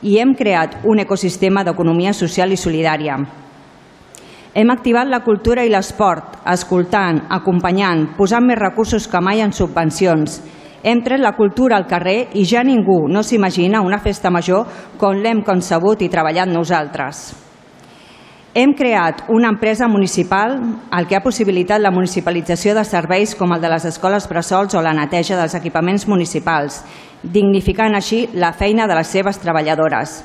i 0.01 0.17
hem 0.17 0.33
creat 0.33 0.81
un 0.89 1.05
ecosistema 1.05 1.61
d'economia 1.61 2.17
social 2.17 2.49
i 2.49 2.57
solidària. 2.57 3.21
Hem 4.55 4.69
activat 4.71 5.09
la 5.11 5.19
cultura 5.19 5.65
i 5.67 5.69
l'esport, 5.69 6.37
escoltant, 6.47 7.17
acompanyant, 7.35 8.05
posant 8.15 8.45
més 8.47 8.55
recursos 8.55 9.03
que 9.11 9.19
mai 9.19 9.41
en 9.43 9.51
subvencions. 9.51 10.37
Hem 10.79 11.01
tret 11.03 11.19
la 11.19 11.33
cultura 11.35 11.75
al 11.75 11.89
carrer 11.89 12.29
i 12.39 12.45
ja 12.47 12.61
ningú 12.63 13.09
no 13.11 13.19
s'imagina 13.19 13.81
una 13.83 13.99
festa 13.99 14.31
major 14.31 14.63
com 15.01 15.19
l'hem 15.19 15.41
concebut 15.43 16.05
i 16.05 16.07
treballat 16.13 16.47
nosaltres. 16.47 17.25
Hem 18.55 18.71
creat 18.79 19.25
una 19.35 19.49
empresa 19.51 19.89
municipal 19.91 20.55
el 20.95 21.09
que 21.09 21.17
ha 21.17 21.23
possibilitat 21.25 21.83
la 21.83 21.91
municipalització 21.91 22.77
de 22.77 22.85
serveis 22.87 23.35
com 23.35 23.51
el 23.51 23.59
de 23.59 23.73
les 23.73 23.89
escoles 23.91 24.29
bressols 24.31 24.77
o 24.79 24.85
la 24.85 24.95
neteja 24.95 25.35
dels 25.35 25.57
equipaments 25.59 26.07
municipals, 26.07 26.79
dignificant 27.23 27.99
així 27.99 28.29
la 28.31 28.53
feina 28.55 28.87
de 28.87 28.95
les 28.95 29.11
seves 29.11 29.43
treballadores. 29.43 30.21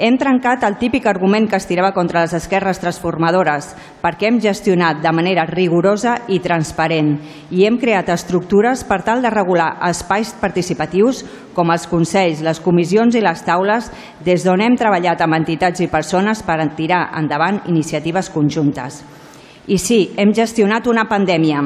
Hem 0.00 0.14
trencat 0.16 0.62
el 0.64 0.78
típic 0.80 1.04
argument 1.10 1.44
que 1.44 1.58
es 1.60 1.66
tirava 1.68 1.90
contra 1.92 2.22
les 2.22 2.32
esquerres 2.32 2.78
transformadores 2.80 3.66
perquè 4.00 4.30
hem 4.30 4.38
gestionat 4.40 5.02
de 5.04 5.10
manera 5.12 5.44
rigorosa 5.44 6.14
i 6.32 6.38
transparent 6.40 7.10
i 7.52 7.66
hem 7.68 7.76
creat 7.82 8.08
estructures 8.14 8.80
per 8.88 9.02
tal 9.04 9.20
de 9.20 9.28
regular 9.34 9.74
espais 9.90 10.30
participatius 10.40 11.20
com 11.52 11.68
els 11.68 11.84
consells, 11.90 12.40
les 12.40 12.62
comissions 12.64 13.12
i 13.12 13.20
les 13.20 13.44
taules 13.44 13.90
des 14.24 14.48
d'on 14.48 14.64
hem 14.64 14.80
treballat 14.80 15.20
amb 15.20 15.36
entitats 15.36 15.84
i 15.84 15.90
persones 15.92 16.40
per 16.48 16.56
tirar 16.80 17.10
endavant 17.20 17.60
iniciatives 17.68 18.32
conjuntes. 18.32 19.02
I 19.68 19.76
sí, 19.76 20.14
hem 20.16 20.32
gestionat 20.32 20.88
una 20.88 21.04
pandèmia, 21.12 21.60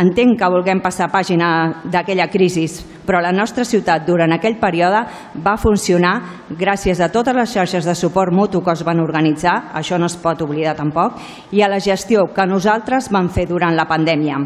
Entenc 0.00 0.38
que 0.40 0.48
vulguem 0.48 0.80
passar 0.80 1.10
pàgina 1.12 1.82
d'aquella 1.84 2.30
crisi, 2.32 2.64
però 3.04 3.20
la 3.20 3.32
nostra 3.32 3.64
ciutat 3.68 4.06
durant 4.06 4.32
aquell 4.32 4.56
període 4.56 5.02
va 5.44 5.58
funcionar 5.60 6.14
gràcies 6.48 7.00
a 7.00 7.10
totes 7.12 7.36
les 7.36 7.52
xarxes 7.52 7.84
de 7.84 7.94
suport 7.94 8.32
mutu 8.32 8.62
que 8.64 8.72
es 8.72 8.84
van 8.88 9.04
organitzar, 9.04 9.72
això 9.76 9.98
no 9.98 10.08
es 10.08 10.16
pot 10.16 10.40
oblidar 10.40 10.78
tampoc, 10.78 11.20
i 11.52 11.60
a 11.60 11.68
la 11.68 11.80
gestió 11.80 12.30
que 12.32 12.48
nosaltres 12.48 13.10
vam 13.12 13.28
fer 13.28 13.46
durant 13.50 13.76
la 13.76 13.88
pandèmia 13.88 14.40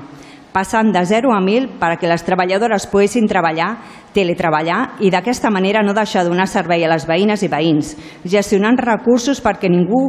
passant 0.56 0.88
de 0.88 1.02
0 1.04 1.34
a 1.36 1.40
1.000 1.44 1.74
perquè 1.76 2.08
les 2.08 2.22
treballadores 2.24 2.86
poguessin 2.88 3.26
treballar, 3.28 3.74
teletreballar 4.16 4.96
i 5.04 5.10
d'aquesta 5.12 5.50
manera 5.52 5.82
no 5.84 5.92
deixar 5.92 6.22
de 6.24 6.30
donar 6.32 6.46
servei 6.48 6.86
a 6.86 6.88
les 6.88 7.04
veïnes 7.04 7.44
i 7.44 7.50
veïns, 7.52 7.92
gestionant 8.24 8.80
recursos 8.80 9.42
perquè 9.44 9.68
ningú 9.68 10.06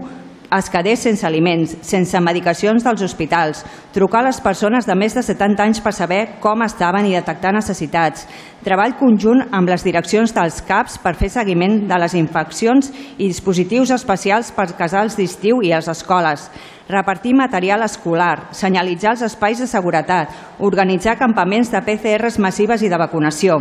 es 0.55 0.69
quedés 0.71 1.01
sense 1.03 1.25
aliments, 1.27 1.73
sense 1.83 2.19
medicacions 2.23 2.83
dels 2.85 3.01
hospitals, 3.03 3.63
trucar 3.93 4.21
a 4.21 4.27
les 4.29 4.39
persones 4.41 4.85
de 4.87 4.95
més 4.95 5.15
de 5.17 5.23
70 5.25 5.63
anys 5.63 5.81
per 5.83 5.91
saber 5.95 6.21
com 6.43 6.63
estaven 6.63 7.07
i 7.09 7.15
detectar 7.17 7.51
necessitats, 7.55 8.23
treball 8.63 8.95
conjunt 8.99 9.43
amb 9.51 9.67
les 9.67 9.83
direccions 9.83 10.31
dels 10.35 10.61
CAPs 10.67 10.99
per 11.03 11.17
fer 11.19 11.29
seguiment 11.33 11.81
de 11.89 11.99
les 11.99 12.15
infeccions 12.15 12.93
i 13.17 13.27
dispositius 13.27 13.91
especials 13.95 14.53
per 14.55 14.69
casals 14.79 15.17
d'estiu 15.19 15.59
i 15.63 15.73
les 15.73 15.89
escoles, 15.91 16.47
repartir 16.87 17.35
material 17.35 17.83
escolar, 17.83 18.47
senyalitzar 18.55 19.17
els 19.17 19.25
espais 19.27 19.59
de 19.59 19.67
seguretat, 19.67 20.31
organitzar 20.59 21.19
campaments 21.19 21.73
de 21.73 21.83
PCRs 21.83 22.39
massives 22.39 22.87
i 22.87 22.93
de 22.93 23.01
vacunació, 23.03 23.59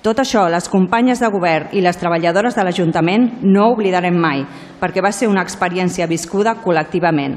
tot 0.00 0.16
això, 0.22 0.46
les 0.48 0.68
companyes 0.72 1.20
de 1.20 1.28
govern 1.28 1.74
i 1.76 1.82
les 1.84 1.98
treballadores 2.00 2.54
de 2.56 2.62
l'Ajuntament 2.64 3.26
no 3.44 3.66
oblidarem 3.74 4.16
mai, 4.16 4.46
perquè 4.80 5.02
va 5.04 5.12
ser 5.12 5.28
una 5.28 5.42
experiència 5.44 6.08
viscuda 6.08 6.54
col·lectivament. 6.64 7.34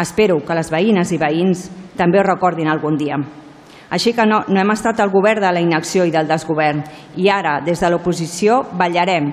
Espero 0.00 0.38
que 0.40 0.56
les 0.56 0.70
veïnes 0.72 1.12
i 1.12 1.18
veïns 1.20 1.66
també 1.98 2.20
ho 2.20 2.24
recordin 2.24 2.70
algun 2.72 2.96
dia. 2.96 3.18
Així 3.92 4.14
que 4.16 4.24
no, 4.24 4.40
no 4.48 4.60
hem 4.60 4.72
estat 4.72 5.00
al 5.00 5.12
govern 5.12 5.44
de 5.44 5.52
la 5.52 5.60
inacció 5.60 6.06
i 6.08 6.12
del 6.12 6.28
desgovern 6.28 6.80
i 7.16 7.28
ara, 7.28 7.58
des 7.64 7.80
de 7.80 7.92
l'oposició, 7.92 8.62
ballarem 8.72 9.28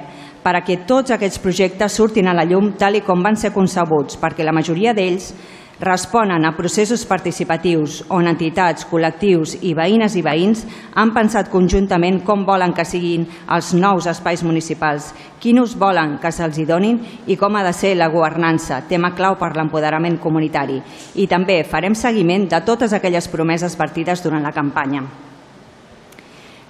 perquè 0.46 0.84
tots 0.86 1.16
aquests 1.16 1.40
projectes 1.42 1.96
surtin 1.96 2.28
a 2.28 2.36
la 2.38 2.46
llum 2.46 2.74
tal 2.78 3.00
i 3.00 3.02
com 3.02 3.24
van 3.24 3.40
ser 3.40 3.54
concebuts, 3.56 4.20
perquè 4.22 4.46
la 4.46 4.54
majoria 4.54 4.94
d'ells 4.94 5.32
responen 5.80 6.46
a 6.46 6.54
processos 6.56 7.04
participatius 7.06 8.04
on 8.10 8.30
entitats, 8.30 8.86
col·lectius 8.88 9.58
i 9.62 9.74
veïnes 9.76 10.16
i 10.16 10.24
veïns 10.24 10.64
han 10.96 11.12
pensat 11.16 11.52
conjuntament 11.52 12.22
com 12.24 12.46
volen 12.48 12.74
que 12.74 12.86
siguin 12.88 13.26
els 13.52 13.74
nous 13.76 14.08
espais 14.08 14.44
municipals, 14.44 15.12
quin 15.40 15.60
ús 15.60 15.76
volen 15.76 16.18
que 16.22 16.32
se'ls 16.32 16.62
donin 16.68 17.02
i 17.28 17.36
com 17.36 17.56
ha 17.56 17.64
de 17.66 17.74
ser 17.74 17.96
la 17.96 18.10
governança, 18.10 18.84
tema 18.88 19.12
clau 19.16 19.36
per 19.36 19.52
l'empoderament 19.56 20.18
comunitari. 20.24 20.80
I 21.16 21.28
també 21.28 21.64
farem 21.64 21.96
seguiment 21.96 22.48
de 22.48 22.62
totes 22.64 22.94
aquelles 22.94 23.28
promeses 23.28 23.76
partides 23.76 24.24
durant 24.24 24.44
la 24.44 24.56
campanya. 24.56 25.04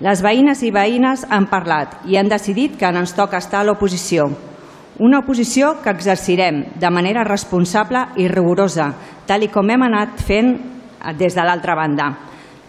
Les 0.04 0.20
veïnes 0.20 0.60
i 0.66 0.74
veïnes 0.76 1.24
han 1.30 1.46
parlat 1.48 2.02
i 2.10 2.18
han 2.18 2.28
decidit 2.28 2.76
que 2.76 2.90
ens 2.90 3.14
toca 3.16 3.40
estar 3.40 3.62
a 3.62 3.68
l'oposició, 3.70 4.28
una 5.00 5.20
oposició 5.20 5.82
que 5.84 5.92
exercirem 5.92 6.64
de 6.80 6.90
manera 6.90 7.26
responsable 7.28 8.06
i 8.22 8.30
rigorosa, 8.32 8.94
tal 9.28 9.44
i 9.44 9.50
com 9.52 9.70
hem 9.70 9.84
anat 9.84 10.22
fent 10.24 10.56
des 11.20 11.36
de 11.36 11.44
l'altra 11.44 11.76
banda. 11.76 12.08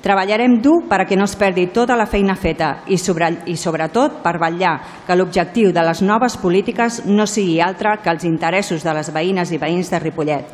Treballarem 0.02 0.60
dur 0.62 0.84
perquè 0.86 1.16
no 1.18 1.26
es 1.26 1.34
perdi 1.38 1.68
tota 1.74 1.96
la 1.98 2.06
feina 2.06 2.36
feta 2.38 2.82
i, 2.86 2.98
sobre, 2.98 3.30
i 3.50 3.56
sobretot 3.58 4.20
per 4.22 4.36
vetllar 4.38 4.74
que 5.06 5.16
l'objectiu 5.16 5.72
de 5.74 5.82
les 5.82 6.02
noves 6.02 6.36
polítiques 6.38 7.00
no 7.06 7.26
sigui 7.26 7.60
altre 7.60 7.96
que 8.02 8.12
els 8.12 8.26
interessos 8.28 8.84
de 8.86 8.94
les 8.94 9.10
veïnes 9.14 9.50
i 9.50 9.58
veïns 9.58 9.90
de 9.90 10.02
Ripollet. 10.02 10.50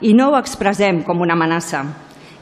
I 0.00 0.14
no 0.14 0.30
ho 0.30 0.38
expressem 0.38 1.04
com 1.06 1.20
una 1.20 1.36
amenaça, 1.36 1.84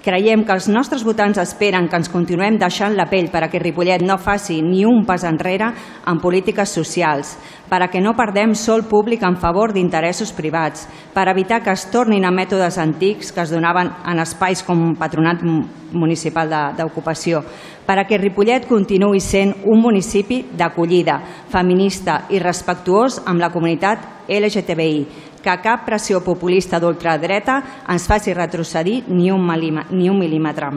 Creiem 0.09 0.41
que 0.49 0.55
els 0.57 0.71
nostres 0.73 1.03
votants 1.05 1.37
esperen 1.37 1.85
que 1.93 1.99
ens 2.01 2.09
continuem 2.09 2.55
deixant 2.57 2.95
la 2.97 3.05
pell 3.11 3.27
per 3.29 3.43
a 3.45 3.49
que 3.53 3.61
Ripollet 3.61 4.01
no 4.01 4.15
faci 4.17 4.63
ni 4.65 4.87
un 4.89 5.03
pas 5.05 5.27
enrere 5.29 5.69
en 6.09 6.21
polítiques 6.23 6.73
socials, 6.73 7.35
per 7.69 7.83
a 7.85 7.91
que 7.93 8.01
no 8.01 8.15
perdem 8.17 8.55
sol 8.57 8.87
públic 8.89 9.27
en 9.29 9.37
favor 9.37 9.75
d'interessos 9.77 10.33
privats, 10.33 10.87
per 11.13 11.27
evitar 11.29 11.61
que 11.61 11.77
es 11.77 11.85
tornin 11.93 12.25
a 12.25 12.33
mètodes 12.33 12.81
antics 12.81 13.35
que 13.37 13.45
es 13.45 13.53
donaven 13.53 13.93
en 14.09 14.25
espais 14.25 14.65
com 14.65 14.95
patronat 14.97 15.45
municipal 15.45 16.49
d'ocupació, 16.79 17.45
per 17.85 17.99
a 18.01 18.09
que 18.09 18.17
Ripollet 18.17 18.65
continuï 18.65 19.21
sent 19.21 19.59
un 19.69 19.85
municipi 19.85 20.41
d'acollida, 20.57 21.21
feminista 21.53 22.23
i 22.33 22.41
respectuós 22.41 23.27
amb 23.27 23.45
la 23.45 23.53
comunitat 23.53 24.25
LGTBI, 24.29 25.28
que 25.43 25.57
cap 25.63 25.85
pressió 25.87 26.21
populista 26.25 26.81
d'ultradreta 26.81 27.63
ens 27.89 28.07
faci 28.11 28.35
retrocedir 28.35 29.03
ni 29.09 29.31
un, 29.33 29.49
ni 29.91 30.09
un 30.11 30.19
mil·límetre. 30.19 30.71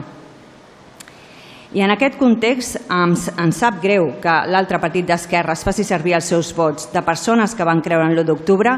I 1.72 1.80
en 1.80 1.94
aquest 1.94 2.18
context 2.20 2.76
ens, 2.92 3.30
ens 3.40 3.62
sap 3.62 3.78
greu 3.80 4.10
que 4.20 4.32
l'altre 4.52 4.76
partit 4.80 5.06
d'esquerres 5.08 5.62
faci 5.64 5.86
servir 5.88 6.12
els 6.18 6.28
seus 6.28 6.50
vots 6.52 6.90
de 6.92 7.00
persones 7.00 7.54
que 7.56 7.64
van 7.64 7.80
creure 7.80 8.10
en 8.10 8.12
l'1 8.12 8.26
d'octubre 8.28 8.74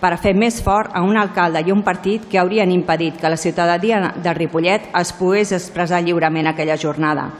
per 0.00 0.18
fer 0.20 0.34
més 0.36 0.58
fort 0.60 0.92
a 0.92 1.00
un 1.00 1.16
alcalde 1.16 1.62
i 1.64 1.72
un 1.72 1.80
partit 1.82 2.26
que 2.28 2.36
haurien 2.36 2.68
impedit 2.70 3.16
que 3.16 3.30
la 3.32 3.40
ciutadania 3.40 4.12
de 4.20 4.34
Ripollet 4.36 4.90
es 5.00 5.12
pogués 5.16 5.54
expressar 5.56 6.02
lliurement 6.04 6.50
aquella 6.50 6.76
jornada. 6.76 7.30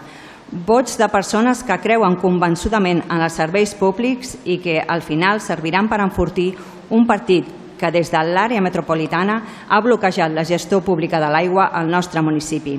Vots 0.64 0.96
de 0.96 1.08
persones 1.12 1.60
que 1.66 1.76
creuen 1.82 2.16
convençudament 2.16 3.02
en 3.04 3.20
els 3.20 3.36
serveis 3.36 3.74
públics 3.76 4.38
i 4.44 4.56
que 4.64 4.78
al 4.80 5.02
final 5.02 5.42
serviran 5.44 5.90
per 5.92 6.00
enfortir 6.00 6.54
un 6.88 7.04
partit 7.04 7.63
que 7.84 7.92
des 7.92 8.08
de 8.08 8.24
l'àrea 8.24 8.64
metropolitana 8.64 9.36
ha 9.68 9.80
bloquejat 9.84 10.32
la 10.32 10.48
gestió 10.48 10.80
pública 10.80 11.20
de 11.20 11.28
l'aigua 11.28 11.68
al 11.68 11.90
nostre 11.92 12.22
municipi. 12.24 12.78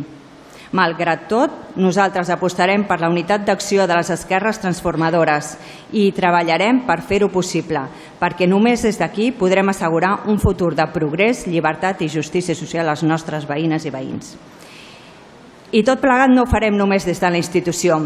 Malgrat 0.75 1.27
tot, 1.29 1.51
nosaltres 1.77 2.31
apostarem 2.33 2.83
per 2.89 2.97
la 2.99 3.11
unitat 3.11 3.45
d'acció 3.45 3.85
de 3.87 3.95
les 3.95 4.09
esquerres 4.11 4.57
transformadores 4.59 5.53
i 5.93 6.09
treballarem 6.11 6.81
per 6.87 6.97
fer-ho 7.05 7.29
possible, 7.31 7.85
perquè 8.19 8.49
només 8.49 8.83
des 8.83 8.97
d'aquí 8.99 9.29
podrem 9.31 9.69
assegurar 9.69 10.25
un 10.27 10.41
futur 10.41 10.73
de 10.75 10.87
progrés, 10.91 11.45
llibertat 11.47 12.01
i 12.01 12.09
justícia 12.09 12.57
social 12.57 12.89
als 12.89 13.05
nostres 13.05 13.45
veïnes 13.47 13.85
i 13.85 13.93
veïns. 13.93 14.35
I 15.71 15.83
tot 15.85 16.01
plegat 16.01 16.33
no 16.33 16.43
ho 16.43 16.49
farem 16.49 16.75
només 16.75 17.05
des 17.05 17.21
de 17.21 17.29
la 17.29 17.39
institució. 17.39 18.01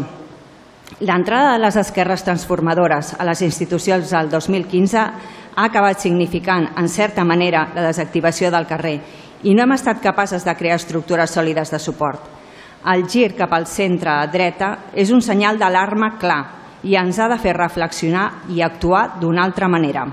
L'entrada 1.00 1.54
de 1.54 1.60
les 1.64 1.76
esquerres 1.80 2.24
transformadores 2.26 3.14
a 3.18 3.24
les 3.24 3.42
institucions 3.46 4.10
del 4.10 4.28
2015 4.28 5.04
ha 5.56 5.64
acabat 5.64 6.00
significant, 6.00 6.68
en 6.76 6.88
certa 6.88 7.24
manera, 7.24 7.68
la 7.74 7.88
desactivació 7.88 8.50
del 8.50 8.66
carrer 8.66 8.98
i 9.42 9.54
no 9.54 9.64
hem 9.64 9.72
estat 9.72 10.02
capaces 10.02 10.44
de 10.44 10.54
crear 10.56 10.76
estructures 10.76 11.32
sòlides 11.32 11.70
de 11.72 11.78
suport. 11.80 12.20
El 12.92 13.06
gir 13.08 13.34
cap 13.36 13.52
al 13.52 13.66
centre 13.66 14.10
a 14.12 14.26
dreta 14.26 14.70
és 14.94 15.10
un 15.12 15.20
senyal 15.20 15.58
d'alarma 15.60 16.14
clar 16.20 16.40
i 16.82 16.96
ens 16.96 17.18
ha 17.18 17.28
de 17.28 17.38
fer 17.40 17.54
reflexionar 17.56 18.46
i 18.48 18.62
actuar 18.64 19.20
d'una 19.20 19.44
altra 19.44 19.68
manera. 19.68 20.06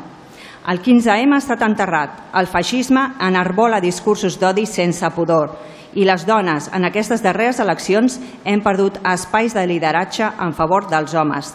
El 0.68 0.82
15M 0.84 1.34
ha 1.34 1.40
estat 1.40 1.62
enterrat, 1.64 2.18
el 2.36 2.48
feixisme 2.52 3.06
enarbola 3.24 3.80
discursos 3.80 4.36
d'odi 4.40 4.66
sense 4.68 5.08
pudor 5.16 5.54
i 5.96 6.04
les 6.04 6.26
dones 6.28 6.68
en 6.76 6.84
aquestes 6.84 7.24
darreres 7.24 7.62
eleccions 7.64 8.20
hem 8.44 8.60
perdut 8.66 9.00
espais 9.08 9.56
de 9.56 9.64
lideratge 9.68 10.28
en 10.28 10.52
favor 10.54 10.90
dels 10.92 11.16
homes, 11.16 11.54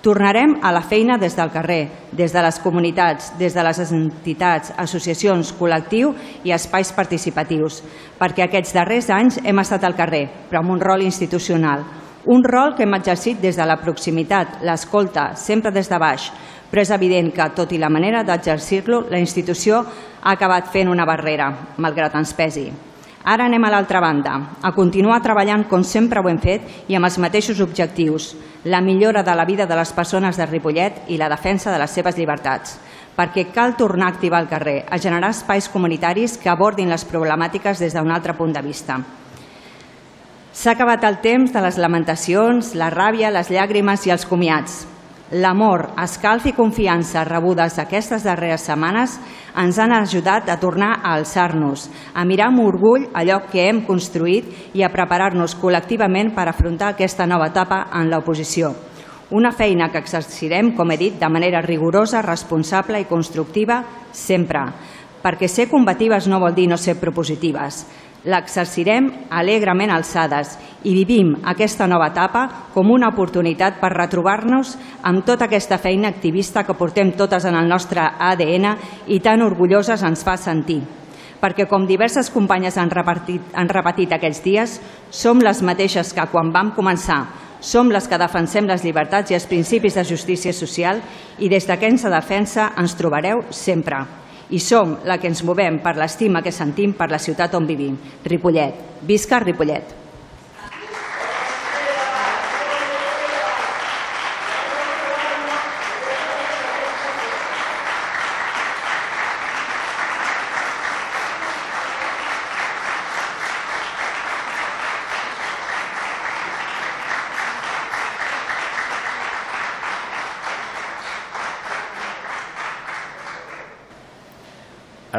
Tornarem 0.00 0.54
a 0.62 0.70
la 0.72 0.80
feina 0.80 1.18
des 1.20 1.34
del 1.36 1.50
carrer, 1.52 1.90
des 2.16 2.32
de 2.32 2.40
les 2.40 2.58
comunitats, 2.64 3.34
des 3.36 3.52
de 3.52 3.64
les 3.66 3.80
entitats, 3.92 4.72
associacions, 4.80 5.52
col·lectiu 5.58 6.14
i 6.42 6.54
espais 6.56 6.88
participatius, 6.96 7.82
perquè 8.16 8.46
aquests 8.46 8.72
darrers 8.72 9.10
anys 9.12 9.36
hem 9.44 9.60
estat 9.60 9.84
al 9.84 9.98
carrer, 9.98 10.24
però 10.48 10.64
amb 10.64 10.72
un 10.72 10.80
rol 10.80 11.04
institucional, 11.04 11.84
un 12.24 12.40
rol 12.44 12.74
que 12.76 12.88
hem 12.88 12.96
exercit 12.96 13.44
des 13.44 13.60
de 13.60 13.68
la 13.68 13.76
proximitat, 13.76 14.62
l'escolta, 14.64 15.34
sempre 15.36 15.70
des 15.70 15.92
de 15.92 16.00
baix, 16.00 16.32
però 16.70 16.80
és 16.80 16.96
evident 16.96 17.28
que, 17.36 17.52
tot 17.52 17.72
i 17.72 17.78
la 17.78 17.92
manera 17.92 18.24
d'exercir-lo, 18.24 19.04
la 19.10 19.20
institució 19.20 19.84
ha 19.84 20.32
acabat 20.32 20.72
fent 20.72 20.88
una 20.88 21.04
barrera, 21.04 21.52
malgrat 21.76 22.16
ens 22.16 22.32
pesi. 22.32 22.70
Ara 23.24 23.44
anem 23.44 23.64
a 23.64 23.70
l'altra 23.70 24.00
banda, 24.00 24.32
a 24.64 24.72
continuar 24.72 25.20
treballant 25.20 25.66
com 25.68 25.82
sempre 25.84 26.22
ho 26.22 26.28
hem 26.30 26.38
fet 26.40 26.88
i 26.88 26.96
amb 26.96 27.04
els 27.04 27.18
mateixos 27.20 27.60
objectius, 27.60 28.32
la 28.64 28.80
millora 28.80 29.22
de 29.22 29.34
la 29.36 29.44
vida 29.44 29.66
de 29.68 29.76
les 29.76 29.92
persones 29.92 30.38
de 30.40 30.46
Ripollet 30.46 31.02
i 31.08 31.18
la 31.20 31.28
defensa 31.28 31.72
de 31.72 31.78
les 31.82 31.92
seves 31.92 32.16
llibertats, 32.16 32.78
perquè 33.16 33.50
cal 33.52 33.76
tornar 33.76 34.08
a 34.08 34.14
activar 34.14 34.40
el 34.40 34.48
carrer, 34.48 34.86
a 34.88 34.96
generar 34.96 35.34
espais 35.34 35.68
comunitaris 35.68 36.38
que 36.40 36.48
abordin 36.48 36.88
les 36.88 37.04
problemàtiques 37.04 37.84
des 37.84 37.92
d'un 37.92 38.10
altre 38.10 38.32
punt 38.38 38.56
de 38.56 38.62
vista. 38.64 38.96
S'ha 40.52 40.72
acabat 40.72 41.04
el 41.04 41.20
temps 41.20 41.52
de 41.52 41.60
les 41.60 41.76
lamentacions, 41.76 42.72
la 42.74 42.88
ràbia, 42.90 43.30
les 43.30 43.52
llàgrimes 43.52 44.06
i 44.08 44.16
els 44.16 44.24
comiats. 44.24 44.86
L'amor, 45.30 45.92
escalf 46.02 46.48
i 46.50 46.52
confiança 46.56 47.22
rebudes 47.22 47.76
aquestes 47.78 48.24
darreres 48.26 48.64
setmanes 48.66 49.12
ens 49.62 49.76
han 49.78 49.92
ajudat 49.94 50.48
a 50.50 50.56
tornar 50.58 50.96
a 51.04 51.12
alçar-nos, 51.14 51.84
a 52.14 52.24
mirar 52.26 52.48
amb 52.50 52.64
orgull 52.64 53.04
allò 53.14 53.36
que 53.46 53.68
hem 53.68 53.84
construït 53.86 54.74
i 54.74 54.82
a 54.82 54.90
preparar-nos 54.90 55.54
col·lectivament 55.62 56.34
per 56.34 56.48
afrontar 56.50 56.96
aquesta 56.96 57.28
nova 57.30 57.46
etapa 57.54 57.84
en 57.94 58.10
l'oposició. 58.10 58.72
Una 59.30 59.52
feina 59.54 59.92
que 59.92 60.02
exercirem, 60.02 60.72
com 60.74 60.90
he 60.90 60.98
dit, 60.98 61.20
de 61.20 61.30
manera 61.30 61.62
rigorosa, 61.62 62.24
responsable 62.26 62.98
i 62.98 63.06
constructiva 63.06 63.84
sempre, 64.10 64.66
perquè 65.22 65.46
ser 65.46 65.70
combatives 65.70 66.26
no 66.26 66.42
vol 66.42 66.58
dir 66.58 66.66
no 66.66 66.76
ser 66.76 66.98
propositives. 66.98 67.84
L'exercirem 68.28 69.06
alegrement 69.32 69.88
alçades 69.94 70.58
i 70.84 70.92
vivim 70.92 71.30
aquesta 71.48 71.86
nova 71.88 72.10
etapa 72.10 72.42
com 72.74 72.90
una 72.92 73.08
oportunitat 73.08 73.78
per 73.80 73.94
retrobar-nos 73.94 74.74
amb 75.08 75.24
tota 75.24 75.46
aquesta 75.48 75.78
feina 75.80 76.10
activista 76.12 76.66
que 76.68 76.76
portem 76.76 77.14
totes 77.16 77.46
en 77.48 77.56
el 77.56 77.68
nostre 77.68 78.04
ADN 78.04 78.74
i 79.08 79.22
tan 79.24 79.40
orgulloses 79.40 80.04
ens 80.04 80.24
fa 80.26 80.36
sentir. 80.36 80.82
Perquè, 81.40 81.64
com 81.64 81.88
diverses 81.88 82.28
companyes 82.28 82.76
han 82.76 82.92
repetit, 82.92 83.40
han 83.56 83.72
repetit 83.72 84.12
aquests 84.12 84.44
dies, 84.44 84.76
som 85.08 85.40
les 85.40 85.62
mateixes 85.64 86.12
que 86.12 86.28
quan 86.28 86.52
vam 86.52 86.74
començar, 86.76 87.22
som 87.64 87.88
les 87.88 88.04
que 88.04 88.20
defensem 88.20 88.68
les 88.68 88.84
llibertats 88.84 89.32
i 89.32 89.40
els 89.40 89.48
principis 89.48 89.96
de 89.96 90.04
justícia 90.04 90.52
social 90.52 91.00
i 91.38 91.48
des 91.48 91.64
d'aquesta 91.64 92.12
defensa 92.12 92.72
ens 92.76 93.00
trobareu 93.00 93.46
sempre 93.48 94.04
i 94.50 94.58
som 94.58 94.96
la 95.04 95.18
que 95.18 95.30
ens 95.30 95.44
movem 95.46 95.78
per 95.84 95.96
l'estima 95.96 96.42
que 96.42 96.52
sentim 96.52 96.96
per 96.98 97.10
la 97.10 97.22
ciutat 97.22 97.54
on 97.54 97.66
vivim, 97.66 97.96
Ripollet. 98.24 99.02
Visca 99.06 99.40
Ripollet! 99.40 99.99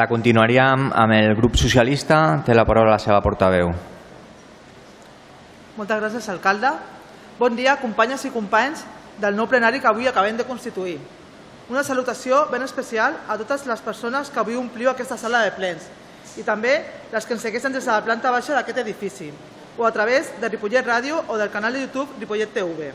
Ara 0.02 0.10
continuaríem 0.10 0.88
amb 0.98 1.14
el 1.14 1.36
grup 1.38 1.54
socialista. 1.62 2.42
Té 2.42 2.56
la 2.58 2.64
paraula 2.66 2.96
la 2.96 3.02
seva 3.04 3.20
portaveu. 3.22 3.68
Moltes 5.76 6.00
gràcies, 6.02 6.30
alcalde. 6.34 6.72
Bon 7.38 7.54
dia, 7.54 7.76
companyes 7.78 8.24
i 8.26 8.32
companys 8.34 8.82
del 9.22 9.38
nou 9.38 9.46
plenari 9.52 9.78
que 9.78 9.86
avui 9.92 10.10
acabem 10.10 10.40
de 10.40 10.48
constituir. 10.50 10.96
Una 11.70 11.84
salutació 11.86 12.48
ben 12.50 12.66
especial 12.66 13.20
a 13.30 13.38
totes 13.38 13.68
les 13.70 13.84
persones 13.86 14.32
que 14.34 14.42
avui 14.42 14.58
ompliu 14.58 14.90
aquesta 14.90 15.20
sala 15.22 15.44
de 15.46 15.54
plens 15.60 15.86
i 16.34 16.48
també 16.50 16.74
les 17.14 17.30
que 17.30 17.38
ens 17.38 17.46
segueixen 17.46 17.78
des 17.78 17.86
de 17.86 17.94
la 17.94 18.02
planta 18.02 18.34
baixa 18.34 18.58
d'aquest 18.58 18.82
edifici 18.82 19.30
o 19.78 19.86
a 19.86 19.94
través 19.94 20.34
de 20.42 20.50
Ripollet 20.50 20.82
Ràdio 20.82 21.22
o 21.28 21.38
del 21.38 21.54
canal 21.54 21.78
de 21.78 21.86
YouTube 21.86 22.18
Ripollet 22.18 22.50
TV. 22.58 22.90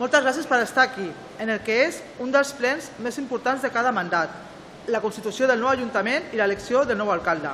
Moltes 0.00 0.24
gràcies 0.24 0.48
per 0.48 0.64
estar 0.64 0.88
aquí, 0.88 1.12
en 1.38 1.52
el 1.52 1.60
que 1.60 1.82
és 1.84 2.00
un 2.16 2.32
dels 2.32 2.56
plens 2.56 2.88
més 2.96 3.20
importants 3.20 3.60
de 3.60 3.68
cada 3.68 3.92
mandat, 3.92 4.32
la 4.88 5.00
constitució 5.00 5.48
del 5.48 5.60
nou 5.60 5.70
Ajuntament 5.72 6.32
i 6.32 6.40
l'elecció 6.40 6.84
del 6.84 6.98
nou 6.98 7.12
alcalde. 7.12 7.52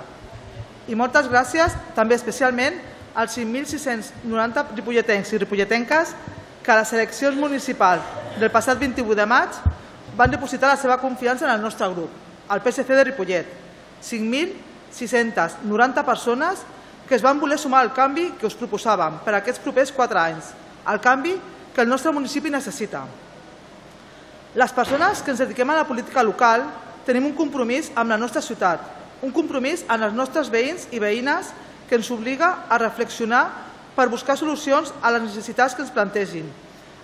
I 0.90 0.96
moltes 0.98 1.28
gràcies 1.30 1.76
també 1.94 2.16
especialment 2.16 2.80
als 3.14 3.36
5.690 3.38 4.74
ripolletens 4.76 5.32
i 5.32 5.38
ripolletenques 5.38 6.14
que 6.62 6.72
a 6.72 6.80
les 6.80 6.92
eleccions 6.92 7.38
municipals 7.38 8.02
del 8.38 8.50
passat 8.50 8.78
28 8.78 9.18
de 9.18 9.26
maig 9.26 9.60
van 10.16 10.30
depositar 10.30 10.68
la 10.68 10.80
seva 10.80 10.98
confiança 11.00 11.46
en 11.46 11.54
el 11.54 11.62
nostre 11.62 11.88
grup, 11.94 12.10
el 12.50 12.60
PSC 12.60 12.88
de 12.88 13.04
Ripollet. 13.04 13.46
5.690 14.02 16.04
persones 16.04 16.62
que 17.08 17.14
es 17.14 17.22
van 17.22 17.40
voler 17.40 17.58
sumar 17.58 17.82
al 17.82 17.94
canvi 17.94 18.30
que 18.38 18.46
us 18.46 18.56
proposàvem 18.56 19.18
per 19.24 19.34
aquests 19.36 19.62
propers 19.62 19.92
quatre 19.92 20.20
anys, 20.20 20.52
el 20.88 21.00
canvi 21.02 21.34
que 21.74 21.82
el 21.82 21.88
nostre 21.88 22.12
municipi 22.12 22.50
necessita. 22.50 23.02
Les 24.54 24.72
persones 24.74 25.22
que 25.22 25.30
ens 25.30 25.42
dediquem 25.42 25.68
a 25.70 25.78
la 25.78 25.86
política 25.86 26.22
local 26.26 26.64
tenim 27.07 27.26
un 27.26 27.36
compromís 27.36 27.90
amb 27.94 28.11
la 28.11 28.18
nostra 28.20 28.42
ciutat, 28.42 28.80
un 29.22 29.32
compromís 29.32 29.84
amb 29.88 30.07
els 30.07 30.16
nostres 30.16 30.51
veïns 30.53 30.86
i 30.92 31.01
veïnes 31.01 31.53
que 31.88 31.98
ens 31.98 32.11
obliga 32.11 32.66
a 32.68 32.78
reflexionar 32.78 33.44
per 33.96 34.09
buscar 34.09 34.36
solucions 34.38 34.92
a 35.03 35.11
les 35.12 35.26
necessitats 35.26 35.74
que 35.74 35.82
ens 35.82 35.92
plantegin, 35.92 36.46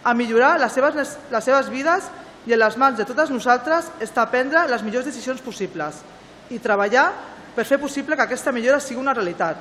a 0.04 0.14
millorar 0.14 0.56
les 0.60 0.72
seves, 0.72 1.16
les 1.30 1.44
seves 1.44 1.70
vides 1.72 2.10
i 2.46 2.54
en 2.54 2.62
les 2.62 2.76
mans 2.78 2.96
de 2.96 3.04
totes 3.04 3.32
nosaltres 3.34 3.90
està 4.00 4.24
prendre 4.30 4.62
les 4.70 4.84
millors 4.86 5.08
decisions 5.08 5.42
possibles 5.42 5.98
i 6.50 6.60
treballar 6.62 7.08
per 7.56 7.66
fer 7.66 7.80
possible 7.82 8.14
que 8.14 8.22
aquesta 8.22 8.52
millora 8.54 8.78
sigui 8.80 9.00
una 9.02 9.14
realitat. 9.16 9.58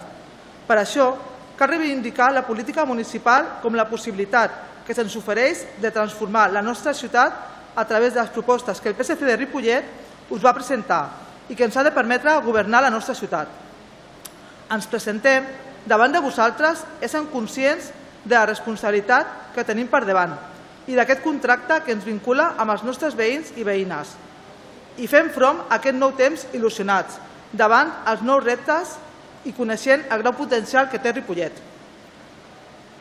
Per 0.68 0.78
això, 0.78 1.10
cal 1.58 1.72
reivindicar 1.72 2.32
la 2.34 2.46
política 2.46 2.86
municipal 2.86 3.58
com 3.64 3.76
la 3.76 3.88
possibilitat 3.90 4.86
que 4.86 4.94
se'ns 4.94 5.16
ofereix 5.18 5.66
de 5.82 5.92
transformar 5.92 6.52
la 6.54 6.62
nostra 6.62 6.94
ciutat 6.94 7.34
a 7.76 7.86
través 7.86 8.14
de 8.14 8.22
les 8.22 8.30
propostes 8.30 8.80
que 8.80 8.90
el 8.90 8.96
PSC 8.96 9.26
de 9.26 9.38
Ripollet 9.38 10.05
us 10.30 10.42
va 10.42 10.56
presentar 10.56 11.04
i 11.50 11.56
que 11.56 11.66
ens 11.68 11.78
ha 11.78 11.84
de 11.86 11.94
permetre 11.94 12.34
governar 12.46 12.82
la 12.82 12.94
nostra 12.94 13.16
ciutat. 13.16 13.48
Ens 14.72 14.88
presentem 14.90 15.46
davant 15.86 16.12
de 16.12 16.22
vosaltres 16.24 16.82
essent 17.06 17.30
conscients 17.32 17.92
de 18.26 18.34
la 18.34 18.48
responsabilitat 18.50 19.54
que 19.56 19.66
tenim 19.66 19.88
per 19.88 20.04
davant 20.06 20.34
i 20.90 20.98
d'aquest 20.98 21.22
contracte 21.24 21.80
que 21.86 21.94
ens 21.94 22.06
vincula 22.06 22.54
amb 22.58 22.74
els 22.74 22.84
nostres 22.86 23.16
veïns 23.18 23.54
i 23.58 23.66
veïnes. 23.66 24.16
I 24.98 25.08
fem 25.12 25.30
front 25.34 25.66
a 25.66 25.78
aquest 25.78 25.98
nou 25.98 26.14
temps 26.18 26.46
il·lusionats 26.54 27.20
davant 27.54 27.92
els 28.10 28.22
nous 28.26 28.44
reptes 28.44 28.96
i 29.46 29.54
coneixent 29.54 30.06
el 30.10 30.22
gran 30.24 30.36
potencial 30.36 30.90
que 30.90 31.00
té 31.02 31.14
Ripollet. 31.14 31.54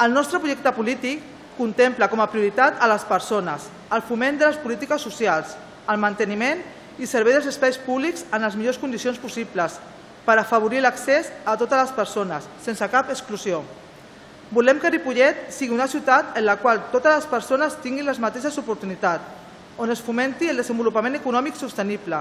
El 0.04 0.12
nostre 0.12 0.40
projecte 0.42 0.72
polític 0.74 1.22
contempla 1.56 2.08
com 2.10 2.20
a 2.20 2.28
prioritat 2.28 2.80
a 2.82 2.88
les 2.90 3.04
persones, 3.06 3.68
el 3.94 4.02
foment 4.02 4.40
de 4.40 4.48
les 4.48 4.58
polítiques 4.58 5.00
socials, 5.00 5.54
el 5.88 6.00
manteniment 6.02 6.60
i 6.98 7.06
servei 7.06 7.34
dels 7.34 7.48
espais 7.50 7.78
públics 7.80 8.22
en 8.30 8.44
les 8.44 8.56
millors 8.56 8.78
condicions 8.78 9.18
possibles 9.18 9.78
per 10.24 10.38
afavorir 10.38 10.80
l'accés 10.80 11.30
a 11.44 11.56
totes 11.58 11.80
les 11.80 11.92
persones, 11.96 12.46
sense 12.62 12.88
cap 12.90 13.10
exclusió. 13.10 13.62
Volem 14.54 14.78
que 14.80 14.92
Ripollet 14.92 15.48
sigui 15.52 15.74
una 15.74 15.88
ciutat 15.90 16.36
en 16.38 16.46
la 16.46 16.56
qual 16.60 16.86
totes 16.92 17.18
les 17.18 17.26
persones 17.28 17.76
tinguin 17.82 18.06
les 18.06 18.20
mateixes 18.22 18.56
oportunitats, 18.60 19.24
on 19.76 19.90
es 19.90 20.02
fomenti 20.04 20.48
el 20.48 20.62
desenvolupament 20.62 21.18
econòmic 21.18 21.58
sostenible 21.58 22.20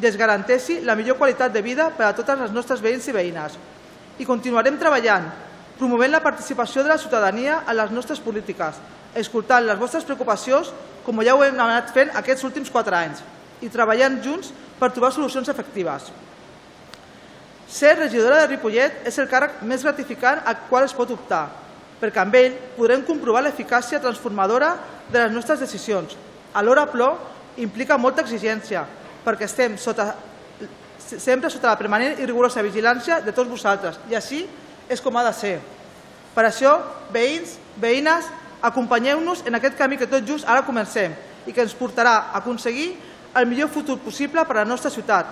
i 0.00 0.06
es 0.08 0.16
garanteixi 0.16 0.80
la 0.84 0.96
millor 0.96 1.18
qualitat 1.20 1.52
de 1.52 1.62
vida 1.62 1.90
per 1.92 2.08
a 2.08 2.14
totes 2.16 2.40
les 2.40 2.52
nostres 2.52 2.80
veïns 2.80 3.06
i 3.08 3.12
veïnes. 3.12 3.56
I 4.18 4.24
continuarem 4.24 4.78
treballant, 4.80 5.28
promovent 5.76 6.12
la 6.12 6.24
participació 6.24 6.82
de 6.82 6.88
la 6.88 6.98
ciutadania 6.98 7.62
en 7.68 7.76
les 7.76 7.92
nostres 7.92 8.20
polítiques, 8.20 8.80
escoltant 9.14 9.64
les 9.64 9.78
vostres 9.78 10.04
preocupacions 10.08 10.72
com 11.04 11.20
ja 11.24 11.36
ho 11.36 11.44
hem 11.44 11.60
anat 11.60 11.92
fent 11.92 12.12
aquests 12.16 12.44
últims 12.48 12.72
quatre 12.72 12.96
anys 12.96 13.35
i 13.62 13.70
treballant 13.72 14.18
junts 14.24 14.52
per 14.78 14.90
trobar 14.92 15.12
solucions 15.14 15.48
efectives. 15.48 16.10
Ser 17.66 17.96
regidora 17.98 18.42
de 18.42 18.50
Ripollet 18.52 19.06
és 19.08 19.16
el 19.18 19.28
càrrec 19.30 19.62
més 19.66 19.82
gratificant 19.82 20.42
al 20.46 20.60
qual 20.68 20.86
es 20.86 20.94
pot 20.94 21.10
optar, 21.10 21.48
perquè 22.00 22.22
amb 22.22 22.36
ell 22.38 22.54
podrem 22.76 23.02
comprovar 23.06 23.42
l'eficàcia 23.42 24.00
transformadora 24.02 24.74
de 25.10 25.18
les 25.18 25.32
nostres 25.34 25.60
decisions. 25.64 26.14
Alhora, 26.54 26.86
però, 26.86 27.14
implica 27.56 27.98
molta 27.98 28.22
exigència, 28.22 28.84
perquè 29.24 29.48
estem 29.48 29.76
sota, 29.80 30.12
sempre 31.06 31.50
sota 31.50 31.72
la 31.72 31.80
permanent 31.80 32.20
i 32.20 32.28
rigorosa 32.28 32.64
vigilància 32.64 33.20
de 33.24 33.34
tots 33.34 33.50
vosaltres, 33.50 33.98
i 34.10 34.14
així 34.14 34.44
és 34.88 35.02
com 35.02 35.16
ha 35.16 35.24
de 35.26 35.34
ser. 35.34 35.56
Per 36.36 36.44
això, 36.44 36.76
veïns, 37.12 37.56
veïnes, 37.80 38.28
acompanyeu-nos 38.62 39.42
en 39.46 39.58
aquest 39.58 39.76
camí 39.78 39.98
que 39.98 40.08
tot 40.08 40.24
just 40.26 40.46
ara 40.48 40.64
comencem 40.66 41.14
i 41.46 41.52
que 41.52 41.62
ens 41.64 41.74
portarà 41.76 42.16
a 42.16 42.40
aconseguir 42.40 42.94
el 43.36 43.46
millor 43.46 43.68
futur 43.68 43.98
possible 44.00 44.44
per 44.44 44.56
a 44.56 44.62
la 44.62 44.68
nostra 44.68 44.90
ciutat, 44.90 45.28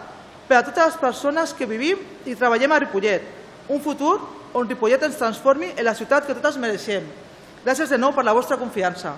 per 0.49 0.59
a 0.59 0.65
totes 0.65 0.93
les 0.93 1.01
persones 1.01 1.55
que 1.57 1.69
vivim 1.69 2.01
i 2.29 2.37
treballem 2.37 2.73
a 2.73 2.81
Ripollet, 2.83 3.25
un 3.69 3.81
futur 3.81 4.19
on 4.55 4.69
Ripollet 4.69 5.03
ens 5.03 5.17
transformi 5.19 5.73
en 5.73 5.85
la 5.87 5.97
ciutat 5.97 6.27
que 6.27 6.37
totes 6.37 6.61
mereixem. 6.61 7.07
Gràcies 7.65 7.89
de 7.89 7.99
nou 7.99 8.13
per 8.13 8.27
la 8.27 8.37
vostra 8.37 8.61
confiança. 8.61 9.15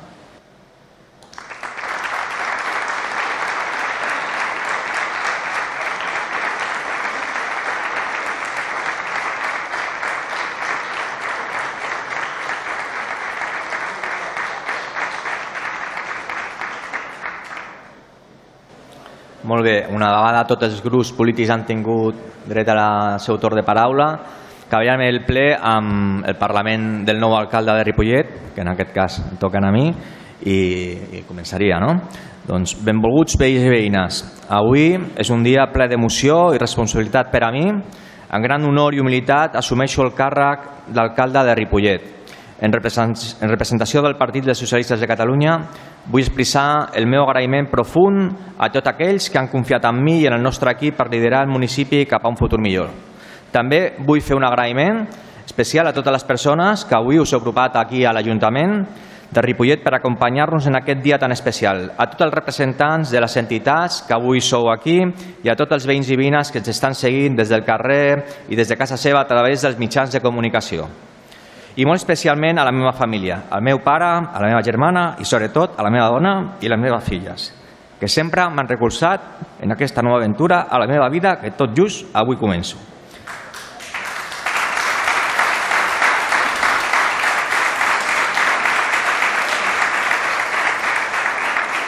Molt 19.56 19.64
bé, 19.64 19.86
una 19.88 20.10
vegada 20.12 20.42
tots 20.44 20.66
els 20.66 20.82
grups 20.84 21.14
polítics 21.16 21.48
han 21.48 21.62
tingut 21.64 22.16
dret 22.44 22.68
al 22.68 23.14
seu 23.24 23.38
torn 23.40 23.56
de 23.56 23.62
paraula, 23.64 24.04
acabarem 24.66 25.00
el 25.06 25.22
ple 25.24 25.46
amb 25.56 26.26
el 26.28 26.36
Parlament 26.36 27.06
del 27.08 27.16
nou 27.16 27.32
alcalde 27.32 27.72
de 27.78 27.86
Ripollet, 27.88 28.34
que 28.52 28.60
en 28.60 28.68
aquest 28.74 28.92
cas 28.92 29.16
em 29.22 29.38
toquen 29.40 29.64
a 29.64 29.70
mi, 29.72 29.86
i, 30.44 30.58
i 31.16 31.22
començaria, 31.24 31.78
no? 31.80 31.94
Doncs 32.44 32.74
benvolguts 32.84 33.38
veïns 33.40 33.64
i 33.64 33.72
veïnes, 33.72 34.20
avui 34.58 34.90
és 35.24 35.32
un 35.32 35.46
dia 35.46 35.64
ple 35.72 35.88
d'emoció 35.88 36.50
i 36.52 36.60
responsabilitat 36.60 37.32
per 37.32 37.46
a 37.48 37.50
mi. 37.54 37.64
En 37.72 38.44
gran 38.44 38.68
honor 38.68 38.92
i 38.92 39.00
humilitat 39.00 39.56
assumeixo 39.56 40.04
el 40.04 40.12
càrrec 40.12 40.68
d'alcalde 40.92 41.48
de 41.48 41.56
Ripollet. 41.62 42.15
En 42.58 42.72
representació 42.72 44.00
del 44.00 44.16
Partit 44.16 44.46
dels 44.46 44.56
Socialistes 44.56 45.00
de 45.00 45.06
Catalunya 45.08 45.58
vull 46.08 46.22
expressar 46.24 46.88
el 46.96 47.04
meu 47.04 47.26
agraïment 47.26 47.68
profund 47.68 48.56
a 48.56 48.70
tots 48.72 48.88
aquells 48.88 49.26
que 49.28 49.36
han 49.36 49.50
confiat 49.52 49.84
en 49.84 49.98
mi 50.00 50.22
i 50.22 50.28
en 50.30 50.38
el 50.38 50.42
nostre 50.42 50.72
equip 50.72 50.96
per 50.96 51.10
liderar 51.12 51.42
el 51.44 51.52
municipi 51.52 52.06
cap 52.08 52.24
a 52.24 52.30
un 52.32 52.38
futur 52.40 52.60
millor. 52.62 52.88
També 53.52 53.98
vull 54.00 54.24
fer 54.24 54.38
un 54.38 54.46
agraïment 54.48 55.02
especial 55.44 55.90
a 55.90 55.92
totes 55.92 56.14
les 56.14 56.24
persones 56.24 56.84
que 56.88 56.96
avui 56.96 57.20
us 57.20 57.34
heu 57.34 57.42
agrupat 57.42 57.76
aquí 57.76 58.06
a 58.06 58.14
l'Ajuntament 58.16 58.78
de 59.26 59.42
Ripollet 59.42 59.82
per 59.84 59.92
acompanyar-nos 59.98 60.68
en 60.70 60.78
aquest 60.78 61.02
dia 61.04 61.18
tan 61.18 61.34
especial, 61.34 61.90
a 61.98 62.06
tots 62.08 62.24
els 62.24 62.32
representants 62.32 63.10
de 63.12 63.20
les 63.20 63.36
entitats 63.36 64.00
que 64.06 64.14
avui 64.14 64.40
sou 64.40 64.70
aquí 64.72 65.02
i 65.44 65.50
a 65.50 65.56
tots 65.58 65.76
els 65.76 65.84
veïns 65.84 66.08
i 66.08 66.16
veïnes 66.16 66.52
que 66.52 66.62
ens 66.62 66.72
estan 66.72 66.96
seguint 66.96 67.36
des 67.36 67.52
del 67.52 67.66
carrer 67.66 68.22
i 68.48 68.56
des 68.56 68.68
de 68.70 68.78
casa 68.80 68.96
seva 68.96 69.20
a 69.20 69.28
través 69.28 69.66
dels 69.66 69.76
mitjans 69.82 70.14
de 70.14 70.24
comunicació 70.24 70.86
i 71.76 71.84
molt 71.84 72.00
especialment 72.00 72.58
a 72.58 72.64
la 72.64 72.72
meva 72.72 72.92
família, 72.96 73.42
al 73.50 73.60
meu 73.62 73.82
pare, 73.84 74.08
a 74.08 74.40
la 74.40 74.48
meva 74.48 74.64
germana 74.64 75.14
i 75.20 75.24
sobretot 75.28 75.76
a 75.76 75.84
la 75.84 75.92
meva 75.92 76.08
dona 76.08 76.56
i 76.60 76.68
les 76.72 76.80
meves 76.80 77.04
filles. 77.04 77.52
que 77.96 78.08
sempre 78.08 78.44
m'han 78.52 78.68
recolzat 78.68 79.22
en 79.64 79.72
aquesta 79.72 80.02
nova 80.02 80.18
aventura 80.18 80.66
a 80.68 80.78
la 80.78 80.86
meva 80.86 81.08
vida 81.08 81.38
que 81.40 81.50
tot 81.56 81.72
just 81.74 82.12
avui 82.12 82.36
començo. 82.36 82.76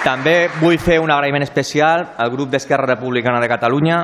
També 0.02 0.48
vull 0.62 0.78
fer 0.80 0.96
un 1.04 1.10
agraïment 1.12 1.44
especial 1.44 2.06
al 2.16 2.30
grup 2.32 2.48
d'Esquerra 2.48 2.94
Republicana 2.94 3.40
de 3.40 3.48
Catalunya 3.48 4.00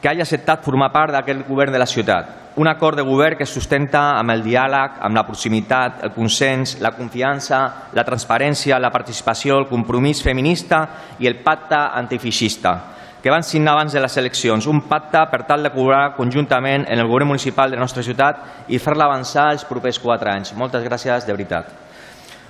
que 0.00 0.08
hagi 0.08 0.22
acceptat 0.22 0.62
formar 0.62 0.92
part 0.92 1.10
d'aquest 1.10 1.48
govern 1.48 1.72
de 1.72 1.82
la 1.82 1.90
ciutat. 1.90 2.43
Un 2.56 2.68
acord 2.70 2.96
de 2.96 3.02
govern 3.02 3.34
que 3.34 3.42
es 3.42 3.50
sustenta 3.50 4.12
amb 4.14 4.30
el 4.30 4.44
diàleg, 4.44 5.00
amb 5.02 5.18
la 5.18 5.24
proximitat, 5.26 6.04
el 6.06 6.12
consens, 6.14 6.76
la 6.80 6.92
confiança, 6.94 7.60
la 7.92 8.04
transparència, 8.06 8.78
la 8.78 8.92
participació, 8.94 9.58
el 9.58 9.66
compromís 9.66 10.22
feminista 10.22 10.84
i 11.18 11.26
el 11.26 11.40
pacte 11.42 11.80
antifeixista 11.98 12.76
que 13.24 13.32
van 13.32 13.42
signar 13.42 13.72
abans 13.72 13.94
de 13.96 14.00
les 14.04 14.16
eleccions, 14.20 14.66
un 14.68 14.82
pacte 14.84 15.22
per 15.30 15.46
tal 15.48 15.62
de 15.64 15.70
cobrar 15.72 16.10
conjuntament 16.12 16.82
en 16.92 17.00
el 17.00 17.06
govern 17.08 17.30
municipal 17.30 17.70
de 17.70 17.78
la 17.78 17.80
nostra 17.80 18.02
ciutat 18.04 18.68
i 18.68 18.76
fer-la 18.76 19.06
avançar 19.08 19.46
els 19.54 19.64
propers 19.64 19.96
quatre 19.98 20.28
anys. 20.28 20.52
Moltes 20.52 20.84
gràcies, 20.84 21.24
de 21.24 21.32
veritat. 21.32 21.70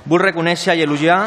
Vull 0.05 0.25
reconèixer 0.25 0.75
i 0.75 0.83
elogiar 0.83 1.21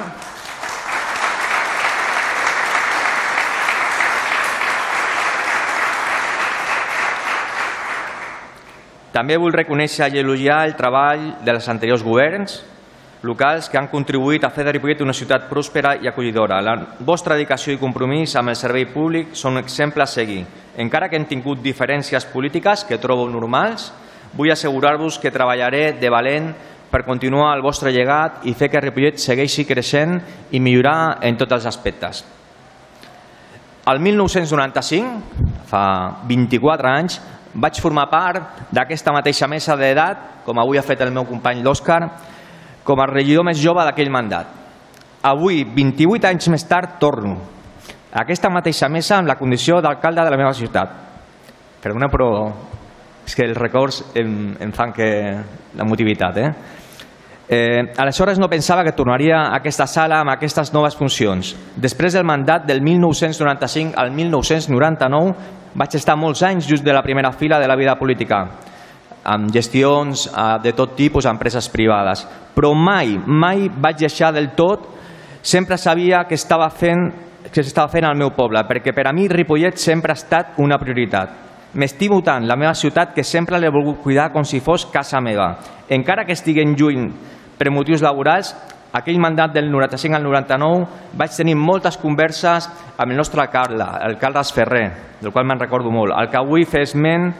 També 9.17 9.33
vull 9.41 9.55
reconèixer 9.55 10.11
i 10.13 10.19
elogiar 10.21 10.59
el 10.67 10.75
treball 10.77 11.23
dels 11.41 11.65
anteriors 11.71 12.03
governs 12.05 12.59
locals 13.25 13.65
que 13.65 13.79
han 13.79 13.87
contribuït 13.89 14.43
a 14.45 14.51
fer 14.53 14.61
de 14.67 14.75
Ripollet 14.75 14.99
una 15.01 15.15
ciutat 15.17 15.47
pròspera 15.49 15.95
i 15.97 16.05
acollidora. 16.05 16.59
La 16.61 16.75
vostra 17.01 17.33
dedicació 17.33 17.73
i 17.73 17.79
compromís 17.81 18.35
amb 18.37 18.53
el 18.53 18.59
servei 18.59 18.85
públic 18.85 19.31
són 19.33 19.55
un 19.55 19.63
exemple 19.63 20.03
a 20.05 20.09
seguir. 20.11 20.43
Encara 20.77 21.09
que 21.09 21.17
hem 21.17 21.25
tingut 21.25 21.63
diferències 21.65 22.27
polítiques 22.29 22.83
que 22.85 22.99
trobo 23.01 23.25
normals, 23.25 23.89
vull 24.37 24.53
assegurar-vos 24.53 25.17
que 25.17 25.33
treballaré 25.33 25.95
de 25.97 26.11
valent 26.13 26.51
per 26.91 27.01
continuar 27.07 27.55
el 27.57 27.65
vostre 27.65 27.89
llegat 27.91 28.45
i 28.45 28.53
fer 28.53 28.69
que 28.69 28.83
Ripollet 28.85 29.17
segueixi 29.17 29.65
creixent 29.65 30.19
i 30.51 30.61
millorar 30.61 31.17
en 31.25 31.41
tots 31.41 31.57
els 31.57 31.65
aspectes. 31.65 32.21
El 33.87 33.97
1995, 34.03 35.65
fa 35.65 35.83
24 36.29 36.89
anys, 36.91 37.17
vaig 37.53 37.81
formar 37.81 38.07
part 38.11 38.67
d'aquesta 38.71 39.13
mateixa 39.15 39.47
mesa 39.47 39.75
d'edat, 39.75 40.43
com 40.45 40.59
avui 40.59 40.77
ha 40.77 40.85
fet 40.85 41.01
el 41.01 41.11
meu 41.11 41.25
company 41.25 41.63
l'Òscar, 41.63 42.01
com 42.83 43.01
a 43.01 43.07
regidor 43.09 43.45
més 43.45 43.59
jove 43.59 43.83
d'aquell 43.83 44.11
mandat. 44.11 44.47
Avui, 45.27 45.63
28 45.63 46.27
anys 46.29 46.47
més 46.53 46.63
tard, 46.67 46.97
torno 46.99 47.35
a 48.11 48.21
aquesta 48.23 48.49
mateixa 48.49 48.87
mesa 48.89 49.17
amb 49.17 49.27
la 49.27 49.35
condició 49.35 49.81
d'alcalde 49.81 50.23
de 50.23 50.31
la 50.31 50.39
meva 50.39 50.53
ciutat. 50.55 50.93
Perdona, 51.83 52.07
però 52.09 52.29
és 53.27 53.35
que 53.35 53.43
els 53.43 53.57
records 53.59 54.01
em, 54.15 54.55
em 54.63 54.71
fan 54.71 54.93
que 54.95 55.07
la 55.75 55.85
motivitat. 55.85 56.37
Eh? 56.39 56.51
Eh, 57.49 57.93
aleshores 57.97 58.39
no 58.39 58.49
pensava 58.49 58.83
que 58.83 58.95
tornaria 58.95 59.37
a 59.39 59.57
aquesta 59.59 59.85
sala 59.87 60.21
amb 60.21 60.33
aquestes 60.33 60.73
noves 60.73 60.95
funcions. 60.95 61.53
Després 61.75 62.15
del 62.15 62.25
mandat 62.27 62.65
del 62.67 62.81
1995 62.83 63.95
al 63.99 64.11
1999 64.11 65.35
vaig 65.77 65.95
estar 65.95 66.17
molts 66.17 66.41
anys 66.43 66.67
just 66.67 66.83
de 66.83 66.93
la 66.93 67.03
primera 67.05 67.31
fila 67.31 67.59
de 67.61 67.67
la 67.69 67.77
vida 67.77 67.95
política, 67.95 68.41
amb 69.23 69.51
gestions 69.53 70.25
eh, 70.27 70.57
de 70.63 70.73
tot 70.73 70.95
tipus 70.97 71.25
a 71.25 71.33
empreses 71.35 71.69
privades. 71.69 72.25
Però 72.55 72.73
mai, 72.73 73.17
mai 73.25 73.67
vaig 73.69 74.01
deixar 74.01 74.33
del 74.33 74.53
tot, 74.57 74.89
sempre 75.41 75.77
sabia 75.77 76.25
que 76.25 76.35
estava 76.35 76.69
fent 76.69 77.27
que 77.47 77.63
s'estava 77.63 77.87
fent 77.87 78.03
al 78.03 78.17
meu 78.19 78.33
poble, 78.35 78.59
perquè 78.67 78.91
per 78.91 79.05
a 79.07 79.13
mi 79.15 79.27
Ripollet 79.31 79.77
sempre 79.79 80.11
ha 80.11 80.19
estat 80.19 80.57
una 80.59 80.75
prioritat. 80.81 81.45
M'estimo 81.77 82.19
tant 82.25 82.47
la 82.47 82.57
meva 82.59 82.73
ciutat 82.75 83.13
que 83.15 83.23
sempre 83.23 83.59
l'he 83.59 83.71
volgut 83.71 84.01
cuidar 84.03 84.31
com 84.33 84.43
si 84.43 84.59
fos 84.59 84.87
casa 84.91 85.21
meva. 85.21 85.53
Encara 85.89 86.25
que 86.25 86.35
estiguen 86.35 86.75
lluny 86.75 87.05
per 87.57 87.71
motius 87.71 88.03
laborals, 88.03 88.53
aquell 88.93 89.19
mandat 89.19 89.53
del 89.53 89.71
95 89.71 90.15
al 90.15 90.23
99 90.23 91.13
vaig 91.17 91.35
tenir 91.35 91.55
moltes 91.55 91.97
converses 91.97 92.69
amb 92.97 93.11
el 93.11 93.17
nostre 93.17 93.41
alcalde, 93.41 93.85
el 94.07 94.17
Carles 94.17 94.53
Ferrer, 94.53 94.87
del 95.21 95.31
qual 95.31 95.45
me'n 95.45 95.59
recordo 95.59 95.91
molt, 95.91 96.15
el 96.17 96.29
que 96.29 96.39
avui 96.39 96.65
fer 96.65 96.85
esment 96.87 97.31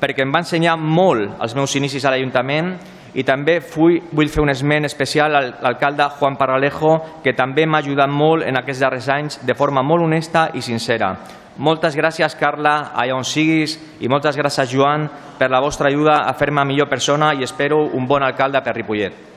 perquè 0.00 0.24
em 0.24 0.32
va 0.32 0.42
ensenyar 0.44 0.76
molt 0.76 1.40
els 1.42 1.54
meus 1.56 1.74
inicis 1.76 2.04
a 2.04 2.12
l'Ajuntament 2.12 2.74
i 3.14 3.22
també 3.22 3.60
fui, 3.62 4.00
vull 4.12 4.28
fer 4.28 4.42
un 4.42 4.50
esment 4.50 4.88
especial 4.88 5.36
a 5.36 5.42
l'alcalde 5.62 6.08
Juan 6.18 6.36
Paralejo, 6.36 6.96
que 7.22 7.32
també 7.32 7.66
m'ha 7.66 7.78
ajudat 7.78 8.10
molt 8.10 8.42
en 8.42 8.58
aquests 8.58 8.82
darrers 8.82 9.08
anys 9.08 9.38
de 9.46 9.54
forma 9.54 9.84
molt 9.86 10.02
honesta 10.02 10.48
i 10.54 10.62
sincera. 10.62 11.14
Moltes 11.56 11.94
gràcies, 11.94 12.34
Carla, 12.34 12.90
allà 12.98 13.14
on 13.14 13.22
siguis, 13.22 13.76
i 14.02 14.10
moltes 14.10 14.34
gràcies, 14.34 14.72
Joan, 14.72 15.06
per 15.38 15.52
la 15.52 15.62
vostra 15.62 15.86
ajuda 15.88 16.24
a 16.26 16.34
fer-me 16.34 16.64
millor 16.66 16.90
persona 16.90 17.30
i 17.34 17.46
espero 17.46 17.84
un 17.94 18.08
bon 18.10 18.26
alcalde 18.26 18.58
per 18.66 18.74
Ripollet. 18.74 19.33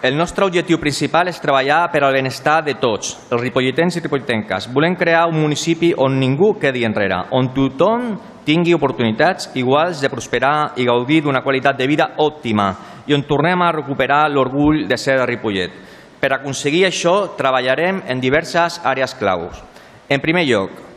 El 0.00 0.16
nostre 0.16 0.46
objectiu 0.48 0.78
principal 0.80 1.28
és 1.28 1.38
treballar 1.44 1.90
per 1.92 2.00
al 2.00 2.14
benestar 2.16 2.62
de 2.64 2.72
tots, 2.80 3.10
els 3.28 3.42
ripolletens 3.42 3.98
i 3.98 4.00
ripolletenques. 4.00 4.70
Volem 4.72 4.94
crear 4.96 5.26
un 5.28 5.36
municipi 5.36 5.90
on 5.92 6.16
ningú 6.16 6.54
quedi 6.56 6.86
enrere, 6.88 7.18
on 7.36 7.50
tothom 7.52 8.14
tingui 8.46 8.72
oportunitats 8.72 9.50
iguals 9.60 10.00
de 10.00 10.08
prosperar 10.08 10.72
i 10.80 10.88
gaudir 10.88 11.20
d'una 11.20 11.42
qualitat 11.44 11.76
de 11.76 11.90
vida 11.90 12.14
òptima 12.16 12.70
i 13.04 13.12
on 13.12 13.26
tornem 13.28 13.60
a 13.60 13.72
recuperar 13.76 14.22
l'orgull 14.32 14.86
de 14.88 14.96
ser 14.96 15.18
de 15.20 15.26
Ripollet. 15.28 15.76
Per 16.16 16.32
aconseguir 16.32 16.86
això, 16.88 17.36
treballarem 17.36 18.00
en 18.08 18.24
diverses 18.24 18.80
àrees 18.80 19.12
claus. 19.20 19.60
En 20.08 20.24
primer 20.24 20.46
lloc, 20.48 20.89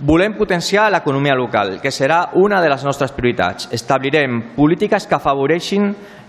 Volem 0.00 0.36
potenciar 0.38 0.92
l'economia 0.94 1.34
local, 1.34 1.80
que 1.82 1.90
serà 1.90 2.28
una 2.38 2.60
de 2.62 2.68
les 2.70 2.84
nostres 2.86 3.10
prioritats. 3.10 3.66
Establirem 3.74 4.54
polítiques 4.54 5.08
que 5.10 5.16
afavoreixin 5.16 5.88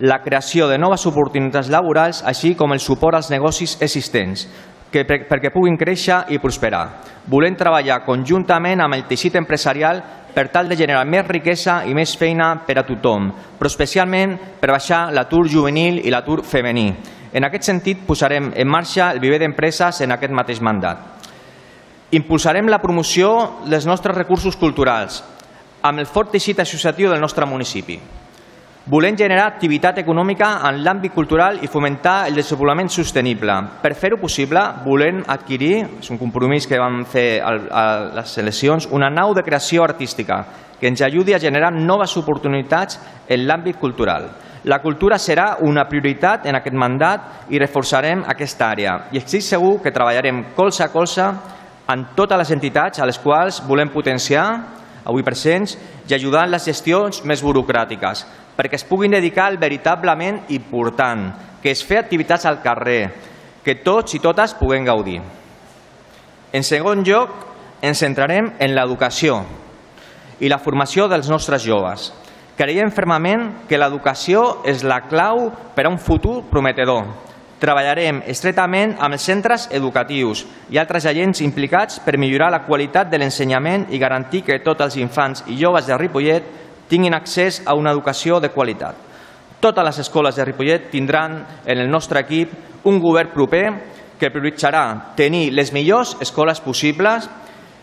la 0.10 0.24
creació 0.24 0.66
de 0.66 0.80
noves 0.82 1.06
oportunitats 1.06 1.70
laborals, 1.70 2.24
així 2.26 2.56
com 2.58 2.74
el 2.74 2.82
suport 2.82 3.20
als 3.20 3.30
negocis 3.30 3.76
existents, 3.86 4.48
que, 4.90 5.04
per, 5.06 5.20
perquè 5.30 5.52
puguin 5.54 5.78
créixer 5.78 6.24
i 6.34 6.40
prosperar. 6.42 6.82
Volem 7.30 7.54
treballar 7.60 8.00
conjuntament 8.08 8.82
amb 8.82 8.98
el 8.98 9.06
teixit 9.06 9.38
empresarial 9.38 10.02
per 10.34 10.48
tal 10.50 10.66
de 10.66 10.80
generar 10.80 11.06
més 11.06 11.30
riquesa 11.30 11.84
i 11.86 11.94
més 11.94 12.16
feina 12.18 12.56
per 12.66 12.80
a 12.82 12.86
tothom, 12.90 13.30
però 13.60 13.70
especialment 13.70 14.34
per 14.58 14.72
baixar 14.74 15.12
l'atur 15.14 15.46
juvenil 15.46 16.02
i 16.02 16.10
l'atur 16.10 16.42
femení. 16.42 16.90
En 17.38 17.46
aquest 17.46 17.70
sentit, 17.70 18.02
posarem 18.02 18.50
en 18.50 18.68
marxa 18.68 19.12
el 19.14 19.22
viver 19.22 19.38
d'empreses 19.46 20.02
en 20.02 20.18
aquest 20.18 20.34
mateix 20.34 20.58
mandat. 20.58 21.19
Impulsarem 22.12 22.66
la 22.66 22.80
promoció 22.82 23.28
dels 23.70 23.86
nostres 23.86 24.16
recursos 24.18 24.56
culturals 24.58 25.20
amb 25.86 26.02
el 26.02 26.08
fort 26.10 26.32
teixit 26.34 26.58
associatiu 26.60 27.12
del 27.12 27.22
nostre 27.22 27.46
municipi. 27.46 28.00
Volem 28.90 29.14
generar 29.14 29.46
activitat 29.46 30.00
econòmica 30.02 30.48
en 30.66 30.80
l'àmbit 30.82 31.14
cultural 31.14 31.60
i 31.62 31.70
fomentar 31.70 32.24
el 32.28 32.40
desenvolupament 32.40 32.90
sostenible. 32.90 33.54
Per 33.84 33.94
fer-ho 33.94 34.18
possible, 34.18 34.64
volem 34.82 35.22
adquirir, 35.28 35.84
és 36.00 36.10
un 36.10 36.18
compromís 36.18 36.66
que 36.66 36.80
vam 36.82 37.04
fer 37.06 37.28
a 37.46 37.86
les 38.18 38.34
eleccions, 38.42 38.90
una 38.90 39.12
nau 39.14 39.36
de 39.38 39.46
creació 39.46 39.86
artística 39.86 40.42
que 40.82 40.90
ens 40.90 41.04
ajudi 41.06 41.36
a 41.38 41.40
generar 41.40 41.70
noves 41.76 42.18
oportunitats 42.18 42.98
en 43.30 43.46
l'àmbit 43.46 43.78
cultural. 43.78 44.32
La 44.64 44.82
cultura 44.82 45.22
serà 45.22 45.60
una 45.62 45.86
prioritat 45.88 46.50
en 46.50 46.58
aquest 46.58 46.76
mandat 46.76 47.54
i 47.54 47.62
reforçarem 47.62 48.26
aquesta 48.28 48.74
àrea. 48.74 48.98
I 49.14 49.22
estic 49.22 49.46
segur 49.46 49.78
que 49.84 49.94
treballarem 49.94 50.48
colze 50.58 50.84
a 50.84 50.90
colze 50.90 51.30
en 51.90 52.06
totes 52.16 52.38
les 52.38 52.52
entitats 52.54 53.02
a 53.02 53.08
les 53.10 53.18
quals 53.18 53.64
volem 53.66 53.90
potenciar, 53.90 54.46
avui 55.10 55.26
presents, 55.26 55.76
i 56.08 56.14
ajudar 56.14 56.46
en 56.46 56.54
les 56.54 56.66
gestions 56.70 57.24
més 57.26 57.42
burocràtiques, 57.42 58.26
perquè 58.58 58.78
es 58.78 58.86
puguin 58.86 59.16
dedicar 59.16 59.48
al 59.50 59.58
veritablement 59.58 60.44
important, 60.54 61.30
que 61.64 61.74
és 61.74 61.82
fer 61.86 61.98
activitats 62.04 62.46
al 62.46 62.62
carrer, 62.62 63.10
que 63.66 63.80
tots 63.86 64.14
i 64.14 64.22
totes 64.22 64.54
puguem 64.60 64.86
gaudir. 64.86 65.20
En 66.54 66.66
segon 66.66 67.02
lloc, 67.06 67.34
ens 67.82 68.02
centrarem 68.02 68.52
en 68.60 68.76
l'educació 68.76 69.44
i 70.40 70.50
la 70.50 70.60
formació 70.62 71.08
dels 71.08 71.30
nostres 71.30 71.64
joves. 71.66 72.10
Creiem 72.60 72.92
fermament 72.92 73.66
que 73.70 73.80
l'educació 73.80 74.62
és 74.68 74.84
la 74.84 75.02
clau 75.08 75.48
per 75.76 75.88
a 75.88 75.92
un 75.92 76.00
futur 76.02 76.42
prometedor 76.52 77.29
Treballarem 77.60 78.22
estretament 78.32 78.94
amb 79.04 79.18
els 79.18 79.26
centres 79.28 79.66
educatius 79.76 80.46
i 80.72 80.78
altres 80.80 81.04
agents 81.10 81.42
implicats 81.44 82.00
per 82.06 82.16
millorar 82.16 82.48
la 82.54 82.62
qualitat 82.64 83.10
de 83.12 83.20
l'ensenyament 83.20 83.90
i 83.92 84.00
garantir 84.00 84.46
que 84.48 84.62
tots 84.64 84.86
els 84.86 84.96
infants 84.96 85.44
i 85.52 85.58
joves 85.60 85.90
de 85.90 85.98
Ripollet 86.00 86.48
tinguin 86.88 87.14
accés 87.14 87.62
a 87.66 87.76
una 87.76 87.92
educació 87.92 88.40
de 88.40 88.54
qualitat. 88.56 88.96
Totes 89.60 89.86
les 89.86 90.00
escoles 90.06 90.40
de 90.40 90.46
Ripollet 90.48 90.88
tindran 90.90 91.36
en 91.66 91.84
el 91.84 91.92
nostre 91.92 92.24
equip 92.24 92.88
un 92.88 93.02
govern 93.04 93.36
proper 93.36 93.66
que 94.20 94.32
prioritzarà 94.32 95.14
tenir 95.20 95.50
les 95.52 95.74
millors 95.76 96.16
escoles 96.24 96.64
possibles, 96.64 97.28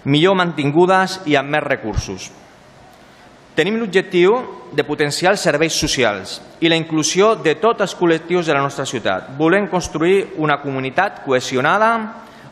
millor 0.09 0.41
mantingudes 0.41 1.21
i 1.29 1.37
amb 1.37 1.53
més 1.53 1.69
recursos. 1.69 2.31
Tenim 3.57 3.79
l'objectiu 3.81 4.35
de 4.77 4.85
potenciar 4.85 5.31
els 5.33 5.41
serveis 5.47 5.73
socials 5.81 6.35
i 6.61 6.69
la 6.69 6.77
inclusió 6.77 7.31
de 7.41 7.55
tots 7.57 7.81
els 7.81 7.95
col·lectius 7.97 8.45
de 8.45 8.53
la 8.53 8.61
nostra 8.61 8.85
ciutat. 8.85 9.31
Volem 9.39 9.71
construir 9.73 10.35
una 10.37 10.59
comunitat 10.61 11.23
cohesionada 11.25 11.89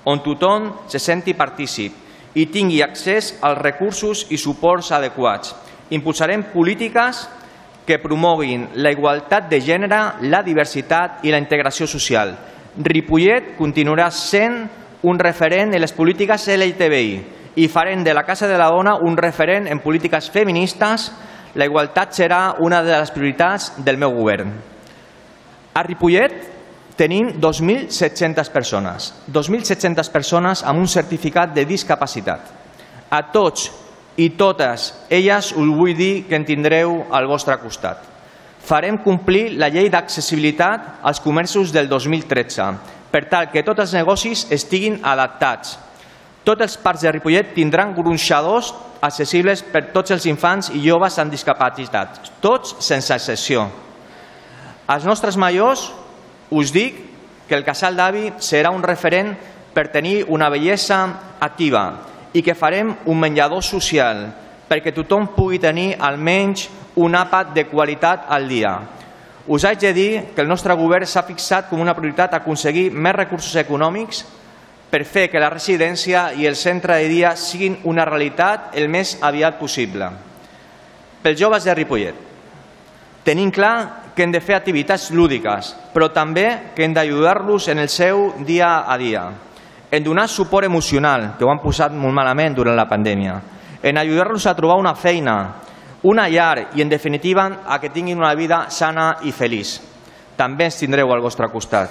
on 0.08 0.22
tothom 0.24 0.70
se 0.88 0.96
senti 0.96 1.34
partícip 1.36 2.00
i 2.40 2.46
tingui 2.48 2.80
accés 2.80 3.34
als 3.44 3.60
recursos 3.60 4.24
i 4.32 4.40
suports 4.40 4.94
adequats. 4.96 5.52
Impulsarem 5.92 6.46
polítiques 6.54 7.26
que 7.84 8.00
promoguin 8.00 8.70
la 8.80 8.94
igualtat 8.96 9.50
de 9.52 9.60
gènere, 9.60 10.00
la 10.24 10.40
diversitat 10.42 11.20
i 11.28 11.34
la 11.34 11.42
integració 11.42 11.84
social. 11.84 12.32
Ripollet 12.80 13.58
continuarà 13.60 14.08
sent 14.08 14.62
un 15.04 15.20
referent 15.20 15.76
en 15.76 15.84
les 15.84 15.92
polítiques 15.92 16.48
LGTBI 16.48 17.43
i 17.56 17.68
farem 17.68 18.02
de 18.04 18.14
la 18.14 18.24
Casa 18.26 18.48
de 18.48 18.58
la 18.58 18.70
Dona 18.72 18.96
un 18.96 19.16
referent 19.16 19.68
en 19.70 19.80
polítiques 19.80 20.30
feministes. 20.30 21.10
La 21.54 21.68
igualtat 21.68 22.16
serà 22.16 22.56
una 22.60 22.82
de 22.82 22.96
les 22.96 23.12
prioritats 23.14 23.72
del 23.78 23.98
meu 23.98 24.14
govern. 24.16 24.50
A 25.74 25.82
Ripollet 25.86 26.34
tenim 26.96 27.32
2.700 27.42 28.50
persones, 28.54 29.12
2.700 29.30 30.10
persones 30.10 30.62
amb 30.62 30.82
un 30.82 30.90
certificat 30.90 31.54
de 31.54 31.64
discapacitat. 31.66 32.50
A 33.10 33.22
tots 33.34 33.70
i 34.16 34.30
totes 34.38 34.92
elles 35.10 35.52
us 35.52 35.70
vull 35.74 35.94
dir 35.98 36.26
que 36.28 36.38
en 36.38 36.46
tindreu 36.46 37.00
al 37.10 37.26
vostre 37.30 37.56
costat. 37.62 38.02
Farem 38.64 38.96
complir 39.04 39.58
la 39.60 39.68
llei 39.68 39.90
d'accessibilitat 39.92 41.02
als 41.02 41.20
comerços 41.20 41.72
del 41.74 41.88
2013 41.90 42.70
per 43.12 43.26
tal 43.30 43.50
que 43.52 43.62
tots 43.62 43.82
els 43.84 43.92
negocis 43.94 44.46
estiguin 44.50 45.00
adaptats. 45.02 45.76
Tots 46.44 46.60
els 46.60 46.76
parcs 46.76 47.00
de 47.00 47.12
Ripollet 47.14 47.54
tindran 47.56 47.94
gronxadors 47.96 48.74
accessibles 49.04 49.62
per 49.64 49.86
tots 49.94 50.12
els 50.12 50.26
infants 50.28 50.68
i 50.76 50.82
joves 50.84 51.16
amb 51.20 51.32
discapacitat, 51.32 52.20
tots 52.44 52.76
sense 52.84 53.12
excepció. 53.16 53.66
Als 54.86 55.06
nostres 55.08 55.38
majors 55.40 55.86
us 56.52 56.72
dic 56.72 57.00
que 57.48 57.56
el 57.56 57.64
casal 57.64 57.96
d'avi 57.96 58.30
serà 58.44 58.72
un 58.72 58.84
referent 58.84 59.32
per 59.74 59.88
tenir 59.92 60.24
una 60.28 60.50
bellesa 60.52 61.00
activa 61.40 61.84
i 62.32 62.42
que 62.42 62.56
farem 62.56 62.92
un 63.08 63.20
menjador 63.20 63.64
social 63.64 64.26
perquè 64.68 64.92
tothom 64.92 65.30
pugui 65.36 65.60
tenir 65.60 65.94
almenys 65.96 66.68
un 67.00 67.16
àpat 67.16 67.52
de 67.56 67.66
qualitat 67.68 68.28
al 68.28 68.48
dia. 68.48 68.78
Us 69.46 69.64
haig 69.64 69.80
de 69.80 69.92
dir 69.92 70.10
que 70.34 70.40
el 70.40 70.48
nostre 70.48 70.76
govern 70.76 71.06
s'ha 71.06 71.24
fixat 71.26 71.68
com 71.68 71.80
una 71.80 71.96
prioritat 71.96 72.32
aconseguir 72.36 72.90
més 72.92 73.16
recursos 73.16 73.56
econòmics 73.60 74.24
per 74.94 75.02
fer 75.02 75.24
que 75.26 75.40
la 75.42 75.50
residència 75.50 76.28
i 76.38 76.44
el 76.46 76.54
centre 76.54 76.94
de 77.02 77.08
dia 77.10 77.32
siguin 77.34 77.80
una 77.90 78.04
realitat 78.06 78.76
el 78.78 78.86
més 78.86 79.16
aviat 79.26 79.56
possible. 79.58 80.06
Pels 81.18 81.40
joves 81.40 81.66
de 81.66 81.74
Ripollet, 81.74 82.20
tenim 83.26 83.50
clar 83.50 84.12
que 84.14 84.22
hem 84.22 84.30
de 84.30 84.38
fer 84.38 84.54
activitats 84.54 85.08
lúdiques, 85.10 85.72
però 85.90 86.12
també 86.14 86.46
que 86.76 86.86
hem 86.86 86.94
d'ajudar-los 86.94 87.66
en 87.74 87.82
el 87.82 87.90
seu 87.90 88.28
dia 88.46 88.84
a 88.86 88.94
dia 89.00 89.24
en 89.90 90.06
donar 90.06 90.28
suport 90.28 90.66
emocional, 90.66 91.34
que 91.38 91.44
ho 91.44 91.50
han 91.50 91.62
posat 91.62 91.92
molt 91.94 92.14
malament 92.14 92.54
durant 92.54 92.78
la 92.78 92.86
pandèmia, 92.86 93.34
en 93.82 93.98
ajudar-los 93.98 94.46
a 94.46 94.54
trobar 94.54 94.78
una 94.78 94.94
feina, 94.94 95.36
una 96.06 96.28
llar 96.28 96.68
i, 96.74 96.82
en 96.82 96.88
definitiva, 96.88 97.50
a 97.66 97.80
que 97.82 97.90
tinguin 97.90 98.18
una 98.18 98.34
vida 98.34 98.66
sana 98.70 99.16
i 99.26 99.34
feliç. 99.34 99.80
També 100.38 100.70
ens 100.70 100.78
tindreu 100.78 101.10
al 101.10 101.22
vostre 101.22 101.50
costat. 101.50 101.90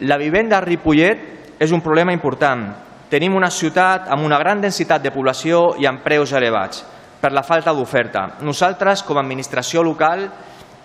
La 0.00 0.16
vivenda 0.20 0.58
a 0.58 0.64
Ripollet 0.64 1.35
és 1.58 1.72
un 1.72 1.80
problema 1.80 2.12
important. 2.12 2.66
Tenim 3.10 3.36
una 3.38 3.50
ciutat 3.50 4.10
amb 4.10 4.24
una 4.26 4.38
gran 4.38 4.60
densitat 4.60 5.02
de 5.02 5.12
població 5.14 5.76
i 5.80 5.86
amb 5.86 6.02
preus 6.04 6.32
elevats 6.32 6.82
per 7.20 7.32
la 7.32 7.44
falta 7.46 7.72
d'oferta. 7.72 8.26
Nosaltres, 8.44 9.02
com 9.02 9.16
a 9.16 9.22
administració 9.24 9.82
local, 9.82 10.26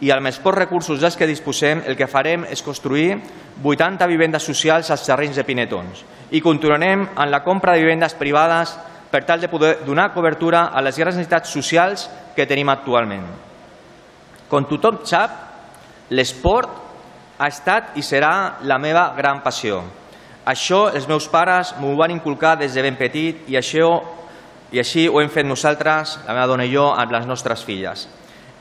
i 0.02 0.10
amb 0.10 0.28
els 0.28 0.40
pocs 0.42 0.58
recursos 0.58 1.00
dels 1.02 1.16
que 1.18 1.30
disposem, 1.30 1.84
el 1.86 1.98
que 1.98 2.10
farem 2.10 2.48
és 2.50 2.64
construir 2.66 3.20
80 3.62 4.08
vivendes 4.10 4.44
socials 4.44 4.90
als 4.90 5.06
terrenys 5.06 5.38
de 5.38 5.46
Pinetons 5.46 6.02
i 6.32 6.42
continuarem 6.42 7.04
en 7.12 7.32
la 7.32 7.44
compra 7.46 7.76
de 7.76 7.84
vivendes 7.84 8.16
privades 8.18 8.74
per 9.12 9.24
tal 9.28 9.42
de 9.42 9.50
poder 9.52 9.76
donar 9.86 10.14
cobertura 10.16 10.70
a 10.74 10.82
les 10.82 10.98
grans 10.98 11.20
necessitats 11.20 11.52
socials 11.54 12.08
que 12.36 12.48
tenim 12.48 12.72
actualment. 12.72 13.28
Com 14.50 14.66
tothom 14.66 15.04
sap, 15.06 15.36
l'esport 16.10 16.72
ha 17.38 17.50
estat 17.52 17.98
i 18.00 18.04
serà 18.06 18.62
la 18.64 18.80
meva 18.80 19.12
gran 19.18 19.44
passió. 19.44 19.84
Això 20.46 20.88
els 20.90 21.06
meus 21.08 21.28
pares 21.30 21.76
m'ho 21.78 21.94
van 22.00 22.12
inculcar 22.12 22.56
des 22.58 22.74
de 22.74 22.82
ben 22.82 22.98
petit 22.98 23.46
i, 23.48 23.58
això, 23.60 23.92
i 24.74 24.82
així 24.82 25.06
ho 25.08 25.22
hem 25.22 25.30
fet 25.30 25.46
nosaltres, 25.46 26.18
la 26.26 26.34
meva 26.34 26.48
dona 26.50 26.66
i 26.66 26.74
jo, 26.74 26.88
amb 26.90 27.14
les 27.14 27.28
nostres 27.30 27.62
filles. 27.68 28.08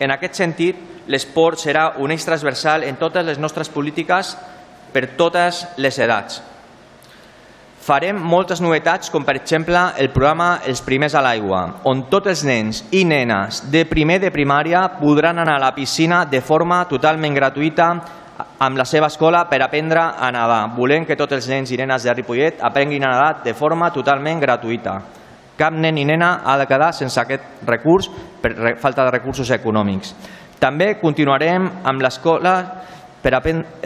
En 0.00 0.12
aquest 0.12 0.36
sentit, 0.36 0.76
l'esport 1.08 1.60
serà 1.60 1.94
un 2.00 2.12
eix 2.12 2.24
transversal 2.24 2.84
en 2.84 3.00
totes 3.00 3.24
les 3.24 3.40
nostres 3.40 3.72
polítiques 3.72 4.36
per 4.92 5.06
totes 5.16 5.64
les 5.80 5.98
edats. 5.98 6.42
Farem 7.80 8.18
moltes 8.20 8.60
novetats, 8.60 9.08
com 9.08 9.24
per 9.24 9.38
exemple 9.38 9.80
el 9.96 10.10
programa 10.12 10.60
Els 10.68 10.82
primers 10.84 11.14
a 11.16 11.22
l'aigua, 11.24 11.62
on 11.88 12.04
tots 12.12 12.28
els 12.28 12.42
nens 12.44 12.82
i 12.92 13.06
nenes 13.08 13.62
de 13.72 13.86
primer 13.88 14.18
de 14.20 14.28
primària 14.30 14.82
podran 14.98 15.40
anar 15.40 15.56
a 15.56 15.62
la 15.64 15.74
piscina 15.74 16.26
de 16.28 16.42
forma 16.44 16.82
totalment 16.90 17.34
gratuïta 17.34 17.88
amb 18.61 18.76
la 18.76 18.84
seva 18.84 19.08
escola 19.08 19.46
per 19.48 19.62
aprendre 19.64 20.02
a 20.20 20.28
nedar. 20.32 20.66
Volem 20.76 21.06
que 21.08 21.16
tots 21.16 21.32
els 21.32 21.48
nens 21.48 21.70
i 21.72 21.78
nenes 21.80 22.04
de 22.04 22.12
Ripollet 22.12 22.61
aprenguin 22.61 23.06
a 23.06 23.14
nedar 23.14 23.30
de 23.44 23.54
forma 23.56 23.88
totalment 23.90 24.40
gratuïta. 24.42 24.98
Cap 25.56 25.72
nen 25.72 25.96
i 25.96 26.04
nena 26.04 26.42
ha 26.44 26.58
de 26.61 26.66
quedar 26.68 26.92
sense 26.96 27.16
aquest 27.20 27.64
recurs 27.68 28.11
per 28.40 28.76
falta 28.80 29.06
de 29.06 29.14
recursos 29.16 29.50
econòmics. 29.56 30.12
També 30.61 30.92
continuarem 31.00 31.70
amb 31.88 32.04
l'escola 32.04 32.54
per 33.20 33.32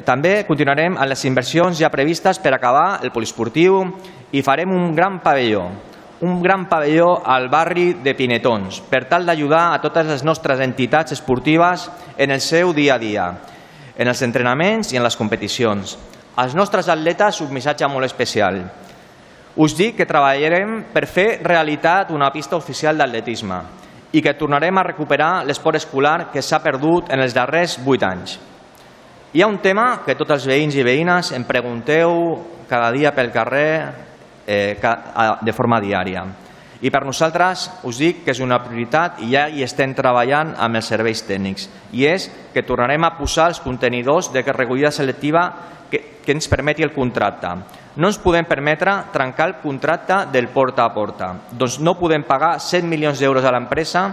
també 0.07 0.35
continuarem 0.47 0.99
amb 0.99 1.11
les 1.11 1.25
inversions 1.27 1.79
ja 1.79 1.91
previstes 1.91 2.39
per 2.43 2.55
acabar 2.55 3.01
el 3.03 3.11
poliesportiu 3.14 3.81
i 4.35 4.43
farem 4.43 4.70
un 4.75 4.95
gran 4.95 5.20
pavelló, 5.22 5.64
un 6.27 6.41
gran 6.43 6.66
pavelló 6.70 7.16
al 7.25 7.49
barri 7.51 7.93
de 8.03 8.14
Pinetons 8.14 8.81
per 8.91 9.05
tal 9.11 9.27
d'ajudar 9.27 9.72
a 9.72 9.81
totes 9.83 10.07
les 10.07 10.22
nostres 10.27 10.62
entitats 10.62 11.14
esportives 11.14 11.91
en 12.18 12.31
el 12.31 12.41
seu 12.41 12.72
dia 12.75 12.95
a 12.95 12.99
dia, 13.03 13.27
en 13.97 14.09
els 14.11 14.22
entrenaments 14.22 14.92
i 14.92 14.99
en 14.99 15.05
les 15.05 15.16
competicions. 15.16 15.97
Als 16.36 16.55
nostres 16.55 16.88
atletes 16.90 17.40
un 17.45 17.53
missatge 17.55 17.86
molt 17.88 18.07
especial. 18.07 18.59
Us 19.57 19.76
dic 19.78 20.01
que 20.01 20.07
treballarem 20.07 20.80
per 20.92 21.07
fer 21.07 21.38
realitat 21.42 22.11
una 22.11 22.32
pista 22.34 22.59
oficial 22.59 22.99
d'atletisme 22.99 23.61
i 24.14 24.22
que 24.22 24.34
tornarem 24.38 24.79
a 24.79 24.87
recuperar 24.87 25.45
l'esport 25.46 25.79
escolar 25.79 26.30
que 26.33 26.42
s'ha 26.42 26.62
perdut 26.62 27.11
en 27.14 27.22
els 27.22 27.34
darrers 27.34 27.79
vuit 27.83 28.03
anys. 28.03 28.38
Hi 29.34 29.42
ha 29.42 29.50
un 29.50 29.58
tema 29.62 30.03
que 30.07 30.14
tots 30.18 30.30
els 30.30 30.46
veïns 30.46 30.75
i 30.79 30.87
veïnes 30.87 31.33
em 31.34 31.46
pregunteu 31.46 32.12
cada 32.68 32.91
dia 32.95 33.14
pel 33.14 33.33
carrer 33.34 33.71
eh, 34.46 34.76
de 35.42 35.54
forma 35.54 35.80
diària. 35.83 36.22
I 36.83 36.91
per 36.91 37.05
nosaltres 37.07 37.68
us 37.87 38.01
dic 38.03 38.25
que 38.25 38.34
és 38.34 38.42
una 38.42 38.59
prioritat 38.64 39.22
i 39.22 39.30
ja 39.37 39.46
hi 39.49 39.63
estem 39.63 39.95
treballant 39.95 40.55
amb 40.59 40.80
els 40.80 40.91
serveis 40.91 41.22
tècnics. 41.26 41.68
I 41.92 42.09
és 42.11 42.29
que 42.55 42.67
tornarem 42.67 43.05
a 43.05 43.14
posar 43.18 43.49
els 43.53 43.63
contenidors 43.63 44.33
de 44.33 44.42
recollida 44.42 44.91
selectiva 44.91 45.46
que, 45.91 46.21
que 46.25 46.33
ens 46.33 46.51
permeti 46.51 46.83
el 46.83 46.92
contracte 46.92 47.55
no 47.96 48.09
ens 48.11 48.18
podem 48.18 48.46
permetre 48.46 48.92
trencar 49.14 49.46
el 49.49 49.57
contracte 49.63 50.17
del 50.33 50.49
porta 50.51 50.84
a 50.84 50.92
porta. 50.95 51.29
Doncs 51.55 51.79
no 51.79 51.95
podem 51.99 52.25
pagar 52.26 52.57
100 52.59 52.88
milions 52.91 53.21
d'euros 53.22 53.45
a 53.46 53.53
l'empresa, 53.55 54.09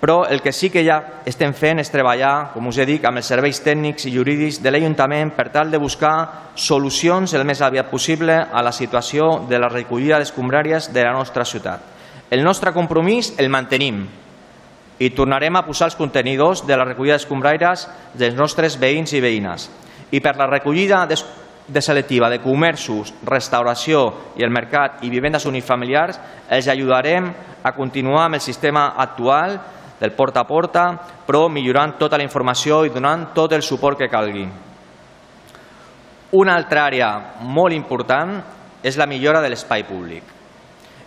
però 0.00 0.24
el 0.26 0.40
que 0.40 0.52
sí 0.52 0.70
que 0.72 0.80
ja 0.80 0.96
estem 1.28 1.52
fent 1.52 1.82
és 1.82 1.90
treballar, 1.92 2.50
com 2.54 2.70
us 2.70 2.78
he 2.80 2.86
dit, 2.88 3.04
amb 3.04 3.20
els 3.20 3.28
serveis 3.28 3.60
tècnics 3.60 4.06
i 4.08 4.14
jurídics 4.14 4.62
de 4.64 4.72
l'Ajuntament 4.72 5.34
per 5.36 5.50
tal 5.52 5.70
de 5.70 5.78
buscar 5.78 6.54
solucions 6.56 7.34
el 7.36 7.44
més 7.44 7.60
aviat 7.60 7.90
possible 7.90 8.32
a 8.32 8.62
la 8.64 8.72
situació 8.72 9.44
de 9.48 9.60
la 9.60 9.68
recollida 9.68 10.18
d'escombràries 10.18 10.88
de 10.94 11.04
la 11.04 11.12
nostra 11.12 11.44
ciutat. 11.44 11.84
El 12.30 12.42
nostre 12.42 12.72
compromís 12.72 13.34
el 13.36 13.50
mantenim 13.52 14.06
i 15.00 15.10
tornarem 15.16 15.56
a 15.56 15.64
posar 15.66 15.90
els 15.90 15.98
contenidors 15.98 16.64
de 16.66 16.76
la 16.76 16.86
recollida 16.86 17.18
d'escombraires 17.18 17.86
dels 18.14 18.36
nostres 18.38 18.78
veïns 18.80 19.12
i 19.12 19.20
veïnes. 19.20 19.68
I 20.12 20.20
per 20.20 20.32
la 20.38 20.48
recollida 20.48 21.02
de 21.10 21.82
selectiva 21.82 22.30
de 22.30 22.40
comerços, 22.40 23.12
restauració 23.26 24.06
i 24.40 24.44
el 24.44 24.50
mercat 24.50 25.04
i 25.04 25.10
vivendes 25.12 25.44
unifamiliars, 25.46 26.16
els 26.48 26.68
ajudarem 26.68 27.28
a 27.62 27.74
continuar 27.76 28.24
amb 28.24 28.40
el 28.40 28.44
sistema 28.44 28.94
actual 28.96 29.58
del 30.00 30.12
porta 30.16 30.40
a 30.40 30.48
porta, 30.48 30.84
però 31.26 31.48
millorant 31.52 31.98
tota 32.00 32.16
la 32.16 32.24
informació 32.24 32.82
i 32.84 32.90
donant 32.90 33.30
tot 33.36 33.52
el 33.52 33.62
suport 33.62 33.98
que 34.00 34.08
calgui. 34.08 34.46
Una 36.40 36.54
altra 36.56 36.86
àrea 36.86 37.10
molt 37.42 37.74
important 37.74 38.36
és 38.82 38.96
la 38.96 39.06
millora 39.06 39.42
de 39.42 39.50
l'espai 39.50 39.84
públic. 39.84 40.22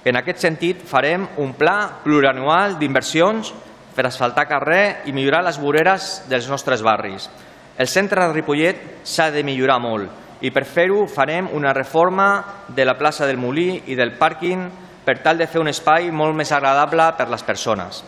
En 0.04 0.20
aquest 0.20 0.42
sentit, 0.44 0.82
farem 0.84 1.26
un 1.40 1.54
pla 1.56 2.02
plurianual 2.04 2.76
d'inversions 2.78 3.54
per 3.96 4.06
asfaltar 4.08 4.50
carrer 4.50 5.04
i 5.08 5.14
millorar 5.16 5.44
les 5.46 5.60
voreres 5.62 6.26
dels 6.30 6.50
nostres 6.52 6.84
barris. 6.84 7.30
El 7.78 7.88
centre 7.88 8.22
de 8.22 8.34
Ripollet 8.34 8.82
s'ha 9.08 9.30
de 9.32 9.46
millorar 9.48 9.80
molt, 9.82 10.10
i 10.44 10.52
per 10.52 10.66
fer-ho 10.68 11.06
farem 11.08 11.48
una 11.56 11.72
reforma 11.74 12.28
de 12.68 12.86
la 12.86 12.98
plaça 13.00 13.26
del 13.26 13.40
Molí 13.40 13.80
i 13.88 13.96
del 13.96 14.18
pàrquing 14.20 14.68
per 15.06 15.22
tal 15.24 15.40
de 15.40 15.48
fer 15.48 15.62
un 15.62 15.72
espai 15.72 16.12
molt 16.12 16.36
més 16.36 16.52
agradable 16.52 17.08
per 17.18 17.30
les 17.32 17.44
persones. 17.48 18.04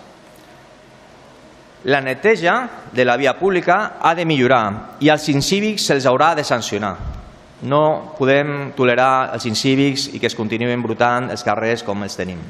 La 1.86 2.02
neteja 2.02 2.68
de 2.92 3.06
la 3.06 3.16
via 3.16 3.38
pública 3.38 3.98
ha 4.02 4.16
de 4.16 4.26
millorar 4.26 4.96
i 5.06 5.12
als 5.14 5.28
incívics 5.30 5.84
se'ls 5.86 6.08
haurà 6.10 6.32
de 6.34 6.42
sancionar. 6.44 6.96
No 7.70 8.16
podem 8.18 8.72
tolerar 8.74 9.36
els 9.36 9.46
incívics 9.46 10.08
i 10.10 10.18
que 10.18 10.26
es 10.26 10.36
continuïn 10.36 10.82
brutant 10.82 11.30
els 11.30 11.46
carrers 11.46 11.86
com 11.86 12.02
els 12.02 12.18
tenim. 12.18 12.42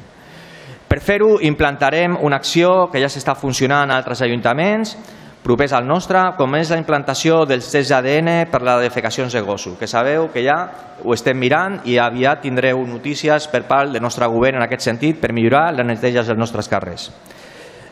Per 0.88 1.00
fer-ho, 1.04 1.36
implantarem 1.44 2.16
una 2.24 2.40
acció 2.40 2.88
que 2.88 3.04
ja 3.04 3.12
s'està 3.12 3.36
funcionant 3.36 3.92
a 3.92 4.00
altres 4.00 4.24
ajuntaments 4.24 4.96
propers 5.44 5.76
al 5.76 5.84
nostre, 5.84 6.24
com 6.40 6.56
és 6.56 6.72
la 6.72 6.80
implantació 6.80 7.44
dels 7.44 7.68
tests 7.68 7.92
ADN 7.92 8.48
per 8.50 8.64
la 8.64 8.80
defecacions 8.80 9.36
de 9.36 9.44
gossos, 9.44 9.76
que 9.76 9.86
sabeu 9.86 10.30
que 10.32 10.48
ja 10.48 10.58
ho 11.04 11.12
estem 11.12 11.36
mirant 11.36 11.82
i 11.84 12.00
aviat 12.00 12.40
tindreu 12.48 12.80
notícies 12.88 13.52
per 13.52 13.66
part 13.68 13.92
del 13.92 14.02
nostre 14.02 14.32
govern 14.32 14.56
en 14.56 14.64
aquest 14.64 14.88
sentit 14.88 15.20
per 15.20 15.36
millorar 15.36 15.74
les 15.76 15.92
neteges 15.92 16.24
dels 16.24 16.40
nostres 16.40 16.72
carrers. 16.72 17.10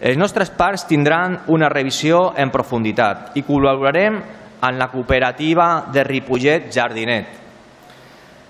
Els 0.04 0.18
nostres 0.20 0.50
parcs 0.52 0.84
tindran 0.84 1.38
una 1.48 1.70
revisió 1.72 2.34
en 2.36 2.50
profunditat 2.52 3.38
i 3.40 3.44
col·laborarem 3.46 4.20
en 4.64 4.78
la 4.78 4.90
cooperativa 4.92 5.86
de 5.92 6.04
Ripollet 6.04 6.68
Jardinet 6.72 7.40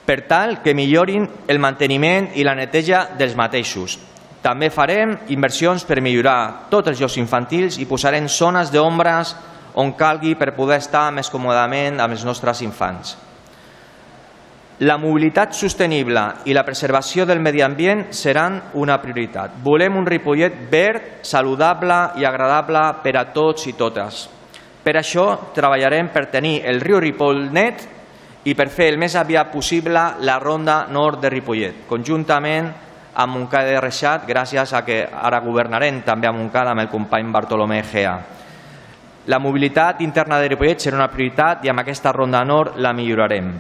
per 0.05 0.27
tal 0.29 0.61
que 0.63 0.75
millorin 0.77 1.25
el 1.49 1.59
manteniment 1.59 2.29
i 2.37 2.45
la 2.45 2.55
neteja 2.59 3.07
dels 3.17 3.37
mateixos, 3.37 3.97
també 4.45 4.69
farem 4.69 5.15
inversions 5.33 5.87
per 5.89 6.03
millorar 6.05 6.69
tots 6.69 6.93
els 6.93 7.01
jocs 7.01 7.17
infantils 7.17 7.79
i 7.81 7.89
posarem 7.89 8.29
zones 8.29 8.73
d'ombres 8.73 9.33
on 9.81 9.95
calgui 9.97 10.35
per 10.37 10.53
poder 10.55 10.83
estar 10.83 11.09
més 11.13 11.31
còmodament 11.33 12.01
amb 12.01 12.13
els 12.13 12.25
nostres 12.29 12.61
infants. 12.63 13.17
La 14.83 14.97
mobilitat 14.99 15.53
sostenible 15.55 16.21
i 16.51 16.55
la 16.57 16.65
preservació 16.67 17.23
del 17.31 17.39
medi 17.39 17.61
ambient 17.63 18.09
seran 18.11 18.57
una 18.75 18.97
prioritat. 18.99 19.53
Volem 19.63 19.95
un 20.01 20.07
Ripollet 20.07 20.57
verd, 20.71 21.21
saludable 21.23 21.99
i 22.19 22.27
agradable 22.27 22.83
per 23.05 23.13
a 23.15 23.23
tots 23.31 23.69
i 23.71 23.77
totes. 23.79 24.25
Per 24.83 24.97
això 24.99 25.53
treballarem 25.55 26.09
per 26.11 26.25
tenir 26.33 26.57
el 26.67 26.83
riu 26.83 26.99
Ripoll 26.99 27.53
net 27.55 27.85
i 28.51 28.57
per 28.59 28.67
fer 28.67 28.89
el 28.91 28.99
més 28.99 29.15
aviat 29.15 29.53
possible 29.53 30.03
la 30.27 30.41
ronda 30.43 30.89
nord 30.91 31.23
de 31.23 31.31
Ripollet, 31.31 31.87
conjuntament 31.87 32.73
a 33.15 33.29
Montcada 33.31 33.71
de 33.71 33.79
Reixat 33.79 34.27
gràcies 34.27 34.75
a 34.75 34.83
que 34.83 35.05
ara 35.07 35.39
governarem 35.47 36.03
també 36.03 36.27
a 36.27 36.35
Montcada 36.35 36.75
amb 36.75 36.83
el 36.83 36.91
company 36.91 37.31
Bartolomé 37.31 37.79
Gea. 37.93 38.19
La 39.31 39.39
mobilitat 39.39 40.03
interna 40.03 40.43
de 40.43 40.51
Ripollet 40.51 40.83
serà 40.83 40.99
una 40.99 41.09
prioritat 41.15 41.63
i 41.63 41.71
amb 41.71 41.87
aquesta 41.87 42.11
ronda 42.13 42.43
nord 42.43 42.75
la 42.83 42.93
millorarem. 42.93 43.55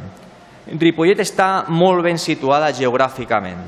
Ripollet 0.64 1.18
està 1.20 1.66
molt 1.68 2.00
ben 2.06 2.16
situada 2.16 2.70
geogràficament. 2.72 3.60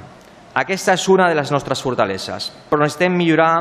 Aquesta 0.56 0.94
és 0.96 1.02
una 1.12 1.26
de 1.28 1.36
les 1.36 1.50
nostres 1.52 1.82
fortaleses, 1.84 2.48
però 2.70 2.80
necessitem 2.80 3.12
millorar 3.12 3.52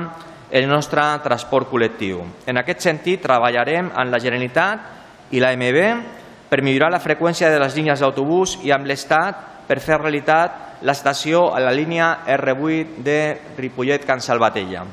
el 0.55 0.69
nostre 0.69 1.03
transport 1.25 1.67
col·lectiu. 1.67 2.21
En 2.47 2.61
aquest 2.61 2.85
sentit, 2.85 3.19
treballarem 3.25 3.89
amb 3.91 4.13
la 4.13 4.21
Generalitat 4.23 5.33
i 5.35 5.41
la 5.43 5.51
MB 5.51 5.81
per 6.47 6.61
millorar 6.63 6.93
la 6.93 7.01
freqüència 7.03 7.49
de 7.51 7.59
les 7.59 7.75
línies 7.75 7.99
d'autobús 7.99 8.59
i 8.63 8.71
amb 8.71 8.87
l'Estat 8.87 9.67
per 9.67 9.81
fer 9.83 9.99
realitat 9.99 10.79
l'estació 10.87 11.49
a 11.51 11.59
la 11.59 11.73
línia 11.75 12.21
R8 12.23 13.03
de 13.03 13.19
Ripollet-Can 13.57 14.23
Salvatella. 14.23 14.85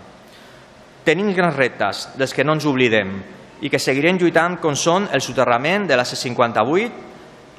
Tenim 1.06 1.30
grans 1.36 1.54
reptes 1.54 2.08
dels 2.18 2.34
que 2.34 2.42
no 2.42 2.56
ens 2.58 2.66
oblidem 2.66 3.14
i 3.62 3.70
que 3.70 3.78
seguirem 3.78 4.18
lluitant 4.18 4.58
com 4.58 4.74
són 4.74 5.06
el 5.14 5.22
soterrament 5.22 5.86
de 5.86 5.94
la 5.94 6.06
C58, 6.06 7.11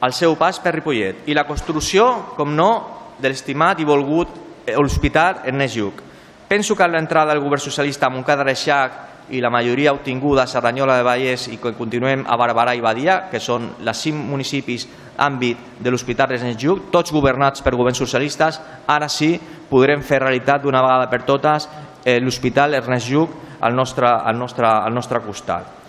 el 0.04 0.14
seu 0.14 0.36
pas 0.36 0.60
per 0.60 0.74
Ripollet 0.76 1.28
i 1.32 1.36
la 1.36 1.46
construcció, 1.48 2.10
com 2.36 2.52
no, 2.56 2.72
de 3.20 3.30
l'estimat 3.32 3.80
i 3.80 3.88
volgut 3.88 4.42
Hospital 4.78 5.44
Ernest 5.48 5.78
Lluc. 5.78 6.02
Penso 6.48 6.76
que 6.76 6.88
l'entrada 6.88 7.32
del 7.32 7.42
govern 7.44 7.62
socialista 7.62 8.08
a 8.08 8.14
Montcada 8.14 8.44
Reixac 8.44 9.00
i 9.32 9.40
la 9.42 9.50
majoria 9.50 9.94
obtinguda 9.94 10.44
a 10.44 10.48
Serranyola 10.48 10.98
de 11.00 11.06
Vallès 11.08 11.48
i 11.48 11.58
que 11.58 11.72
continuem 11.78 12.26
a 12.28 12.36
Barberà 12.38 12.76
i 12.76 12.84
Badia, 12.84 13.24
que 13.32 13.40
són 13.40 13.70
les 13.80 14.02
cinc 14.04 14.20
municipis 14.28 14.88
àmbit 15.18 15.80
de 15.80 15.92
l'Hospital 15.92 16.36
Ernest 16.36 16.62
Lluc, 16.64 16.90
tots 16.92 17.14
governats 17.16 17.64
per 17.64 17.76
governs 17.76 18.02
socialistes, 18.04 18.60
ara 18.88 19.08
sí 19.10 19.38
podrem 19.70 20.04
fer 20.04 20.20
realitat 20.20 20.64
d'una 20.64 20.84
vegada 20.84 21.08
per 21.10 21.24
totes 21.24 21.70
eh, 22.04 22.20
l'Hospital 22.20 22.76
Ernest 22.82 23.10
Lluc 23.10 23.40
al 23.62 23.76
nostre, 23.76 24.10
al, 24.10 24.38
nostre, 24.38 24.68
al 24.68 24.94
nostre 24.94 25.24
costat. 25.24 25.83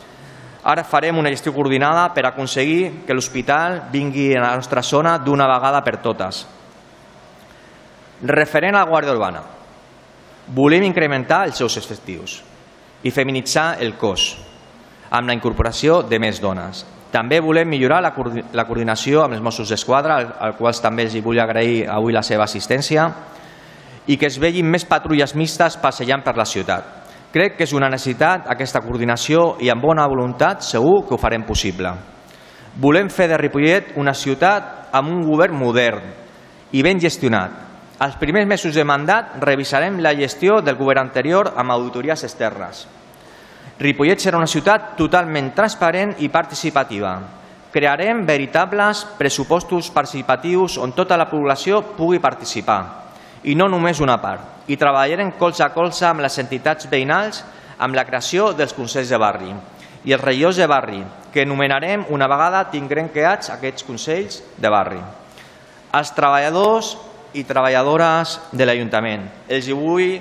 Ara 0.64 0.84
farem 0.88 1.18
una 1.20 1.28
gestió 1.28 1.52
coordinada 1.52 2.06
per 2.16 2.24
aconseguir 2.24 3.04
que 3.04 3.12
l'hospital 3.12 3.82
vingui 3.92 4.30
a 4.32 4.40
la 4.40 4.54
nostra 4.56 4.82
zona 4.82 5.18
d'una 5.20 5.48
vegada 5.50 5.82
per 5.84 5.98
totes. 6.00 6.46
Referent 8.24 8.72
a 8.72 8.80
la 8.80 8.88
Guàrdia 8.88 9.12
Urbana, 9.12 9.42
volem 10.56 10.86
incrementar 10.88 11.42
els 11.50 11.60
seus 11.60 11.76
efectius 11.76 12.38
i 13.04 13.12
feminitzar 13.12 13.74
el 13.84 13.92
cos 14.00 14.30
amb 15.10 15.28
la 15.28 15.36
incorporació 15.36 16.00
de 16.02 16.18
més 16.18 16.40
dones. 16.40 16.86
També 17.12 17.38
volem 17.44 17.68
millorar 17.68 18.00
la, 18.02 18.14
coordinació 18.16 19.22
amb 19.22 19.36
els 19.36 19.44
Mossos 19.44 19.68
d'Esquadra, 19.68 20.16
al 20.40 20.56
quals 20.56 20.80
també 20.82 21.04
els 21.04 21.20
vull 21.22 21.38
agrair 21.38 21.84
avui 21.92 22.16
la 22.16 22.24
seva 22.26 22.48
assistència, 22.48 23.06
i 24.06 24.16
que 24.16 24.26
es 24.26 24.40
vegin 24.40 24.66
més 24.66 24.88
patrulles 24.88 25.36
mixtes 25.36 25.76
passejant 25.80 26.24
per 26.24 26.34
la 26.40 26.48
ciutat. 26.48 27.03
Crec 27.34 27.56
que 27.58 27.66
és 27.66 27.72
una 27.74 27.88
necessitat 27.90 28.44
aquesta 28.52 28.78
coordinació 28.78 29.56
i 29.58 29.66
amb 29.72 29.82
bona 29.82 30.04
voluntat 30.06 30.62
segur 30.62 31.00
que 31.02 31.16
ho 31.16 31.18
farem 31.18 31.42
possible. 31.42 31.90
Volem 32.78 33.08
fer 33.10 33.26
de 33.26 33.38
Ripollet 33.40 33.90
una 33.98 34.14
ciutat 34.14 34.94
amb 34.94 35.10
un 35.10 35.24
govern 35.26 35.58
modern 35.58 36.06
i 36.70 36.86
ben 36.86 37.02
gestionat. 37.02 37.58
Els 38.06 38.14
primers 38.22 38.46
mesos 38.46 38.78
de 38.78 38.86
mandat 38.86 39.34
revisarem 39.42 39.98
la 39.98 40.14
gestió 40.14 40.60
del 40.62 40.78
govern 40.78 41.02
anterior 41.08 41.50
amb 41.58 41.74
auditories 41.74 42.22
externes. 42.22 42.86
Ripollet 43.82 44.22
serà 44.22 44.38
una 44.38 44.46
ciutat 44.46 44.94
totalment 44.94 45.50
transparent 45.58 46.14
i 46.22 46.30
participativa. 46.30 47.16
Crearem 47.74 48.22
veritables 48.22 49.02
pressupostos 49.18 49.90
participatius 49.90 50.78
on 50.78 50.94
tota 50.94 51.18
la 51.18 51.26
població 51.26 51.82
pugui 51.98 52.22
participar, 52.22 53.03
i 53.44 53.54
no 53.54 53.68
només 53.68 54.00
una 54.00 54.20
part. 54.22 54.66
I 54.68 54.78
treballarem 54.80 55.34
colze 55.38 55.64
a 55.64 55.72
colze 55.74 56.06
amb 56.08 56.24
les 56.24 56.38
entitats 56.40 56.88
veïnals 56.90 57.44
amb 57.78 57.94
la 57.94 58.04
creació 58.08 58.52
dels 58.56 58.72
Consells 58.72 59.10
de 59.12 59.20
Barri 59.20 59.52
i 60.04 60.12
els 60.12 60.22
regidors 60.22 60.56
de 60.60 60.66
barri, 60.68 61.00
que 61.32 61.46
nomenarem 61.48 62.04
una 62.12 62.28
vegada 62.28 62.66
tinguem 62.70 63.08
creats 63.12 63.50
aquests 63.54 63.86
Consells 63.88 64.42
de 64.60 64.70
Barri. 64.70 65.00
Els 65.94 66.12
treballadors 66.14 66.92
i 67.34 67.44
treballadores 67.48 68.36
de 68.52 68.66
l'Ajuntament, 68.68 69.24
els 69.48 69.70
vull 69.72 70.20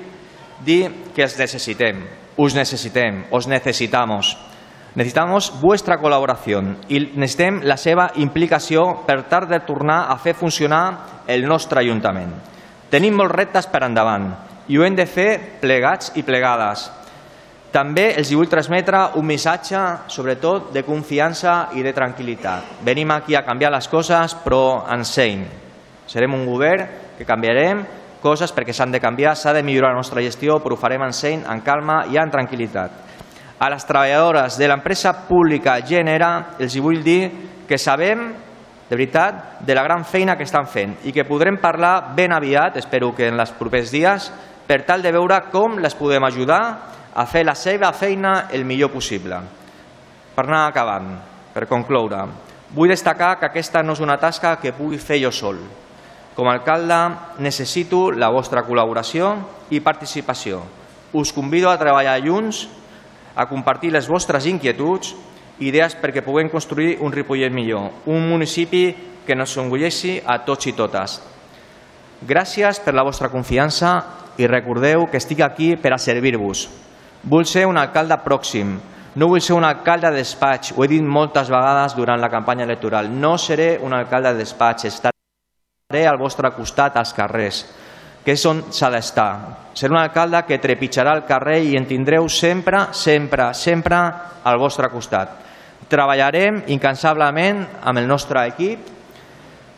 dir 0.63 0.81
que 1.13 1.25
els 1.27 1.35
necessitem, 1.37 1.99
us 2.39 2.55
necessitem, 2.55 3.25
os 3.31 3.47
necesitamos. 3.51 4.37
Necesitamos 4.95 5.51
vuestra 5.59 5.97
col·laboració 5.99 6.61
i 6.93 7.01
necessitem 7.17 7.59
la 7.65 7.77
seva 7.81 8.11
implicació 8.21 8.85
per 9.07 9.23
tal 9.29 9.49
de 9.49 9.59
tornar 9.67 10.05
a 10.07 10.17
fer 10.21 10.35
funcionar 10.37 10.83
el 11.27 11.47
nostre 11.49 11.81
Ajuntament. 11.81 12.52
Tenim 12.93 13.15
molts 13.17 13.33
reptes 13.33 13.65
per 13.73 13.79
endavant 13.87 14.27
i 14.69 14.77
ho 14.77 14.83
hem 14.85 14.93
de 14.93 15.07
fer 15.09 15.57
plegats 15.57 16.11
i 16.19 16.21
plegades. 16.21 16.83
També 17.73 18.11
els 18.19 18.29
vull 18.37 18.51
transmetre 18.51 18.99
un 19.17 19.25
missatge, 19.25 19.79
sobretot, 20.13 20.67
de 20.75 20.83
confiança 20.85 21.71
i 21.73 21.81
de 21.81 21.89
tranquil·litat. 21.95 22.83
Venim 22.85 23.09
aquí 23.15 23.33
a 23.33 23.41
canviar 23.41 23.71
les 23.73 23.89
coses, 23.89 24.35
però 24.43 24.83
en 24.93 25.01
seny. 25.09 25.41
Serem 26.05 26.37
un 26.37 26.45
govern 26.45 26.85
que 27.17 27.25
canviarem 27.25 27.81
coses 28.21 28.53
perquè 28.53 28.77
s'han 28.77 28.93
de 28.93 29.01
canviar, 29.01 29.33
s'ha 29.33 29.55
de 29.57 29.65
millorar 29.65 29.95
la 29.95 30.03
nostra 30.03 30.21
gestió, 30.21 30.59
però 30.61 30.77
ho 30.77 30.79
farem 30.79 31.01
en 31.01 31.17
seny, 31.17 31.41
en 31.49 31.65
calma 31.65 32.03
i 32.13 32.21
en 32.21 32.29
tranquil·litat. 32.29 33.01
A 33.57 33.73
les 33.73 33.89
treballadores 33.89 34.59
de 34.61 34.69
l'empresa 34.69 35.15
pública 35.25 35.79
Gènere 35.81 36.59
els 36.61 36.77
vull 36.77 37.01
dir 37.01 37.23
que 37.65 37.81
sabem, 37.81 38.27
de 38.93 38.97
veritat, 38.97 39.59
de 39.65 39.73
la 39.73 39.81
gran 39.81 40.05
feina 40.05 40.35
que 40.37 40.45
estan 40.45 40.67
fent 40.69 40.99
i 41.01 41.11
que 41.11 41.25
podrem 41.25 41.55
parlar 41.57 42.13
ben 42.13 42.29
aviat, 42.31 42.75
espero 42.77 43.09
que 43.17 43.25
en 43.25 43.39
els 43.41 43.49
propers 43.57 43.89
dies, 43.89 44.27
per 44.69 44.83
tal 44.85 45.01
de 45.01 45.09
veure 45.11 45.39
com 45.49 45.79
les 45.81 45.95
podem 45.97 46.21
ajudar 46.27 46.59
a 47.09 47.25
fer 47.25 47.41
la 47.41 47.55
seva 47.57 47.89
feina 47.97 48.51
el 48.53 48.67
millor 48.69 48.91
possible. 48.93 49.39
Per 50.35 50.45
anar 50.45 50.67
acabant, 50.67 51.09
per 51.55 51.65
concloure, 51.65 52.21
vull 52.69 52.93
destacar 52.93 53.39
que 53.39 53.49
aquesta 53.49 53.81
no 53.81 53.97
és 53.97 54.03
una 54.05 54.19
tasca 54.21 54.59
que 54.61 54.75
pugui 54.77 55.01
fer 55.01 55.17
jo 55.23 55.33
sol, 55.33 55.57
com 56.37 56.45
a 56.45 56.53
alcalde 56.53 57.01
necessito 57.41 58.11
la 58.13 58.29
vostra 58.29 58.61
col·laboració 58.61 59.33
i 59.73 59.81
participació. 59.81 60.61
Us 61.17 61.33
convido 61.33 61.73
a 61.73 61.79
treballar 61.81 62.19
junts, 62.21 62.67
a 63.33 63.49
compartir 63.49 63.89
les 63.89 64.05
vostres 64.05 64.45
inquietuds 64.45 65.15
idees 65.59 65.95
perquè 65.99 66.23
puguem 66.25 66.49
construir 66.49 66.97
un 67.01 67.11
Ripollet 67.11 67.53
millor, 67.53 67.91
un 68.05 68.25
municipi 68.29 68.87
que 69.25 69.35
nos 69.35 69.55
engulleixi 69.57 70.19
a 70.25 70.39
tots 70.45 70.67
i 70.67 70.73
totes. 70.73 71.19
Gràcies 72.23 72.79
per 72.79 72.93
la 72.95 73.03
vostra 73.03 73.29
confiança 73.29 73.93
i 74.39 74.47
recordeu 74.47 75.05
que 75.11 75.19
estic 75.19 75.43
aquí 75.43 75.75
per 75.75 75.93
a 75.93 75.99
servir-vos. 75.99 76.65
Vull 77.23 77.45
ser 77.47 77.67
un 77.67 77.77
alcalde 77.77 78.17
pròxim, 78.23 78.77
no 79.15 79.29
vull 79.29 79.43
ser 79.43 79.53
un 79.55 79.67
alcalde 79.67 80.09
de 80.09 80.23
despatx, 80.23 80.73
ho 80.75 80.83
he 80.83 80.89
dit 80.89 81.03
moltes 81.03 81.51
vegades 81.53 81.95
durant 81.95 82.19
la 82.19 82.31
campanya 82.33 82.65
electoral. 82.65 83.11
No 83.11 83.37
seré 83.37 83.77
un 83.81 83.93
alcalde 83.93 84.33
de 84.33 84.41
despatx, 84.41 84.89
estaré 84.89 86.07
al 86.07 86.17
vostre 86.17 86.51
costat 86.55 86.97
als 86.97 87.13
carrers. 87.13 87.65
que 88.23 88.31
és 88.31 88.45
on 88.47 88.61
s'ha 88.71 88.87
d'estar. 88.87 89.31
Ser 89.75 89.89
un 89.91 89.99
alcalde 89.99 90.39
que 90.47 90.61
trepitjarà 90.63 91.11
el 91.17 91.25
carrer 91.27 91.57
i 91.67 91.75
en 91.75 91.83
tindreu 91.89 92.29
sempre, 92.31 92.85
sempre, 92.95 93.49
sempre 93.53 93.99
al 94.43 94.59
vostre 94.61 94.87
costat. 94.87 95.42
Treballarem 95.93 96.63
incansablement 96.73 97.61
amb 97.85 98.01
el 98.01 98.07
nostre 98.09 98.47
equip 98.49 98.87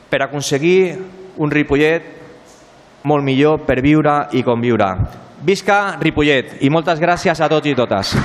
per 0.08 0.22
aconseguir 0.24 0.96
un 1.44 1.52
Ripollet 1.52 2.08
molt 3.04 3.26
millor 3.28 3.66
per 3.68 3.82
viure 3.84 4.16
i 4.32 4.44
conviure. 4.48 4.88
Visca 5.46 5.98
Ripollet 6.00 6.62
i 6.64 6.72
moltes 6.72 7.04
gràcies 7.04 7.42
a 7.44 7.52
tots 7.52 7.68
i 7.68 7.76
totes. 7.76 8.16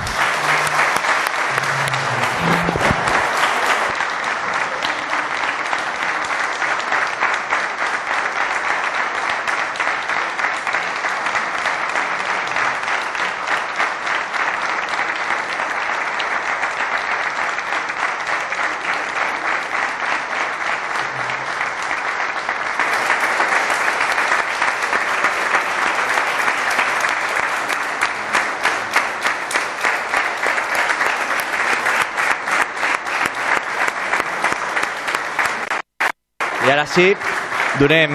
Sí, 36.90 37.12
donem 37.78 38.14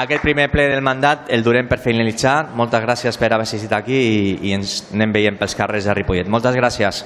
aquest 0.00 0.22
primer 0.24 0.46
ple 0.48 0.70
del 0.72 0.80
mandat, 0.80 1.26
el 1.28 1.44
durem 1.44 1.68
per 1.68 1.76
finalitzar. 1.84 2.54
Moltes 2.56 2.80
gràcies 2.80 3.18
per 3.20 3.28
haver 3.28 3.44
assistit 3.44 3.74
aquí 3.76 3.98
i, 3.98 4.22
i 4.48 4.54
ens 4.56 4.78
anem 4.94 5.12
veient 5.12 5.36
pels 5.36 5.54
carrers 5.58 5.84
de 5.84 5.94
Ripollet. 6.00 6.30
Moltes 6.32 6.56
gràcies. 6.56 7.04